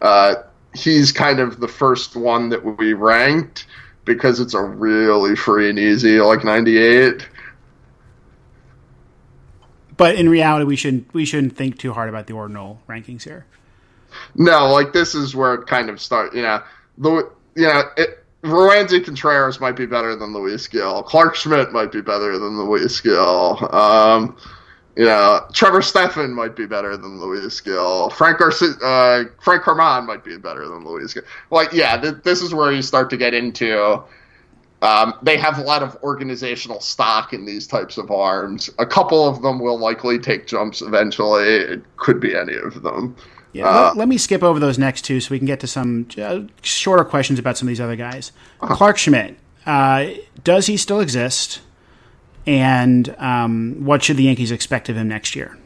Uh, 0.01 0.35
he's 0.75 1.11
kind 1.11 1.39
of 1.39 1.59
the 1.59 1.67
first 1.67 2.15
one 2.15 2.49
that 2.49 2.63
we 2.63 2.93
ranked 2.93 3.67
because 4.03 4.39
it's 4.39 4.53
a 4.53 4.61
really 4.61 5.35
free 5.35 5.69
and 5.69 5.79
easy, 5.79 6.19
like 6.19 6.43
98. 6.43 7.27
But 9.97 10.15
in 10.15 10.27
reality, 10.27 10.65
we 10.65 10.75
shouldn't 10.75 11.13
we 11.13 11.25
shouldn't 11.25 11.55
think 11.55 11.79
too 11.79 11.93
hard 11.93 12.09
about 12.09 12.27
the 12.27 12.33
ordinal 12.33 12.81
rankings 12.87 13.23
here. 13.23 13.45
No, 14.35 14.71
like 14.71 14.91
this 14.91 15.15
is 15.15 15.35
where 15.35 15.53
it 15.53 15.67
kind 15.67 15.89
of 15.89 16.01
starts. 16.01 16.35
You 16.35 16.41
know, 16.41 16.61
the 16.97 17.31
you 17.55 17.63
know 17.63 17.83
it 17.95 18.24
Roansy 18.45 19.03
Contreras 19.03 19.59
might 19.59 19.75
be 19.75 19.85
better 19.85 20.15
than 20.15 20.33
Luis 20.33 20.67
Gil. 20.67 21.03
Clarke 21.03 21.35
Schmidt 21.35 21.71
might 21.71 21.91
be 21.91 22.01
better 22.01 22.37
than 22.37 22.59
Luis 22.59 23.01
Gil. 23.01 23.67
Um, 23.73 24.37
Trevor 24.95 25.81
Stephan 25.81 26.33
might 26.33 26.55
be 26.55 26.65
better 26.65 26.95
than 26.95 27.19
Luis 27.19 27.59
Gil. 27.59 28.09
Frank 28.11 28.39
Garcia, 28.39 28.69
uh, 28.83 29.23
Frank 29.41 29.63
Germán 29.63 30.05
might 30.05 30.23
be 30.23 30.37
better 30.37 30.67
than 30.67 30.85
Luis 30.85 31.13
Gil. 31.13 31.23
Like, 31.51 31.73
yeah, 31.73 31.97
th- 31.97 32.23
this 32.23 32.41
is 32.41 32.53
where 32.53 32.71
you 32.71 32.81
start 32.81 33.09
to 33.09 33.17
get 33.17 33.33
into. 33.33 34.01
Um, 34.81 35.15
they 35.23 35.37
have 35.37 35.57
a 35.57 35.63
lot 35.63 35.81
of 35.81 35.97
organizational 36.03 36.79
stock 36.79 37.33
in 37.33 37.45
these 37.45 37.65
types 37.65 37.97
of 37.97 38.11
arms. 38.11 38.69
A 38.77 38.85
couple 38.85 39.27
of 39.27 39.41
them 39.41 39.59
will 39.59 39.79
likely 39.79 40.19
take 40.19 40.45
jumps 40.45 40.81
eventually. 40.81 41.43
It 41.43 41.83
could 41.97 42.19
be 42.19 42.35
any 42.35 42.55
of 42.55 42.83
them. 42.83 43.15
Yeah, 43.55 43.69
uh, 43.69 43.83
let, 43.83 43.97
let, 43.97 44.07
me 44.09 44.17
skip 44.17 44.43
over 44.43 44.59
those 44.59 44.77
next 44.77 45.03
two 45.03 45.21
so 45.21 45.31
we 45.31 45.37
can 45.37 45.45
get 45.45 45.61
to 45.61 45.67
some 45.67 46.09
uh, 46.17 46.41
shorter 46.61 47.05
questions 47.05 47.39
about 47.39 47.57
some 47.57 47.67
of 47.67 47.69
these 47.69 47.79
other 47.79 47.95
guys. 47.95 48.33
Uh-huh. 48.59 48.75
Clarke 48.75 48.97
Schmidt, 48.97 49.37
uh, 49.65 50.07
does 50.43 50.67
he 50.67 50.75
still 50.75 50.99
exist? 50.99 51.61
And 52.45 53.15
um, 53.17 53.85
what 53.85 54.03
should 54.03 54.17
the 54.17 54.23
Yankees 54.23 54.51
expect 54.51 54.89
of 54.89 54.97
him 54.97 55.07
next 55.07 55.37
year? 55.37 55.57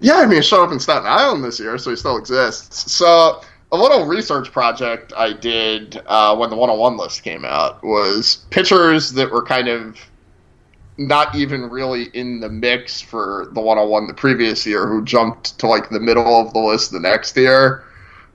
Yeah, 0.00 0.16
I 0.16 0.26
mean, 0.26 0.36
he 0.36 0.42
showed 0.42 0.64
up 0.64 0.72
in 0.72 0.78
Staten 0.78 1.06
Island 1.06 1.42
this 1.42 1.58
year, 1.58 1.78
so 1.78 1.88
he 1.88 1.96
still 1.96 2.18
exists. 2.18 2.92
So, 2.92 3.40
a 3.72 3.76
little 3.78 4.04
research 4.04 4.52
project 4.52 5.14
I 5.16 5.32
did 5.32 6.02
uh, 6.06 6.36
when 6.36 6.50
the 6.50 6.56
101 6.56 6.98
list 6.98 7.22
came 7.22 7.46
out 7.46 7.82
was 7.82 8.44
pitchers 8.50 9.12
that 9.12 9.32
were 9.32 9.42
kind 9.42 9.68
of 9.68 9.96
not 10.98 11.34
even 11.34 11.70
really 11.70 12.04
in 12.14 12.40
the 12.40 12.48
mix 12.48 13.00
for 13.00 13.48
the 13.52 13.60
101 13.60 14.06
the 14.06 14.14
previous 14.14 14.66
year 14.66 14.86
who 14.86 15.04
jumped 15.04 15.58
to 15.58 15.66
like 15.66 15.88
the 15.88 16.00
middle 16.00 16.40
of 16.40 16.52
the 16.52 16.58
list 16.58 16.92
the 16.92 17.00
next 17.00 17.36
year. 17.36 17.84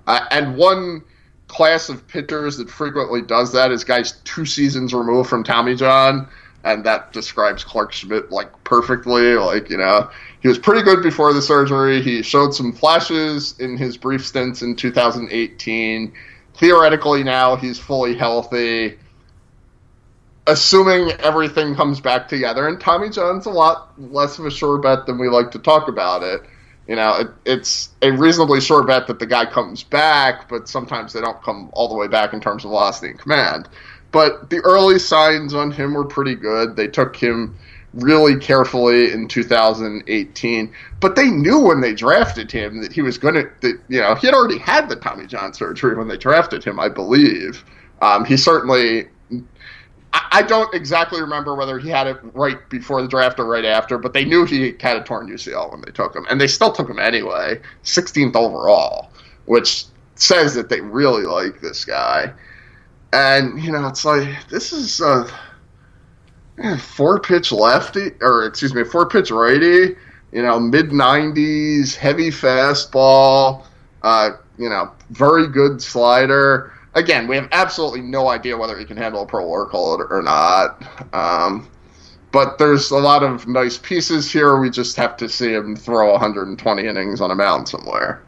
Uh, 0.07 0.25
and 0.31 0.57
one 0.57 1.03
class 1.47 1.89
of 1.89 2.05
pitchers 2.07 2.57
that 2.57 2.69
frequently 2.69 3.21
does 3.21 3.51
that 3.53 3.71
is 3.71 3.83
guys 3.83 4.13
two 4.23 4.45
seasons 4.45 4.93
removed 4.93 5.29
from 5.29 5.43
Tommy 5.43 5.75
John. 5.75 6.27
and 6.63 6.83
that 6.83 7.13
describes 7.13 7.63
Clarke 7.63 7.93
Schmidt 7.93 8.31
like 8.31 8.51
perfectly. 8.63 9.35
Like 9.35 9.69
you 9.69 9.77
know, 9.77 10.09
he 10.41 10.47
was 10.47 10.57
pretty 10.57 10.81
good 10.81 11.03
before 11.03 11.33
the 11.33 11.41
surgery. 11.41 12.01
He 12.01 12.21
showed 12.21 12.53
some 12.53 12.73
flashes 12.73 13.55
in 13.59 13.77
his 13.77 13.97
brief 13.97 14.25
stints 14.25 14.61
in 14.61 14.75
2018. 14.75 16.11
Theoretically, 16.55 17.23
now 17.23 17.55
he's 17.55 17.79
fully 17.79 18.15
healthy. 18.15 18.97
Assuming 20.47 21.11
everything 21.19 21.75
comes 21.75 21.99
back 21.99 22.27
together, 22.27 22.67
and 22.67 22.79
Tommy 22.79 23.09
John's 23.09 23.45
a 23.45 23.49
lot 23.49 23.91
less 24.11 24.39
of 24.39 24.45
a 24.45 24.51
sure 24.51 24.77
bet 24.77 25.05
than 25.05 25.17
we 25.17 25.27
like 25.27 25.51
to 25.51 25.59
talk 25.59 25.87
about 25.87 26.23
it. 26.23 26.41
You 26.87 26.95
know, 26.95 27.17
it, 27.19 27.27
it's 27.45 27.89
a 28.01 28.11
reasonably 28.11 28.61
sure 28.61 28.83
bet 28.83 29.07
that 29.07 29.19
the 29.19 29.25
guy 29.25 29.45
comes 29.45 29.83
back, 29.83 30.47
but 30.47 30.69
sometimes 30.69 31.11
they 31.11 31.19
don't 31.19 31.41
come 31.43 31.69
all 31.73 31.89
the 31.89 31.95
way 31.95 32.07
back 32.07 32.33
in 32.33 32.39
terms 32.39 32.63
of 32.63 32.69
velocity 32.69 33.09
and 33.09 33.19
command. 33.19 33.67
But 34.11 34.49
the 34.49 34.59
early 34.59 34.99
signs 34.99 35.53
on 35.53 35.69
him 35.69 35.93
were 35.93 36.05
pretty 36.05 36.35
good. 36.35 36.77
They 36.77 36.87
took 36.87 37.15
him 37.15 37.57
really 37.93 38.37
carefully 38.37 39.11
in 39.11 39.27
2018. 39.27 40.73
But 40.99 41.15
they 41.15 41.29
knew 41.29 41.59
when 41.59 41.81
they 41.81 41.93
drafted 41.93 42.51
him 42.51 42.81
that 42.81 42.93
he 42.93 43.01
was 43.01 43.17
going 43.17 43.35
to, 43.35 43.49
that, 43.61 43.79
you 43.89 43.99
know, 43.99 44.15
he 44.15 44.27
had 44.27 44.33
already 44.33 44.59
had 44.59 44.89
the 44.89 44.95
Tommy 44.95 45.25
John 45.27 45.53
surgery 45.53 45.95
when 45.95 46.07
they 46.07 46.17
drafted 46.17 46.63
him, 46.63 46.79
I 46.79 46.89
believe. 46.89 47.65
Um, 48.01 48.25
he 48.25 48.37
certainly, 48.37 49.07
I, 50.13 50.41
don't 50.41 50.73
exactly 50.73 51.21
remember 51.21 51.55
whether 51.55 51.79
he 51.79 51.89
had 51.89 52.07
it 52.07 52.17
right 52.33 52.57
before 52.69 53.01
the 53.01 53.07
draft 53.07 53.39
or 53.39 53.45
right 53.45 53.65
after, 53.65 53.97
but 53.97 54.13
they 54.13 54.25
knew 54.25 54.45
he 54.45 54.75
had 54.79 54.97
a 54.97 55.03
torn 55.03 55.27
UCL 55.27 55.71
when 55.71 55.81
they 55.81 55.91
took 55.91 56.15
him. 56.15 56.25
And 56.29 56.39
they 56.39 56.47
still 56.47 56.71
took 56.71 56.89
him 56.89 56.99
anyway, 56.99 57.59
16th 57.83 58.35
overall, 58.35 59.11
which 59.45 59.85
says 60.15 60.53
that 60.55 60.69
they 60.69 60.81
really 60.81 61.23
like 61.23 61.61
this 61.61 61.85
guy. 61.85 62.33
And, 63.13 63.61
you 63.61 63.71
know, 63.71 63.87
it's 63.87 64.05
like, 64.05 64.47
this 64.49 64.73
is. 64.73 65.01
a 65.01 65.27
four 66.79 67.19
pitch 67.19 67.51
lefty, 67.51 68.11
or 68.21 68.45
excuse 68.45 68.73
me, 68.73 68.83
four 68.83 69.07
pitch 69.07 69.31
righty. 69.31 69.95
You 70.31 70.43
know, 70.43 70.59
mid 70.59 70.91
nineties, 70.91 71.95
heavy 71.95 72.29
fastball. 72.29 73.65
Uh, 74.01 74.31
you 74.57 74.69
know, 74.69 74.91
very 75.09 75.47
good 75.47 75.81
slider. 75.81 76.73
Again, 76.97 77.27
we 77.27 77.35
have 77.35 77.47
absolutely 77.51 78.01
no 78.01 78.27
idea 78.27 78.57
whether 78.57 78.77
he 78.77 78.83
can 78.83 78.97
handle 78.97 79.21
a 79.21 79.25
pro 79.27 79.45
workload 79.45 80.09
or 80.09 80.23
not. 80.23 80.83
Um, 81.13 81.69
but 82.31 82.57
there's 82.57 82.89
a 82.89 82.97
lot 82.97 83.21
of 83.21 83.47
nice 83.47 83.77
pieces 83.77 84.31
here. 84.31 84.59
We 84.59 84.71
just 84.71 84.97
have 84.97 85.15
to 85.17 85.29
see 85.29 85.53
him 85.53 85.75
throw 85.75 86.11
120 86.11 86.87
innings 86.87 87.21
on 87.21 87.29
a 87.29 87.35
mound 87.35 87.69
somewhere. 87.69 88.23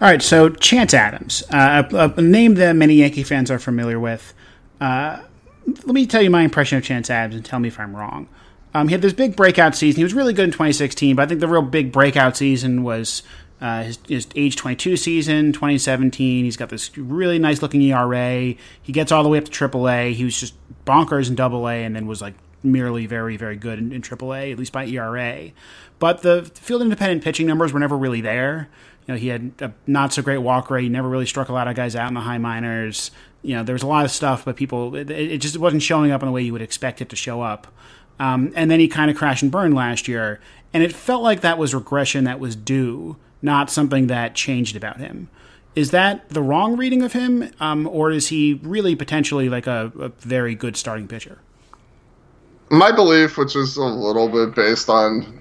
All 0.00 0.08
right, 0.08 0.20
so 0.20 0.50
Chance 0.50 0.92
Adams, 0.92 1.42
uh, 1.50 1.82
a, 1.90 2.14
a, 2.18 2.22
name 2.22 2.54
that 2.54 2.76
many 2.76 2.94
Yankee 2.94 3.22
fans 3.22 3.50
are 3.50 3.58
familiar 3.58 3.98
with. 3.98 4.34
Uh, 4.80 5.20
let 5.66 5.88
me 5.88 6.06
tell 6.06 6.22
you 6.22 6.30
my 6.30 6.42
impression 6.42 6.76
of 6.76 6.84
Chance 6.84 7.10
Adams 7.10 7.34
and 7.34 7.44
tell 7.44 7.60
me 7.60 7.68
if 7.68 7.80
I'm 7.80 7.96
wrong. 7.96 8.28
Um, 8.72 8.88
he 8.88 8.92
had 8.92 9.02
this 9.02 9.12
big 9.12 9.36
breakout 9.36 9.74
season. 9.74 9.98
He 9.98 10.04
was 10.04 10.14
really 10.14 10.32
good 10.32 10.44
in 10.44 10.52
2016, 10.52 11.16
but 11.16 11.22
I 11.22 11.26
think 11.26 11.40
the 11.40 11.48
real 11.48 11.62
big 11.62 11.92
breakout 11.92 12.36
season 12.36 12.82
was 12.82 13.22
uh, 13.60 13.82
his, 13.82 13.98
his, 14.08 14.28
age 14.34 14.56
22 14.56 14.96
season, 14.96 15.52
2017. 15.52 16.44
He's 16.44 16.56
got 16.56 16.68
this 16.68 16.96
really 16.96 17.38
nice 17.38 17.62
looking 17.62 17.82
ERA. 17.82 18.54
He 18.82 18.92
gets 18.92 19.12
all 19.12 19.22
the 19.22 19.28
way 19.28 19.38
up 19.38 19.44
to 19.44 19.50
AAA. 19.50 20.14
He 20.14 20.24
was 20.24 20.38
just 20.38 20.54
bonkers 20.84 21.28
in 21.28 21.38
AA 21.38 21.84
and 21.84 21.94
then 21.94 22.06
was 22.06 22.22
like 22.22 22.34
merely 22.62 23.06
very, 23.06 23.36
very 23.36 23.56
good 23.56 23.78
in, 23.78 23.92
in 23.92 24.02
AAA, 24.02 24.52
at 24.52 24.58
least 24.58 24.72
by 24.72 24.86
ERA. 24.86 25.50
But 25.98 26.22
the 26.22 26.44
field 26.54 26.82
independent 26.82 27.22
pitching 27.22 27.46
numbers 27.46 27.72
were 27.72 27.80
never 27.80 27.96
really 27.96 28.20
there. 28.20 28.68
You 29.06 29.14
know, 29.14 29.18
he 29.18 29.28
had 29.28 29.52
a 29.60 29.72
not 29.86 30.12
so 30.12 30.22
great 30.22 30.38
walk 30.38 30.70
rate. 30.70 30.84
He 30.84 30.88
never 30.88 31.08
really 31.08 31.26
struck 31.26 31.48
a 31.48 31.52
lot 31.52 31.68
of 31.68 31.74
guys 31.74 31.96
out 31.96 32.08
in 32.08 32.14
the 32.14 32.20
high 32.20 32.38
minors 32.38 33.10
you 33.42 33.54
know, 33.54 33.62
there 33.62 33.72
was 33.72 33.82
a 33.82 33.86
lot 33.86 34.04
of 34.04 34.10
stuff, 34.10 34.44
but 34.44 34.56
people, 34.56 34.94
it, 34.94 35.10
it 35.10 35.38
just 35.38 35.56
wasn't 35.56 35.82
showing 35.82 36.10
up 36.10 36.22
in 36.22 36.26
the 36.26 36.32
way 36.32 36.42
you 36.42 36.52
would 36.52 36.62
expect 36.62 37.00
it 37.00 37.08
to 37.08 37.16
show 37.16 37.40
up. 37.42 37.66
Um, 38.18 38.52
and 38.54 38.70
then 38.70 38.80
he 38.80 38.88
kind 38.88 39.10
of 39.10 39.16
crashed 39.16 39.42
and 39.42 39.50
burned 39.50 39.74
last 39.74 40.06
year, 40.06 40.40
and 40.74 40.82
it 40.82 40.92
felt 40.94 41.22
like 41.22 41.40
that 41.40 41.56
was 41.56 41.74
regression 41.74 42.24
that 42.24 42.38
was 42.38 42.54
due, 42.54 43.16
not 43.42 43.70
something 43.70 44.06
that 44.08 44.34
changed 44.34 44.76
about 44.76 44.98
him. 44.98 45.28
Is 45.76 45.92
that 45.92 46.28
the 46.28 46.42
wrong 46.42 46.76
reading 46.76 47.02
of 47.02 47.12
him, 47.12 47.50
um, 47.60 47.86
or 47.86 48.10
is 48.10 48.28
he 48.28 48.60
really 48.62 48.96
potentially 48.96 49.48
like 49.48 49.66
a, 49.66 49.92
a 49.98 50.08
very 50.08 50.54
good 50.54 50.76
starting 50.76 51.06
pitcher? 51.06 51.38
My 52.70 52.92
belief, 52.92 53.36
which 53.36 53.56
is 53.56 53.76
a 53.76 53.84
little 53.84 54.28
bit 54.28 54.54
based 54.54 54.88
on 54.88 55.40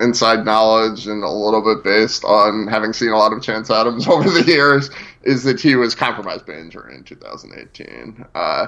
inside 0.00 0.44
knowledge 0.44 1.06
and 1.06 1.22
a 1.22 1.30
little 1.30 1.62
bit 1.62 1.84
based 1.84 2.24
on 2.24 2.66
having 2.66 2.92
seen 2.92 3.10
a 3.10 3.16
lot 3.16 3.32
of 3.32 3.42
Chance 3.42 3.70
Adams 3.70 4.08
over 4.08 4.28
the 4.28 4.44
years, 4.44 4.90
is 5.22 5.44
that 5.44 5.60
he 5.60 5.76
was 5.76 5.94
compromised 5.94 6.46
by 6.46 6.54
injury 6.54 6.94
in 6.94 7.04
2018. 7.04 8.24
Uh, 8.34 8.66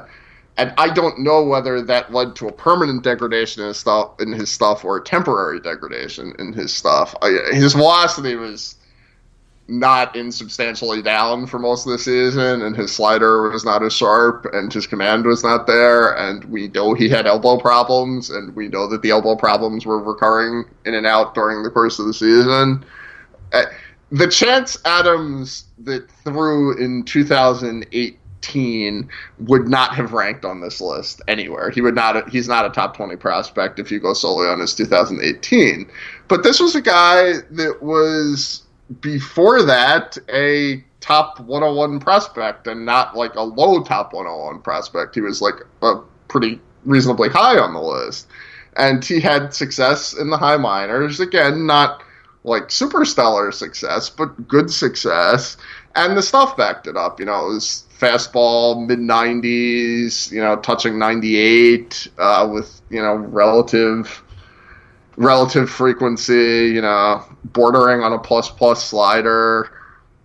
and 0.57 0.73
I 0.79 0.93
don't 0.93 1.21
know 1.21 1.45
whether 1.45 1.83
that 1.83 2.13
led 2.13 2.37
to 2.37 2.49
a 2.49 2.53
permanent 2.53 3.03
degradation 3.03 3.63
in 3.63 3.69
his 3.69 3.79
stuff, 3.79 4.21
in 4.21 4.33
his 4.33 4.51
stuff 4.51 4.85
or 4.85 4.99
a 4.99 5.05
temporary 5.05 5.61
degradation 5.61 6.33
in 6.39 6.53
his 6.53 6.73
stuff. 6.73 7.15
His 7.51 7.75
velocity 7.75 8.37
was 8.37 8.77
not 9.67 10.15
insubstantially 10.15 11.01
down 11.03 11.47
for 11.47 11.59
most 11.59 11.87
of 11.87 11.93
the 11.93 11.99
season, 11.99 12.63
and 12.63 12.77
his 12.77 12.93
slider 12.93 13.51
was 13.51 13.65
not 13.65 13.83
as 13.83 13.95
sharp, 13.95 14.47
and 14.53 14.73
his 14.73 14.87
command 14.87 15.25
was 15.25 15.43
not 15.43 15.67
there. 15.67 16.17
And 16.17 16.45
we 16.45 16.69
know 16.69 16.95
he 16.95 17.09
had 17.09 17.27
elbow 17.27 17.59
problems, 17.59 18.31
and 18.31 18.55
we 18.55 18.69
know 18.69 18.87
that 18.89 19.03
the 19.03 19.11
elbow 19.11 19.37
problems 19.37 19.87
were 19.87 19.99
recurring 19.99 20.65
in 20.85 20.95
and 20.95 21.07
out 21.07 21.35
during 21.35 21.63
the 21.63 21.71
course 21.71 21.99
of 21.99 22.07
the 22.07 22.15
season. 22.15 22.85
Uh, 23.53 23.65
the 24.11 24.29
chance 24.29 24.79
Adams 24.85 25.65
that 25.79 26.09
threw 26.23 26.77
in 26.77 27.05
2018 28.45 29.09
would 29.41 29.69
not 29.69 29.95
have 29.95 30.13
ranked 30.13 30.45
on 30.45 30.61
this 30.61 30.81
list 30.81 31.23
anywhere. 31.29 31.71
He 31.71 31.81
would 31.81 31.95
not. 31.95 32.29
He's 32.29 32.49
not 32.49 32.67
a 32.67 32.71
top 32.71 32.97
20 32.97 33.17
prospect 33.17 33.79
if 33.79 33.91
you 33.91 34.01
go 34.01 34.15
solely 34.15 34.49
on 34.49 34.61
his 34.61 34.75
2018. 34.75 35.91
But 36.29 36.43
this 36.43 36.61
was 36.61 36.75
a 36.75 36.83
guy 36.83 37.35
that 37.51 37.79
was 37.83 38.63
before 39.01 39.63
that 39.63 40.19
a 40.33 40.85
top 41.01 41.41
101 41.41 42.01
prospect 42.01 42.67
and 42.67 42.85
not 42.85 43.17
like 43.17 43.35
a 43.35 43.43
low 43.43 43.83
top 43.83 44.13
101 44.13 44.63
prospect. 44.63 45.15
He 45.15 45.21
was 45.21 45.41
like 45.43 45.57
a 45.83 45.97
pretty 46.29 46.61
reasonably 46.85 47.29
high 47.29 47.59
on 47.59 47.75
the 47.75 47.81
list. 47.81 48.29
And 48.77 49.05
he 49.05 49.21
had 49.21 49.55
success 49.55 50.15
in 50.15 50.31
the 50.31 50.37
high 50.37 50.57
minors. 50.57 51.21
Again, 51.21 51.67
not 51.67 52.03
like 52.43 52.71
super 52.71 53.05
stellar 53.05 53.53
success, 53.53 54.11
but 54.11 54.49
good 54.49 54.71
success. 54.71 55.57
And 55.95 56.17
the 56.17 56.23
stuff 56.23 56.57
backed 56.57 56.87
it 56.87 56.97
up. 56.97 57.21
You 57.21 57.27
know, 57.27 57.47
it 57.47 57.55
was 57.55 57.84
fastball 58.05 58.87
mid 58.87 58.99
90s, 58.99 60.31
you 60.31 60.41
know, 60.41 60.57
touching 60.57 60.99
98 60.99 62.09
uh, 62.19 62.49
with, 62.53 62.81
you 62.91 63.01
know, 63.01 63.15
relative 63.15 64.23
relative 65.17 65.71
frequency, 65.71 66.73
you 66.75 66.81
know, 66.81 67.25
bordering 67.45 68.03
on 68.03 68.13
a 68.13 68.19
plus 68.19 68.51
plus 68.51 68.85
slider. 68.85 69.71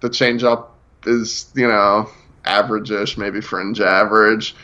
The 0.02 0.10
changeup 0.10 0.68
is, 1.06 1.52
you 1.56 1.68
know, 1.68 2.10
average-ish, 2.46 3.18
maybe 3.18 3.42
fringe 3.42 3.80
average 3.80 4.56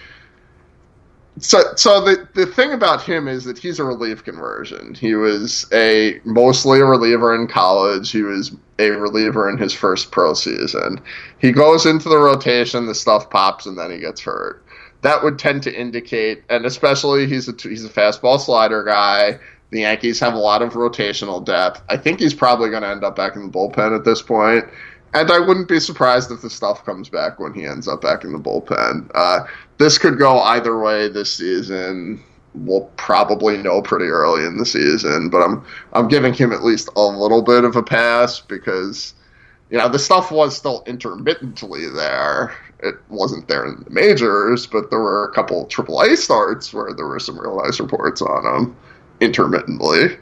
so 1.39 1.61
so 1.75 2.01
the 2.01 2.27
the 2.33 2.45
thing 2.45 2.71
about 2.71 3.01
him 3.01 3.27
is 3.27 3.43
that 3.43 3.57
he's 3.57 3.79
a 3.79 3.83
relief 3.83 4.23
conversion. 4.23 4.95
He 4.95 5.15
was 5.15 5.67
a 5.73 6.21
mostly 6.23 6.79
a 6.79 6.85
reliever 6.85 7.35
in 7.35 7.47
college. 7.47 8.11
He 8.11 8.21
was 8.21 8.55
a 8.79 8.89
reliever 8.91 9.49
in 9.49 9.57
his 9.57 9.73
first 9.73 10.11
pro 10.11 10.33
season. 10.33 10.99
He 11.39 11.51
goes 11.51 11.85
into 11.85 12.09
the 12.09 12.17
rotation, 12.17 12.85
the 12.85 12.95
stuff 12.95 13.29
pops, 13.29 13.65
and 13.65 13.77
then 13.77 13.91
he 13.91 13.99
gets 13.99 14.21
hurt. 14.21 14.63
That 15.01 15.23
would 15.23 15.37
tend 15.37 15.63
to 15.63 15.79
indicate, 15.79 16.43
and 16.49 16.65
especially 16.65 17.27
he's 17.27 17.47
a 17.47 17.53
he's 17.53 17.85
a 17.85 17.89
fastball 17.89 18.39
slider 18.39 18.83
guy. 18.83 19.39
The 19.71 19.81
Yankees 19.81 20.19
have 20.19 20.33
a 20.33 20.39
lot 20.39 20.61
of 20.61 20.73
rotational 20.73 21.43
depth. 21.43 21.83
I 21.89 21.97
think 21.97 22.19
he's 22.19 22.33
probably 22.33 22.69
going 22.69 22.83
to 22.83 22.89
end 22.89 23.03
up 23.03 23.15
back 23.15 23.35
in 23.35 23.43
the 23.43 23.51
bullpen 23.51 23.95
at 23.95 24.05
this 24.05 24.21
point. 24.21 24.65
And 25.13 25.31
I 25.31 25.39
wouldn't 25.39 25.69
be 25.69 25.79
surprised 25.79 26.29
if 26.31 26.41
the 26.41 26.49
stuff 26.49 26.85
comes 26.85 27.09
back 27.09 27.39
when 27.39 27.53
he 27.53 27.65
ends 27.65 27.87
up 27.87 28.01
back 28.01 28.23
in 28.23 28.33
the 28.33 28.39
bullpen. 28.39 29.09
Uh, 29.15 29.45
this 29.77 29.97
could 29.97 30.17
go 30.17 30.39
either 30.39 30.77
way 30.77 31.07
this 31.07 31.33
season. 31.33 32.21
We'll 32.55 32.89
probably 32.97 33.57
know 33.57 33.81
pretty 33.81 34.05
early 34.05 34.45
in 34.45 34.57
the 34.57 34.65
season, 34.65 35.29
but 35.29 35.39
I'm 35.39 35.65
I'm 35.93 36.07
giving 36.07 36.33
him 36.33 36.51
at 36.51 36.63
least 36.63 36.89
a 36.95 37.01
little 37.01 37.41
bit 37.41 37.63
of 37.63 37.75
a 37.75 37.83
pass 37.83 38.39
because 38.39 39.13
you 39.69 39.77
know 39.77 39.89
the 39.89 39.99
stuff 39.99 40.31
was 40.31 40.55
still 40.55 40.83
intermittently 40.87 41.89
there. 41.89 42.55
It 42.79 42.95
wasn't 43.09 43.47
there 43.47 43.65
in 43.65 43.83
the 43.83 43.89
majors, 43.89 44.67
but 44.67 44.89
there 44.89 44.99
were 44.99 45.25
a 45.25 45.33
couple 45.33 45.65
AAA 45.67 46.17
starts 46.17 46.73
where 46.73 46.93
there 46.93 47.07
were 47.07 47.19
some 47.19 47.39
real 47.39 47.61
nice 47.63 47.79
reports 47.79 48.21
on 48.21 48.45
him 48.45 48.75
intermittently. 49.21 50.17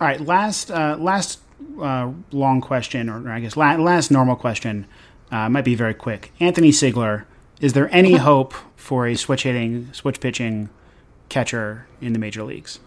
All 0.00 0.08
right, 0.08 0.20
last 0.20 0.70
uh, 0.70 0.96
last 0.98 1.40
uh, 1.80 2.10
long 2.32 2.60
question, 2.60 3.08
or 3.08 3.30
I 3.30 3.40
guess 3.40 3.56
la- 3.56 3.76
last 3.76 4.10
normal 4.10 4.36
question, 4.36 4.86
uh, 5.30 5.48
might 5.48 5.64
be 5.64 5.74
very 5.74 5.94
quick. 5.94 6.32
Anthony 6.40 6.70
Seigler, 6.70 7.24
is 7.60 7.72
there 7.72 7.88
any 7.94 8.14
hope 8.28 8.54
for 8.76 9.06
a 9.06 9.14
switch 9.14 9.44
hitting, 9.44 9.92
switch 9.92 10.20
pitching 10.20 10.68
catcher 11.32 11.86
in 12.00 12.12
the 12.12 12.18
major 12.18 12.44
leagues? 12.44 12.78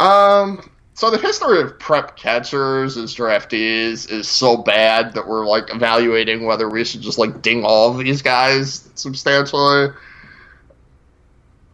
Um. 0.00 0.68
So 0.94 1.10
the 1.10 1.18
history 1.18 1.60
of 1.62 1.78
prep 1.78 2.16
catchers 2.16 2.98
as 2.98 3.16
draftees 3.16 4.10
is 4.10 4.28
so 4.28 4.58
bad 4.58 5.14
that 5.14 5.26
we're 5.26 5.46
like 5.46 5.74
evaluating 5.74 6.44
whether 6.44 6.68
we 6.68 6.84
should 6.84 7.00
just 7.00 7.18
like 7.18 7.40
ding 7.40 7.64
all 7.64 7.90
of 7.90 7.98
these 7.98 8.20
guys 8.20 8.88
substantially. 8.94 9.88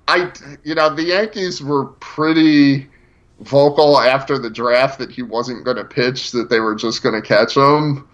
I, 0.07 0.33
you 0.64 0.74
know, 0.74 0.95
the 0.95 1.03
Yankees 1.03 1.62
were 1.62 1.87
pretty 1.87 2.89
vocal 3.41 3.99
after 3.99 4.39
the 4.39 4.51
draft 4.51 5.01
that 5.01 5.11
he 5.11 5.22
wasn't 5.22 5.64
going 5.64 5.76
to 5.76 5.85
pitch, 5.85 6.31
that 6.31 6.49
they 6.49 6.61
were 6.61 6.74
just 6.74 7.03
going 7.03 7.20
to 7.20 7.26
catch 7.26 7.57
him, 7.57 8.09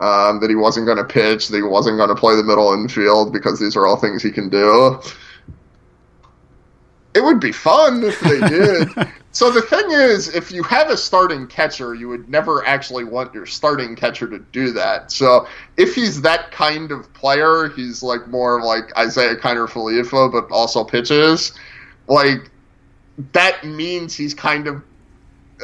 um, 0.00 0.40
that 0.40 0.48
he 0.48 0.56
wasn't 0.56 0.86
going 0.86 0.98
to 0.98 1.04
pitch, 1.04 1.48
that 1.48 1.56
he 1.56 1.62
wasn't 1.62 1.98
going 1.98 2.08
to 2.08 2.16
play 2.16 2.34
the 2.34 2.42
middle 2.42 2.72
infield 2.72 3.32
because 3.32 3.60
these 3.60 3.76
are 3.76 3.86
all 3.86 3.96
things 3.96 4.22
he 4.22 4.32
can 4.32 4.48
do. 4.48 5.00
It 7.16 7.24
would 7.24 7.40
be 7.40 7.50
fun 7.50 8.04
if 8.04 8.20
they 8.20 8.38
did. 8.46 8.90
so 9.32 9.50
the 9.50 9.62
thing 9.62 9.90
is, 9.90 10.28
if 10.34 10.52
you 10.52 10.62
have 10.64 10.90
a 10.90 10.96
starting 10.98 11.46
catcher, 11.46 11.94
you 11.94 12.10
would 12.10 12.28
never 12.28 12.66
actually 12.66 13.04
want 13.04 13.32
your 13.32 13.46
starting 13.46 13.96
catcher 13.96 14.28
to 14.28 14.38
do 14.52 14.70
that. 14.72 15.10
So 15.10 15.48
if 15.78 15.94
he's 15.94 16.20
that 16.20 16.50
kind 16.50 16.92
of 16.92 17.10
player, 17.14 17.70
he's 17.70 18.02
like 18.02 18.28
more 18.28 18.62
like 18.62 18.92
Isiah 18.98 19.36
Kiner 19.36 19.66
Falefa, 19.66 20.30
but 20.30 20.54
also 20.54 20.84
pitches. 20.84 21.52
Like 22.06 22.50
that 23.32 23.64
means 23.64 24.14
he's 24.14 24.34
kind 24.34 24.66
of 24.66 24.82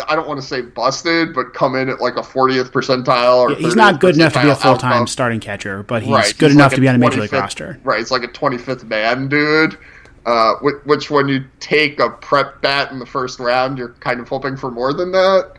I 0.09 0.17
don't 0.17 0.27
want 0.27 0.41
to 0.41 0.47
say 0.47 0.63
busted, 0.63 1.35
but 1.35 1.53
come 1.53 1.77
in 1.77 1.91
at 1.91 2.01
like 2.01 2.17
a 2.17 2.23
40th 2.23 2.71
percentile. 2.71 3.41
Or 3.41 3.51
yeah, 3.51 3.59
he's 3.59 3.77
not 3.77 4.01
good 4.01 4.15
enough 4.15 4.33
to 4.33 4.43
be 4.43 4.49
a 4.49 4.55
full 4.55 4.79
time 4.79 5.07
starting 5.07 5.39
catcher, 5.39 5.83
but 5.83 6.03
he's 6.03 6.13
right. 6.13 6.39
good 6.39 6.47
he's 6.47 6.57
enough 6.57 6.73
like 6.73 6.77
to 6.77 6.81
be 6.81 6.89
on 6.89 6.95
a 6.95 6.99
major 6.99 7.21
league 7.21 7.31
roster. 7.31 7.79
Right, 7.85 7.99
he's 7.99 8.11
like 8.11 8.25
a 8.25 8.29
25th 8.29 8.85
man 8.85 9.29
dude. 9.29 9.77
Uh, 10.25 10.55
which, 10.85 11.11
when 11.11 11.27
you 11.27 11.45
take 11.59 11.99
a 11.99 12.09
prep 12.09 12.63
bat 12.63 12.93
in 12.93 13.01
the 13.01 13.07
first 13.07 13.41
round, 13.41 13.77
you're 13.77 13.95
kind 13.95 14.21
of 14.21 14.29
hoping 14.29 14.57
for 14.57 14.71
more 14.71 14.93
than 14.93 15.11
that. 15.11 15.53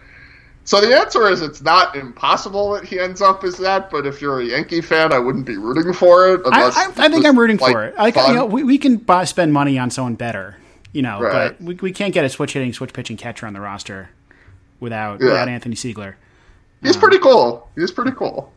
So 0.65 0.79
the 0.79 0.97
answer 0.97 1.27
is 1.27 1.41
it's 1.41 1.61
not 1.61 1.95
impossible 1.95 2.71
that 2.73 2.85
he 2.85 2.97
ends 2.97 3.21
up 3.21 3.43
as 3.43 3.57
that, 3.57 3.91
but 3.91 4.05
if 4.05 4.21
you're 4.21 4.39
a 4.39 4.45
Yankee 4.45 4.79
fan, 4.79 5.11
I 5.11 5.19
wouldn't 5.19 5.45
be 5.45 5.57
rooting 5.57 5.91
for 5.91 6.29
it. 6.29 6.41
I, 6.45 6.63
I, 6.63 6.91
I, 6.95 7.09
think 7.09 7.25
I'm 7.25 7.37
rooting 7.37 7.57
like, 7.57 7.73
for 7.73 7.83
it. 7.83 7.97
Like, 7.97 8.15
you 8.15 8.33
know, 8.33 8.45
we, 8.45 8.63
we 8.63 8.77
can 8.77 8.95
buy, 8.97 9.25
spend 9.25 9.51
money 9.51 9.77
on 9.77 9.89
someone 9.89 10.15
better, 10.15 10.55
you 10.93 11.01
know, 11.01 11.19
right. 11.19 11.57
but 11.57 11.61
we, 11.61 11.75
we 11.75 11.91
can't 11.91 12.13
get 12.13 12.23
a 12.23 12.29
switch 12.29 12.53
hitting, 12.53 12.71
switch 12.71 12.93
pitching 12.93 13.17
catcher 13.17 13.45
on 13.45 13.51
the 13.51 13.59
roster 13.59 14.09
without 14.79 15.19
yeah. 15.19 15.27
without 15.27 15.49
Anthony 15.49 15.75
Seigler. 15.75 16.15
He's 16.81 16.95
um, 16.95 17.01
pretty 17.01 17.19
cool. 17.19 17.69
He's 17.75 17.91
pretty 17.91 18.11
cool. 18.11 18.53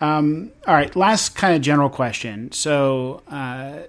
Um, 0.00 0.52
all 0.66 0.74
right, 0.74 0.94
last 0.94 1.34
kind 1.34 1.54
of 1.56 1.62
general 1.62 1.88
question. 1.88 2.52
So, 2.52 3.22
uh, 3.26 3.80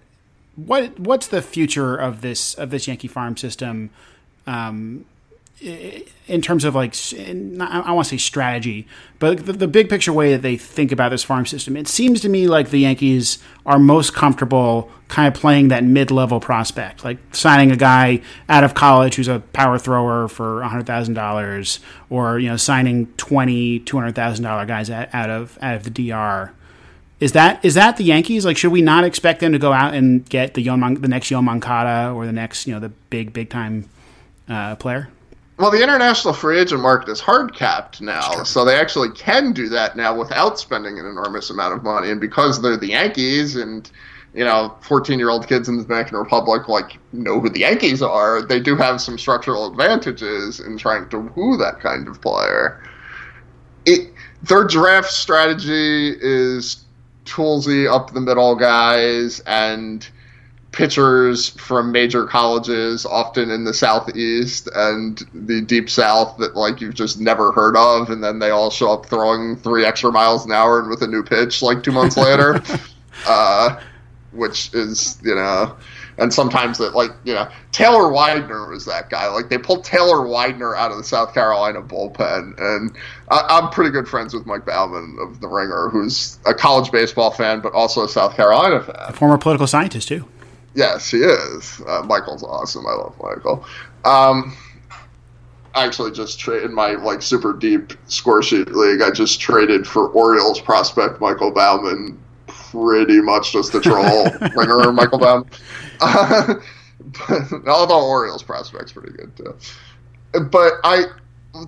what 0.65 0.99
what's 0.99 1.27
the 1.27 1.41
future 1.41 1.95
of 1.95 2.21
this 2.21 2.53
of 2.55 2.69
this 2.69 2.87
Yankee 2.87 3.07
farm 3.07 3.37
system? 3.37 3.89
Um, 4.47 5.05
in 5.61 6.41
terms 6.41 6.63
of 6.63 6.73
like, 6.73 6.95
I 7.13 7.91
want 7.91 8.05
to 8.05 8.09
say 8.11 8.17
strategy, 8.17 8.87
but 9.19 9.45
the, 9.45 9.51
the, 9.51 9.67
big 9.67 9.89
picture 9.89 10.13
way 10.13 10.31
that 10.31 10.41
they 10.41 10.55
think 10.55 10.93
about 10.93 11.09
this 11.09 11.23
farm 11.23 11.45
system, 11.45 11.75
it 11.75 11.87
seems 11.87 12.21
to 12.21 12.29
me 12.29 12.47
like 12.47 12.69
the 12.69 12.79
Yankees 12.79 13.39
are 13.65 13.77
most 13.77 14.13
comfortable 14.13 14.89
kind 15.09 15.27
of 15.27 15.39
playing 15.39 15.67
that 15.67 15.83
mid 15.83 16.11
level 16.11 16.39
prospect, 16.39 17.03
like 17.03 17.17
signing 17.33 17.71
a 17.71 17.75
guy 17.75 18.21
out 18.47 18.63
of 18.63 18.73
college 18.73 19.15
who's 19.15 19.27
a 19.27 19.39
power 19.51 19.77
thrower 19.77 20.29
for 20.29 20.61
$100,000 20.61 21.79
or, 22.09 22.39
you 22.39 22.47
know, 22.47 22.57
signing 22.57 23.07
20, 23.17 23.81
$200,000 23.81 24.67
guys 24.67 24.89
out 24.89 25.29
of, 25.29 25.57
out 25.61 25.75
of 25.75 25.83
the 25.83 25.89
DR. 25.89 26.53
Is 27.19 27.33
that 27.33 27.63
is 27.65 27.73
that 27.73 27.97
the 27.97 28.05
Yankees? 28.05 28.45
Like, 28.45 28.57
should 28.57 28.71
we 28.71 28.81
not 28.81 29.03
expect 29.03 29.41
them 29.41 29.51
to 29.51 29.59
go 29.59 29.73
out 29.73 29.93
and 29.93 30.27
get 30.29 30.53
the 30.53 30.65
Yoan, 30.65 31.01
the 31.01 31.07
next 31.07 31.29
Yoan 31.29 31.43
Moncada 31.43 32.13
or 32.13 32.25
the 32.25 32.31
next, 32.31 32.65
you 32.65 32.73
know, 32.73 32.79
the 32.79 32.89
big 33.09 33.33
big 33.33 33.49
time 33.49 33.89
uh, 34.47 34.75
player? 34.77 35.09
Well, 35.57 35.71
the 35.71 35.83
international 35.83 36.33
free 36.33 36.57
agent 36.57 36.81
market 36.81 37.09
is 37.09 37.19
hard 37.19 37.53
capped 37.53 37.99
now, 37.99 38.45
so 38.45 38.63
they 38.63 38.75
actually 38.75 39.09
can 39.11 39.51
do 39.51 39.67
that 39.67 39.97
now 39.97 40.17
without 40.17 40.57
spending 40.57 40.97
an 40.97 41.05
enormous 41.05 41.49
amount 41.49 41.73
of 41.73 41.83
money. 41.83 42.09
And 42.09 42.21
because 42.21 42.61
they're 42.61 42.77
the 42.77 42.87
Yankees, 42.87 43.57
and 43.57 43.91
you 44.33 44.45
know, 44.45 44.73
fourteen-year-old 44.79 45.49
kids 45.49 45.67
in 45.67 45.75
the 45.75 45.83
Dominican 45.83 46.17
Republic 46.17 46.69
like 46.69 46.97
know 47.11 47.41
who 47.41 47.49
the 47.49 47.59
Yankees 47.59 48.01
are, 48.01 48.41
they 48.41 48.61
do 48.61 48.77
have 48.77 49.01
some 49.01 49.17
structural 49.17 49.69
advantages 49.69 50.61
in 50.61 50.77
trying 50.77 51.09
to 51.09 51.19
woo 51.19 51.57
that 51.57 51.81
kind 51.81 52.07
of 52.07 52.21
player. 52.21 52.81
It 53.85 54.13
their 54.43 54.63
draft 54.63 55.11
strategy 55.11 56.15
is 56.21 56.85
toolsy 57.25 57.91
up 57.91 58.13
the 58.13 58.21
middle 58.21 58.55
guys 58.55 59.39
and 59.41 60.07
pitchers 60.71 61.49
from 61.49 61.91
major 61.91 62.25
colleges, 62.25 63.05
often 63.05 63.49
in 63.49 63.63
the 63.63 63.73
southeast 63.73 64.69
and 64.75 65.23
the 65.33 65.61
deep 65.61 65.89
south 65.89 66.37
that 66.37 66.55
like 66.55 66.79
you've 66.81 66.93
just 66.93 67.19
never 67.19 67.51
heard 67.51 67.75
of, 67.75 68.09
and 68.09 68.23
then 68.23 68.39
they 68.39 68.49
all 68.49 68.69
show 68.69 68.91
up 68.91 69.05
throwing 69.05 69.55
three 69.55 69.85
extra 69.85 70.11
miles 70.11 70.45
an 70.45 70.51
hour 70.51 70.79
and 70.79 70.89
with 70.89 71.01
a 71.01 71.07
new 71.07 71.23
pitch 71.23 71.61
like 71.61 71.83
two 71.83 71.91
months 71.91 72.17
later, 72.17 72.61
uh, 73.27 73.79
which 74.31 74.73
is 74.73 75.19
you 75.23 75.35
know. 75.35 75.75
And 76.19 76.33
sometimes 76.33 76.77
that, 76.79 76.95
like, 76.95 77.11
you 77.23 77.33
know, 77.33 77.49
Taylor 77.71 78.11
Widener 78.11 78.69
was 78.69 78.85
that 78.85 79.09
guy. 79.09 79.27
Like, 79.27 79.49
they 79.49 79.57
pulled 79.57 79.83
Taylor 79.83 80.27
Widener 80.27 80.75
out 80.75 80.91
of 80.91 80.97
the 80.97 81.03
South 81.03 81.33
Carolina 81.33 81.81
bullpen. 81.81 82.59
And 82.59 82.95
I, 83.29 83.57
am 83.57 83.69
pretty 83.69 83.91
good 83.91 84.07
friends 84.07 84.33
with 84.33 84.45
Mike 84.45 84.65
Baumann 84.65 85.17
of 85.21 85.39
The 85.39 85.47
Ringer, 85.47 85.89
who's 85.89 86.39
a 86.45 86.53
college 86.53 86.91
baseball 86.91 87.31
fan, 87.31 87.61
but 87.61 87.73
also 87.73 88.03
a 88.03 88.09
South 88.09 88.35
Carolina 88.35 88.81
fan. 88.81 88.95
A 88.99 89.13
former 89.13 89.37
political 89.37 89.67
scientist, 89.67 90.07
too. 90.07 90.27
Yes, 90.75 91.09
he 91.09 91.19
is. 91.19 91.81
Uh, 91.87 92.03
Michael's 92.05 92.43
awesome. 92.43 92.85
I 92.85 92.91
love 92.91 93.15
Michael. 93.21 93.65
Um, 94.05 94.55
I 95.75 95.85
actually 95.85 96.11
just 96.11 96.39
traded 96.39 96.71
my 96.71 96.91
like 96.91 97.21
super 97.21 97.53
deep 97.53 97.93
score 98.07 98.41
sheet 98.41 98.71
league. 98.71 99.01
I 99.01 99.11
just 99.11 99.39
traded 99.39 99.87
for 99.87 100.07
Orioles 100.09 100.59
prospect 100.59 101.21
Michael 101.21 101.51
Baumann, 101.51 102.17
pretty 102.47 103.21
much 103.21 103.53
just 103.53 103.71
the 103.71 103.79
troll 103.79 104.25
ringer 104.55 104.91
Michael 104.91 105.19
Baumann. 105.19 105.49
Uh, 105.99 106.55
but, 107.27 107.51
although 107.67 108.07
Orioles 108.07 108.43
prospect's 108.43 108.91
pretty 108.91 109.11
good 109.11 109.35
too. 109.35 109.55
But 110.39 110.73
I, 110.83 111.05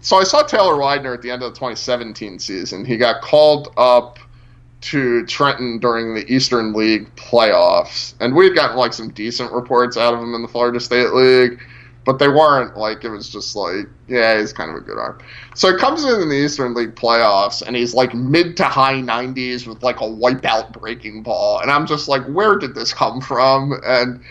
so 0.01 0.17
I 0.17 0.23
saw 0.23 0.43
Taylor 0.43 0.77
Widener 0.77 1.13
at 1.13 1.21
the 1.21 1.31
end 1.31 1.43
of 1.43 1.53
the 1.53 1.59
2017 1.59 2.39
season. 2.39 2.85
He 2.85 2.97
got 2.97 3.21
called 3.21 3.73
up 3.77 4.19
to 4.81 5.25
Trenton 5.25 5.79
during 5.79 6.15
the 6.15 6.31
Eastern 6.31 6.73
League 6.73 7.13
playoffs, 7.15 8.13
and 8.19 8.35
we 8.35 8.45
had 8.45 8.55
gotten 8.55 8.77
like 8.77 8.93
some 8.93 9.09
decent 9.11 9.51
reports 9.51 9.97
out 9.97 10.13
of 10.13 10.19
him 10.19 10.33
in 10.33 10.41
the 10.41 10.47
Florida 10.47 10.79
State 10.79 11.11
League, 11.13 11.61
but 12.05 12.19
they 12.19 12.27
weren't 12.27 12.77
like 12.77 13.03
it 13.03 13.09
was 13.09 13.29
just 13.29 13.55
like 13.55 13.87
yeah, 14.07 14.39
he's 14.39 14.53
kind 14.53 14.69
of 14.69 14.77
a 14.77 14.81
good 14.81 14.97
arm. 14.97 15.19
So 15.55 15.71
he 15.71 15.77
comes 15.77 16.03
in 16.03 16.21
in 16.21 16.29
the 16.29 16.35
Eastern 16.35 16.73
League 16.73 16.95
playoffs, 16.95 17.61
and 17.61 17.75
he's 17.75 17.93
like 17.93 18.13
mid 18.13 18.57
to 18.57 18.63
high 18.63 18.95
90s 18.95 19.67
with 19.67 19.83
like 19.83 20.01
a 20.01 20.05
wipeout 20.05 20.73
breaking 20.73 21.23
ball, 21.23 21.59
and 21.59 21.71
I'm 21.71 21.85
just 21.85 22.07
like, 22.07 22.25
where 22.25 22.57
did 22.57 22.75
this 22.75 22.93
come 22.93 23.21
from? 23.21 23.79
And 23.85 24.21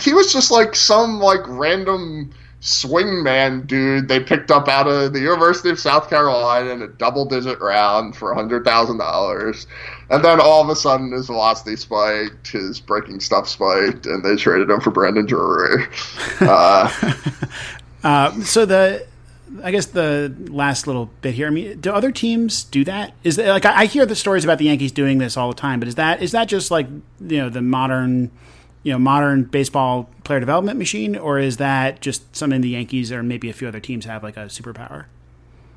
he 0.00 0.12
was 0.12 0.32
just 0.32 0.50
like 0.50 0.74
some 0.74 1.20
like 1.20 1.40
random 1.46 2.32
swingman 2.64 3.66
dude 3.66 4.08
they 4.08 4.18
picked 4.18 4.50
up 4.50 4.68
out 4.68 4.88
of 4.88 5.12
the 5.12 5.20
University 5.20 5.68
of 5.68 5.78
South 5.78 6.08
Carolina 6.08 6.70
in 6.70 6.80
a 6.80 6.88
double 6.88 7.26
digit 7.26 7.60
round 7.60 8.16
for 8.16 8.34
$100,000. 8.34 9.66
And 10.08 10.24
then 10.24 10.40
all 10.40 10.62
of 10.62 10.70
a 10.70 10.76
sudden 10.76 11.12
his 11.12 11.26
velocity 11.26 11.76
spiked, 11.76 12.48
his 12.48 12.80
breaking 12.80 13.20
stuff 13.20 13.48
spiked, 13.48 14.06
and 14.06 14.24
they 14.24 14.36
traded 14.36 14.70
him 14.70 14.80
for 14.80 14.90
Brandon 14.90 15.26
Drury. 15.26 15.86
Uh, 16.40 16.90
uh, 18.02 18.32
so 18.42 18.66
the. 18.66 19.06
I 19.62 19.70
guess 19.70 19.86
the 19.86 20.34
last 20.48 20.88
little 20.88 21.10
bit 21.20 21.34
here. 21.34 21.46
I 21.46 21.50
mean, 21.50 21.80
do 21.80 21.92
other 21.92 22.10
teams 22.10 22.64
do 22.64 22.82
that? 22.84 23.12
Is 23.22 23.36
that, 23.36 23.48
like 23.48 23.64
I, 23.64 23.82
I 23.82 23.86
hear 23.86 24.04
the 24.04 24.16
stories 24.16 24.42
about 24.42 24.58
the 24.58 24.64
Yankees 24.64 24.90
doing 24.90 25.18
this 25.18 25.36
all 25.36 25.48
the 25.48 25.54
time, 25.54 25.78
but 25.78 25.86
is 25.86 25.94
that 25.94 26.20
is 26.20 26.32
that 26.32 26.48
just 26.48 26.72
like 26.72 26.88
you 27.20 27.38
know 27.38 27.48
the 27.50 27.62
modern 27.62 28.32
you 28.84 28.92
know 28.92 28.98
modern 28.98 29.44
baseball 29.44 30.08
player 30.22 30.38
development 30.38 30.78
machine, 30.78 31.16
or 31.16 31.38
is 31.38 31.56
that 31.56 32.00
just 32.00 32.36
something 32.36 32.60
the 32.60 32.68
Yankees 32.68 33.10
or 33.10 33.22
maybe 33.22 33.50
a 33.50 33.52
few 33.52 33.66
other 33.66 33.80
teams 33.80 34.04
have 34.04 34.22
like 34.22 34.36
a 34.36 34.46
superpower? 34.46 35.06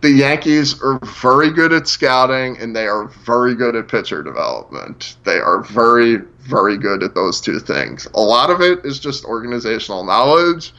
The 0.01 0.11
Yankees 0.11 0.79
are 0.83 0.99
very 1.21 1.51
good 1.51 1.73
at 1.73 1.87
scouting 1.87 2.55
and 2.59 2.75
they 2.75 2.85
are 2.85 3.07
very 3.07 3.55
good 3.55 3.75
at 3.75 3.87
pitcher 3.87 4.21
development. 4.21 5.15
They 5.23 5.39
are 5.39 5.63
very, 5.63 6.17
very 6.41 6.77
good 6.77 7.01
at 7.01 7.15
those 7.15 7.41
two 7.41 7.59
things. 7.59 8.07
A 8.13 8.21
lot 8.21 8.51
of 8.51 8.61
it 8.61 8.85
is 8.85 8.99
just 8.99 9.25
organizational 9.25 10.03
knowledge. 10.03 10.71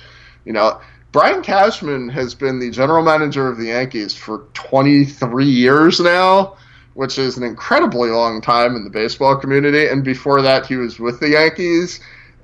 You 0.45 0.53
know, 0.53 0.81
Brian 1.11 1.43
Cashman 1.43 2.09
has 2.11 2.33
been 2.33 2.61
the 2.61 2.71
general 2.71 3.03
manager 3.03 3.49
of 3.49 3.59
the 3.59 3.67
Yankees 3.67 4.15
for 4.15 4.45
23 4.53 5.45
years 5.45 5.99
now, 5.99 6.57
which 6.95 7.19
is 7.19 7.37
an 7.37 7.43
incredibly 7.43 8.11
long 8.11 8.41
time 8.41 8.77
in 8.77 8.85
the 8.85 8.91
baseball 8.91 9.35
community. 9.35 9.89
And 9.89 10.05
before 10.05 10.43
that, 10.43 10.65
he 10.65 10.77
was 10.77 11.01
with 11.01 11.19
the 11.19 11.31
Yankees 11.31 11.99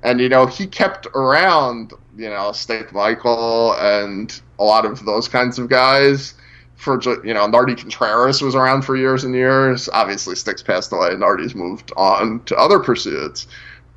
and 0.05 0.21
you 0.21 0.29
know 0.29 0.45
he 0.45 0.67
kept 0.67 1.07
around 1.07 1.91
you 2.15 2.29
know 2.29 2.51
Stick 2.51 2.93
Michael 2.93 3.73
and 3.73 4.39
a 4.59 4.63
lot 4.63 4.85
of 4.85 5.03
those 5.03 5.27
kinds 5.27 5.59
of 5.59 5.67
guys 5.67 6.35
for 6.75 7.01
you 7.25 7.33
know 7.33 7.47
Nardi 7.47 7.75
Contreras 7.75 8.41
was 8.41 8.55
around 8.55 8.83
for 8.83 8.95
years 8.95 9.23
and 9.23 9.33
years. 9.33 9.89
Obviously, 9.91 10.35
Sticks 10.35 10.61
passed 10.61 10.93
away, 10.93 11.09
and 11.09 11.21
Nardi's 11.21 11.55
moved 11.55 11.91
on 11.97 12.43
to 12.45 12.55
other 12.55 12.79
pursuits. 12.79 13.47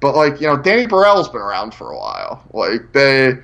But 0.01 0.17
like 0.17 0.41
you 0.41 0.47
know, 0.47 0.57
Danny 0.57 0.87
Borrell's 0.87 1.29
been 1.29 1.43
around 1.43 1.75
for 1.75 1.91
a 1.93 1.99
while. 1.99 2.43
Like 2.53 2.93
they 2.93 3.35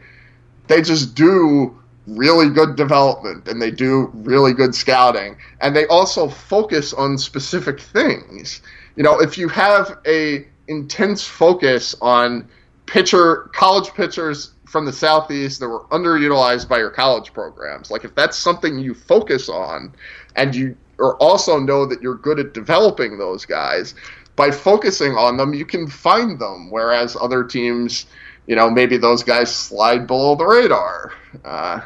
they 0.66 0.80
just 0.80 1.14
do 1.14 1.78
really 2.06 2.48
good 2.50 2.76
development 2.76 3.48
and 3.48 3.60
they 3.60 3.70
do 3.70 4.10
really 4.12 4.52
good 4.52 4.74
scouting 4.74 5.34
and 5.62 5.74
they 5.74 5.86
also 5.86 6.28
focus 6.28 6.92
on 6.92 7.16
specific 7.16 7.80
things. 7.80 8.60
You 8.96 9.02
know, 9.02 9.20
if 9.20 9.38
you 9.38 9.48
have 9.48 9.98
a 10.06 10.46
intense 10.68 11.26
focus 11.26 11.94
on 12.00 12.48
pitcher 12.86 13.50
college 13.54 13.92
pitchers 13.94 14.52
from 14.66 14.84
the 14.84 14.92
southeast 14.92 15.60
that 15.60 15.68
were 15.68 15.84
underutilized 15.84 16.68
by 16.68 16.78
your 16.78 16.90
college 16.90 17.32
programs. 17.32 17.90
Like 17.90 18.04
if 18.04 18.14
that's 18.14 18.36
something 18.36 18.78
you 18.78 18.94
focus 18.94 19.48
on, 19.48 19.94
and 20.36 20.54
you 20.54 20.76
or 20.98 21.16
also 21.16 21.58
know 21.58 21.86
that 21.86 22.02
you're 22.02 22.16
good 22.16 22.38
at 22.38 22.54
developing 22.54 23.18
those 23.18 23.44
guys, 23.44 23.94
by 24.36 24.50
focusing 24.50 25.12
on 25.12 25.36
them, 25.36 25.54
you 25.54 25.64
can 25.64 25.86
find 25.86 26.38
them. 26.38 26.70
Whereas 26.70 27.16
other 27.20 27.44
teams, 27.44 28.06
you 28.46 28.56
know, 28.56 28.70
maybe 28.70 28.96
those 28.96 29.22
guys 29.22 29.54
slide 29.54 30.06
below 30.06 30.34
the 30.34 30.44
radar. 30.44 31.12
Uh, 31.44 31.80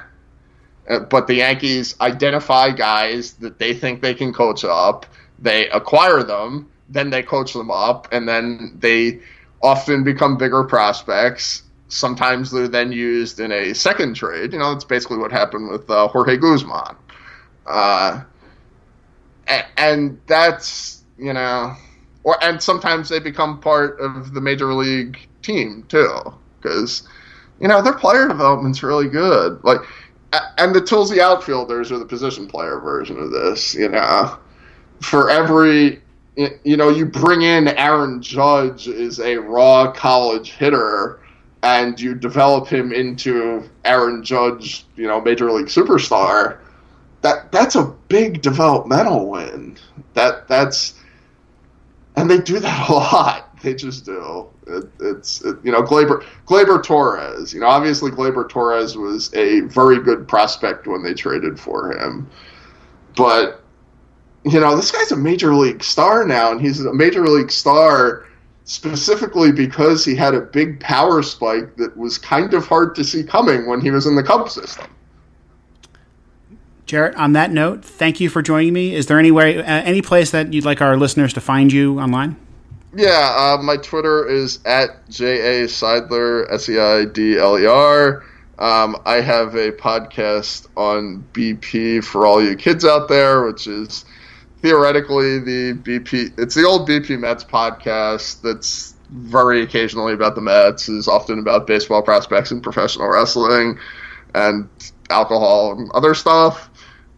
but 1.11 1.27
the 1.27 1.35
Yankees 1.35 1.95
identify 2.01 2.71
guys 2.71 3.35
that 3.35 3.59
they 3.59 3.75
think 3.75 4.01
they 4.01 4.15
can 4.15 4.33
coach 4.33 4.65
up. 4.65 5.05
They 5.39 5.69
acquire 5.69 6.23
them, 6.23 6.71
then 6.89 7.11
they 7.11 7.23
coach 7.23 7.53
them 7.53 7.71
up, 7.71 8.09
and 8.13 8.29
then 8.29 8.77
they 8.79 9.21
often 9.63 10.05
become 10.05 10.37
bigger 10.37 10.65
prospects. 10.65 11.63
Sometimes 11.89 12.51
they're 12.51 12.69
then 12.69 12.93
used 12.93 13.41
in 13.41 13.51
a 13.53 13.75
second 13.75 14.15
trade. 14.15 14.53
You 14.53 14.59
know, 14.59 14.73
that's 14.73 14.85
basically 14.85 15.19
what 15.19 15.33
happened 15.33 15.71
with 15.71 15.89
uh, 15.91 16.09
Jorge 16.09 16.37
Guzman. 16.37 16.97
Uh, 17.67 18.23
and, 19.47 19.67
and 19.77 20.21
that's 20.27 21.05
you 21.19 21.33
know, 21.33 21.75
or 22.25 22.43
and 22.43 22.63
sometimes 22.63 23.09
they 23.09 23.19
become 23.19 23.61
part 23.61 23.99
of 24.01 24.35
the 24.35 24.41
major 24.41 24.73
league 24.75 25.19
team 25.43 25.85
too, 25.89 26.35
because 26.61 27.07
you 27.61 27.69
know 27.69 27.83
their 27.83 27.95
player 27.95 28.29
development's 28.29 28.83
really 28.83 29.09
good. 29.09 29.63
Like 29.65 29.81
and 30.59 30.75
the 30.75 30.81
toolsy 30.81 31.21
outfielders 31.21 31.91
are 31.91 31.99
the 31.99 32.05
position 32.05 32.47
player 32.47 32.79
version 32.79 33.19
of 33.19 33.31
this. 33.31 33.75
You 33.75 33.89
know, 33.89 34.37
for 35.01 35.31
every 35.31 36.03
you 36.65 36.77
know 36.77 36.89
you 36.89 37.05
bring 37.05 37.43
in 37.43 37.69
Aaron 37.69 38.23
Judge 38.23 38.89
as 38.89 39.19
a 39.19 39.37
raw 39.37 39.91
college 39.91 40.53
hitter, 40.53 41.21
and 41.63 42.01
you 42.01 42.15
develop 42.15 42.69
him 42.69 42.93
into 42.93 43.69
Aaron 43.85 44.23
Judge, 44.23 44.87
you 44.97 45.09
know, 45.09 45.21
major 45.21 45.51
league 45.51 45.67
superstar. 45.67 46.59
That 47.23 47.51
that's 47.51 47.75
a 47.75 47.93
big 48.09 48.41
developmental 48.41 49.29
win. 49.29 49.77
That 50.15 50.47
that's 50.47 50.95
and 52.15 52.31
they 52.31 52.39
do 52.39 52.61
that 52.61 52.89
a 52.89 52.93
lot. 52.93 53.61
They 53.63 53.75
just 53.75 54.05
do. 54.05 54.47
It, 54.69 54.85
it's 55.01 55.45
it, 55.45 55.57
you 55.65 55.73
know 55.73 55.83
Glaber 55.83 56.25
Gleyber 56.47 56.81
Torres. 56.85 57.53
You 57.53 57.61
know, 57.61 57.67
obviously 57.67 58.13
Gleyber 58.13 58.49
Torres 58.49 58.97
was 58.97 59.35
a 59.35 59.61
very 59.63 60.01
good 60.01 60.29
prospect 60.29 60.87
when 60.87 61.03
they 61.03 61.15
traded 61.15 61.59
for 61.59 61.99
him, 61.99 62.31
but 63.17 63.58
you 64.45 64.61
know 64.61 64.77
this 64.77 64.91
guy's 64.91 65.13
a 65.13 65.17
major 65.17 65.55
league 65.55 65.83
star 65.83 66.25
now, 66.25 66.51
and 66.51 66.61
he's 66.61 66.85
a 66.85 66.93
major 66.93 67.27
league 67.27 67.51
star 67.51 68.27
specifically 68.65 69.51
because 69.51 70.05
he 70.05 70.15
had 70.15 70.35
a 70.35 70.41
big 70.41 70.79
power 70.79 71.23
spike 71.23 71.77
that 71.77 71.97
was 71.97 72.19
kind 72.19 72.53
of 72.53 72.67
hard 72.67 72.95
to 72.95 73.03
see 73.03 73.25
coming 73.25 73.67
when 73.67 73.81
he 73.81 73.91
was 73.91 74.07
in 74.07 74.15
the 74.15 74.23
Cubs 74.23 74.53
system. 74.53 74.87
Jarrett, 76.85 77.15
on 77.17 77.33
that 77.33 77.51
note, 77.51 77.85
thank 77.85 78.21
you 78.21 78.31
for 78.31 78.41
joining 78.41 78.73
me. 78.73 78.95
Is 78.95 79.07
there 79.07 79.19
any 79.19 79.31
way, 79.31 79.59
uh, 79.59 79.63
any 79.65 80.01
place 80.01 80.31
that 80.31 80.53
you'd 80.53 80.65
like 80.65 80.81
our 80.81 80.97
listeners 80.97 81.35
to 81.35 81.41
find 81.41 81.73
you 81.73 81.99
online? 81.99 82.37
Yeah, 82.95 83.57
uh, 83.59 83.63
my 83.63 83.77
Twitter 83.77 84.27
is 84.27 84.59
at 84.65 85.09
J 85.11 85.63
A 85.63 85.67
Seidler, 85.67 86.51
S 86.51 86.69
E 86.69 86.79
I 86.79 87.05
D 87.05 87.39
L 87.39 87.59
E 87.59 87.67
R. 87.67 88.25
Um, 88.59 88.97
I 89.05 89.21
have 89.21 89.55
a 89.55 89.71
podcast 89.73 90.67
on 90.77 91.25
BP 91.33 92.03
for 92.03 92.27
all 92.27 92.43
you 92.43 92.57
kids 92.57 92.85
out 92.85 93.09
there, 93.09 93.45
which 93.45 93.67
is 93.67 94.05
theoretically 94.63 95.39
the 95.39 95.75
BP. 95.75 96.39
It's 96.39 96.55
the 96.55 96.65
old 96.65 96.89
BP 96.89 97.19
Mets 97.19 97.45
podcast 97.45 98.43
that's 98.43 98.95
very 99.11 99.63
occasionally 99.63 100.13
about 100.13 100.35
the 100.35 100.41
Mets, 100.41 100.89
is 100.89 101.09
often 101.09 101.39
about 101.39 101.67
baseball 101.67 102.03
prospects 102.03 102.51
and 102.51 102.63
professional 102.63 103.09
wrestling 103.09 103.79
and 104.35 104.69
alcohol 105.11 105.73
and 105.73 105.91
other 105.93 106.15
stuff. 106.15 106.71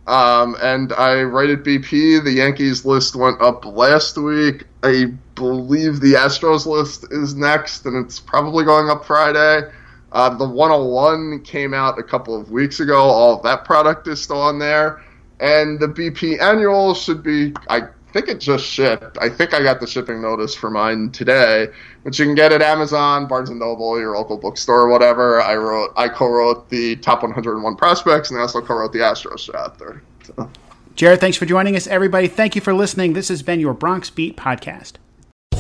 Um, 0.07 0.57
and 0.61 0.93
I 0.93 1.23
write 1.23 1.51
at 1.51 1.63
BP. 1.63 2.25
The 2.25 2.33
Yankees 2.33 2.85
list 2.85 3.15
went 3.15 3.41
up 3.41 3.65
last 3.65 4.17
week. 4.17 4.65
I 4.83 5.13
believe 5.35 6.01
the 6.01 6.15
Astros 6.15 6.67
list 6.67 7.07
is 7.11 7.35
next, 7.35 7.87
and 7.87 8.05
it's 8.05 8.19
probably 8.19 8.65
going 8.65 8.89
up 8.89 9.05
Friday. 9.05 9.71
Uh, 10.13 10.31
the 10.31 10.49
101 10.49 11.43
came 11.43 11.73
out 11.73 11.99
a 11.99 12.03
couple 12.03 12.39
of 12.39 12.51
weeks 12.51 12.81
ago. 12.81 12.99
All 12.99 13.37
of 13.37 13.43
that 13.45 13.65
product 13.65 14.09
is 14.09 14.21
still 14.21 14.41
on 14.41 14.59
there. 14.59 15.01
And 15.41 15.81
the 15.81 15.89
BP 15.89 16.41
annual 16.41 16.95
should 16.95 17.23
be, 17.23 17.55
I 17.69 17.83
think 18.13 18.29
it 18.29 18.41
just 18.41 18.65
shipped. 18.65 19.17
I 19.21 19.31
think 19.31 19.55
I 19.55 19.63
got 19.63 19.81
the 19.81 19.87
shipping 19.87 20.21
notice 20.21 20.55
for 20.55 20.69
mine 20.69 21.11
today, 21.13 21.69
which 22.03 22.19
you 22.19 22.27
can 22.27 22.35
get 22.35 22.53
at 22.53 22.61
Amazon, 22.61 23.27
Barnes 23.27 23.49
and 23.49 23.59
Noble, 23.59 23.99
your 23.99 24.17
local 24.17 24.37
bookstore, 24.37 24.89
whatever. 24.89 25.41
I 25.41 25.57
wrote, 25.57 25.93
I 25.97 26.09
co-wrote 26.09 26.69
the 26.69 26.97
top 26.97 27.23
101 27.23 27.77
prospects, 27.77 28.31
and 28.31 28.39
I 28.39 28.43
also 28.43 28.61
co-wrote 28.61 28.93
the 28.93 28.99
Astros 28.99 29.51
chapter. 29.51 30.03
So. 30.25 30.51
Jarrett, 30.95 31.21
thanks 31.21 31.39
for 31.39 31.47
joining 31.47 31.77
us, 31.77 31.87
everybody. 31.87 32.29
Thank 32.29 32.55
you 32.55 32.61
for 32.61 32.75
listening. 32.75 33.15
This 33.15 33.29
has 33.29 33.43
been 33.43 33.61
your 33.61 33.73
Bronx 33.73 34.11
Beat 34.11 34.37
podcast. 34.37 34.95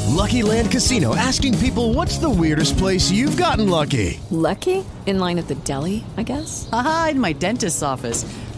Lucky 0.09 0.43
Land 0.43 0.71
Casino 0.71 1.15
asking 1.15 1.57
people, 1.59 1.95
"What's 1.95 2.19
the 2.19 2.29
weirdest 2.29 2.77
place 2.77 3.11
you've 3.11 3.39
gotten 3.39 3.71
lucky?" 3.71 4.21
Lucky 4.31 4.85
in 5.07 5.19
line 5.19 5.39
at 5.39 5.49
the 5.49 5.55
deli, 5.55 6.05
I 6.19 6.25
guess. 6.25 6.69
Aha, 6.73 7.09
in 7.13 7.21
my 7.21 7.33
dentist's 7.33 7.83
office. 7.83 8.27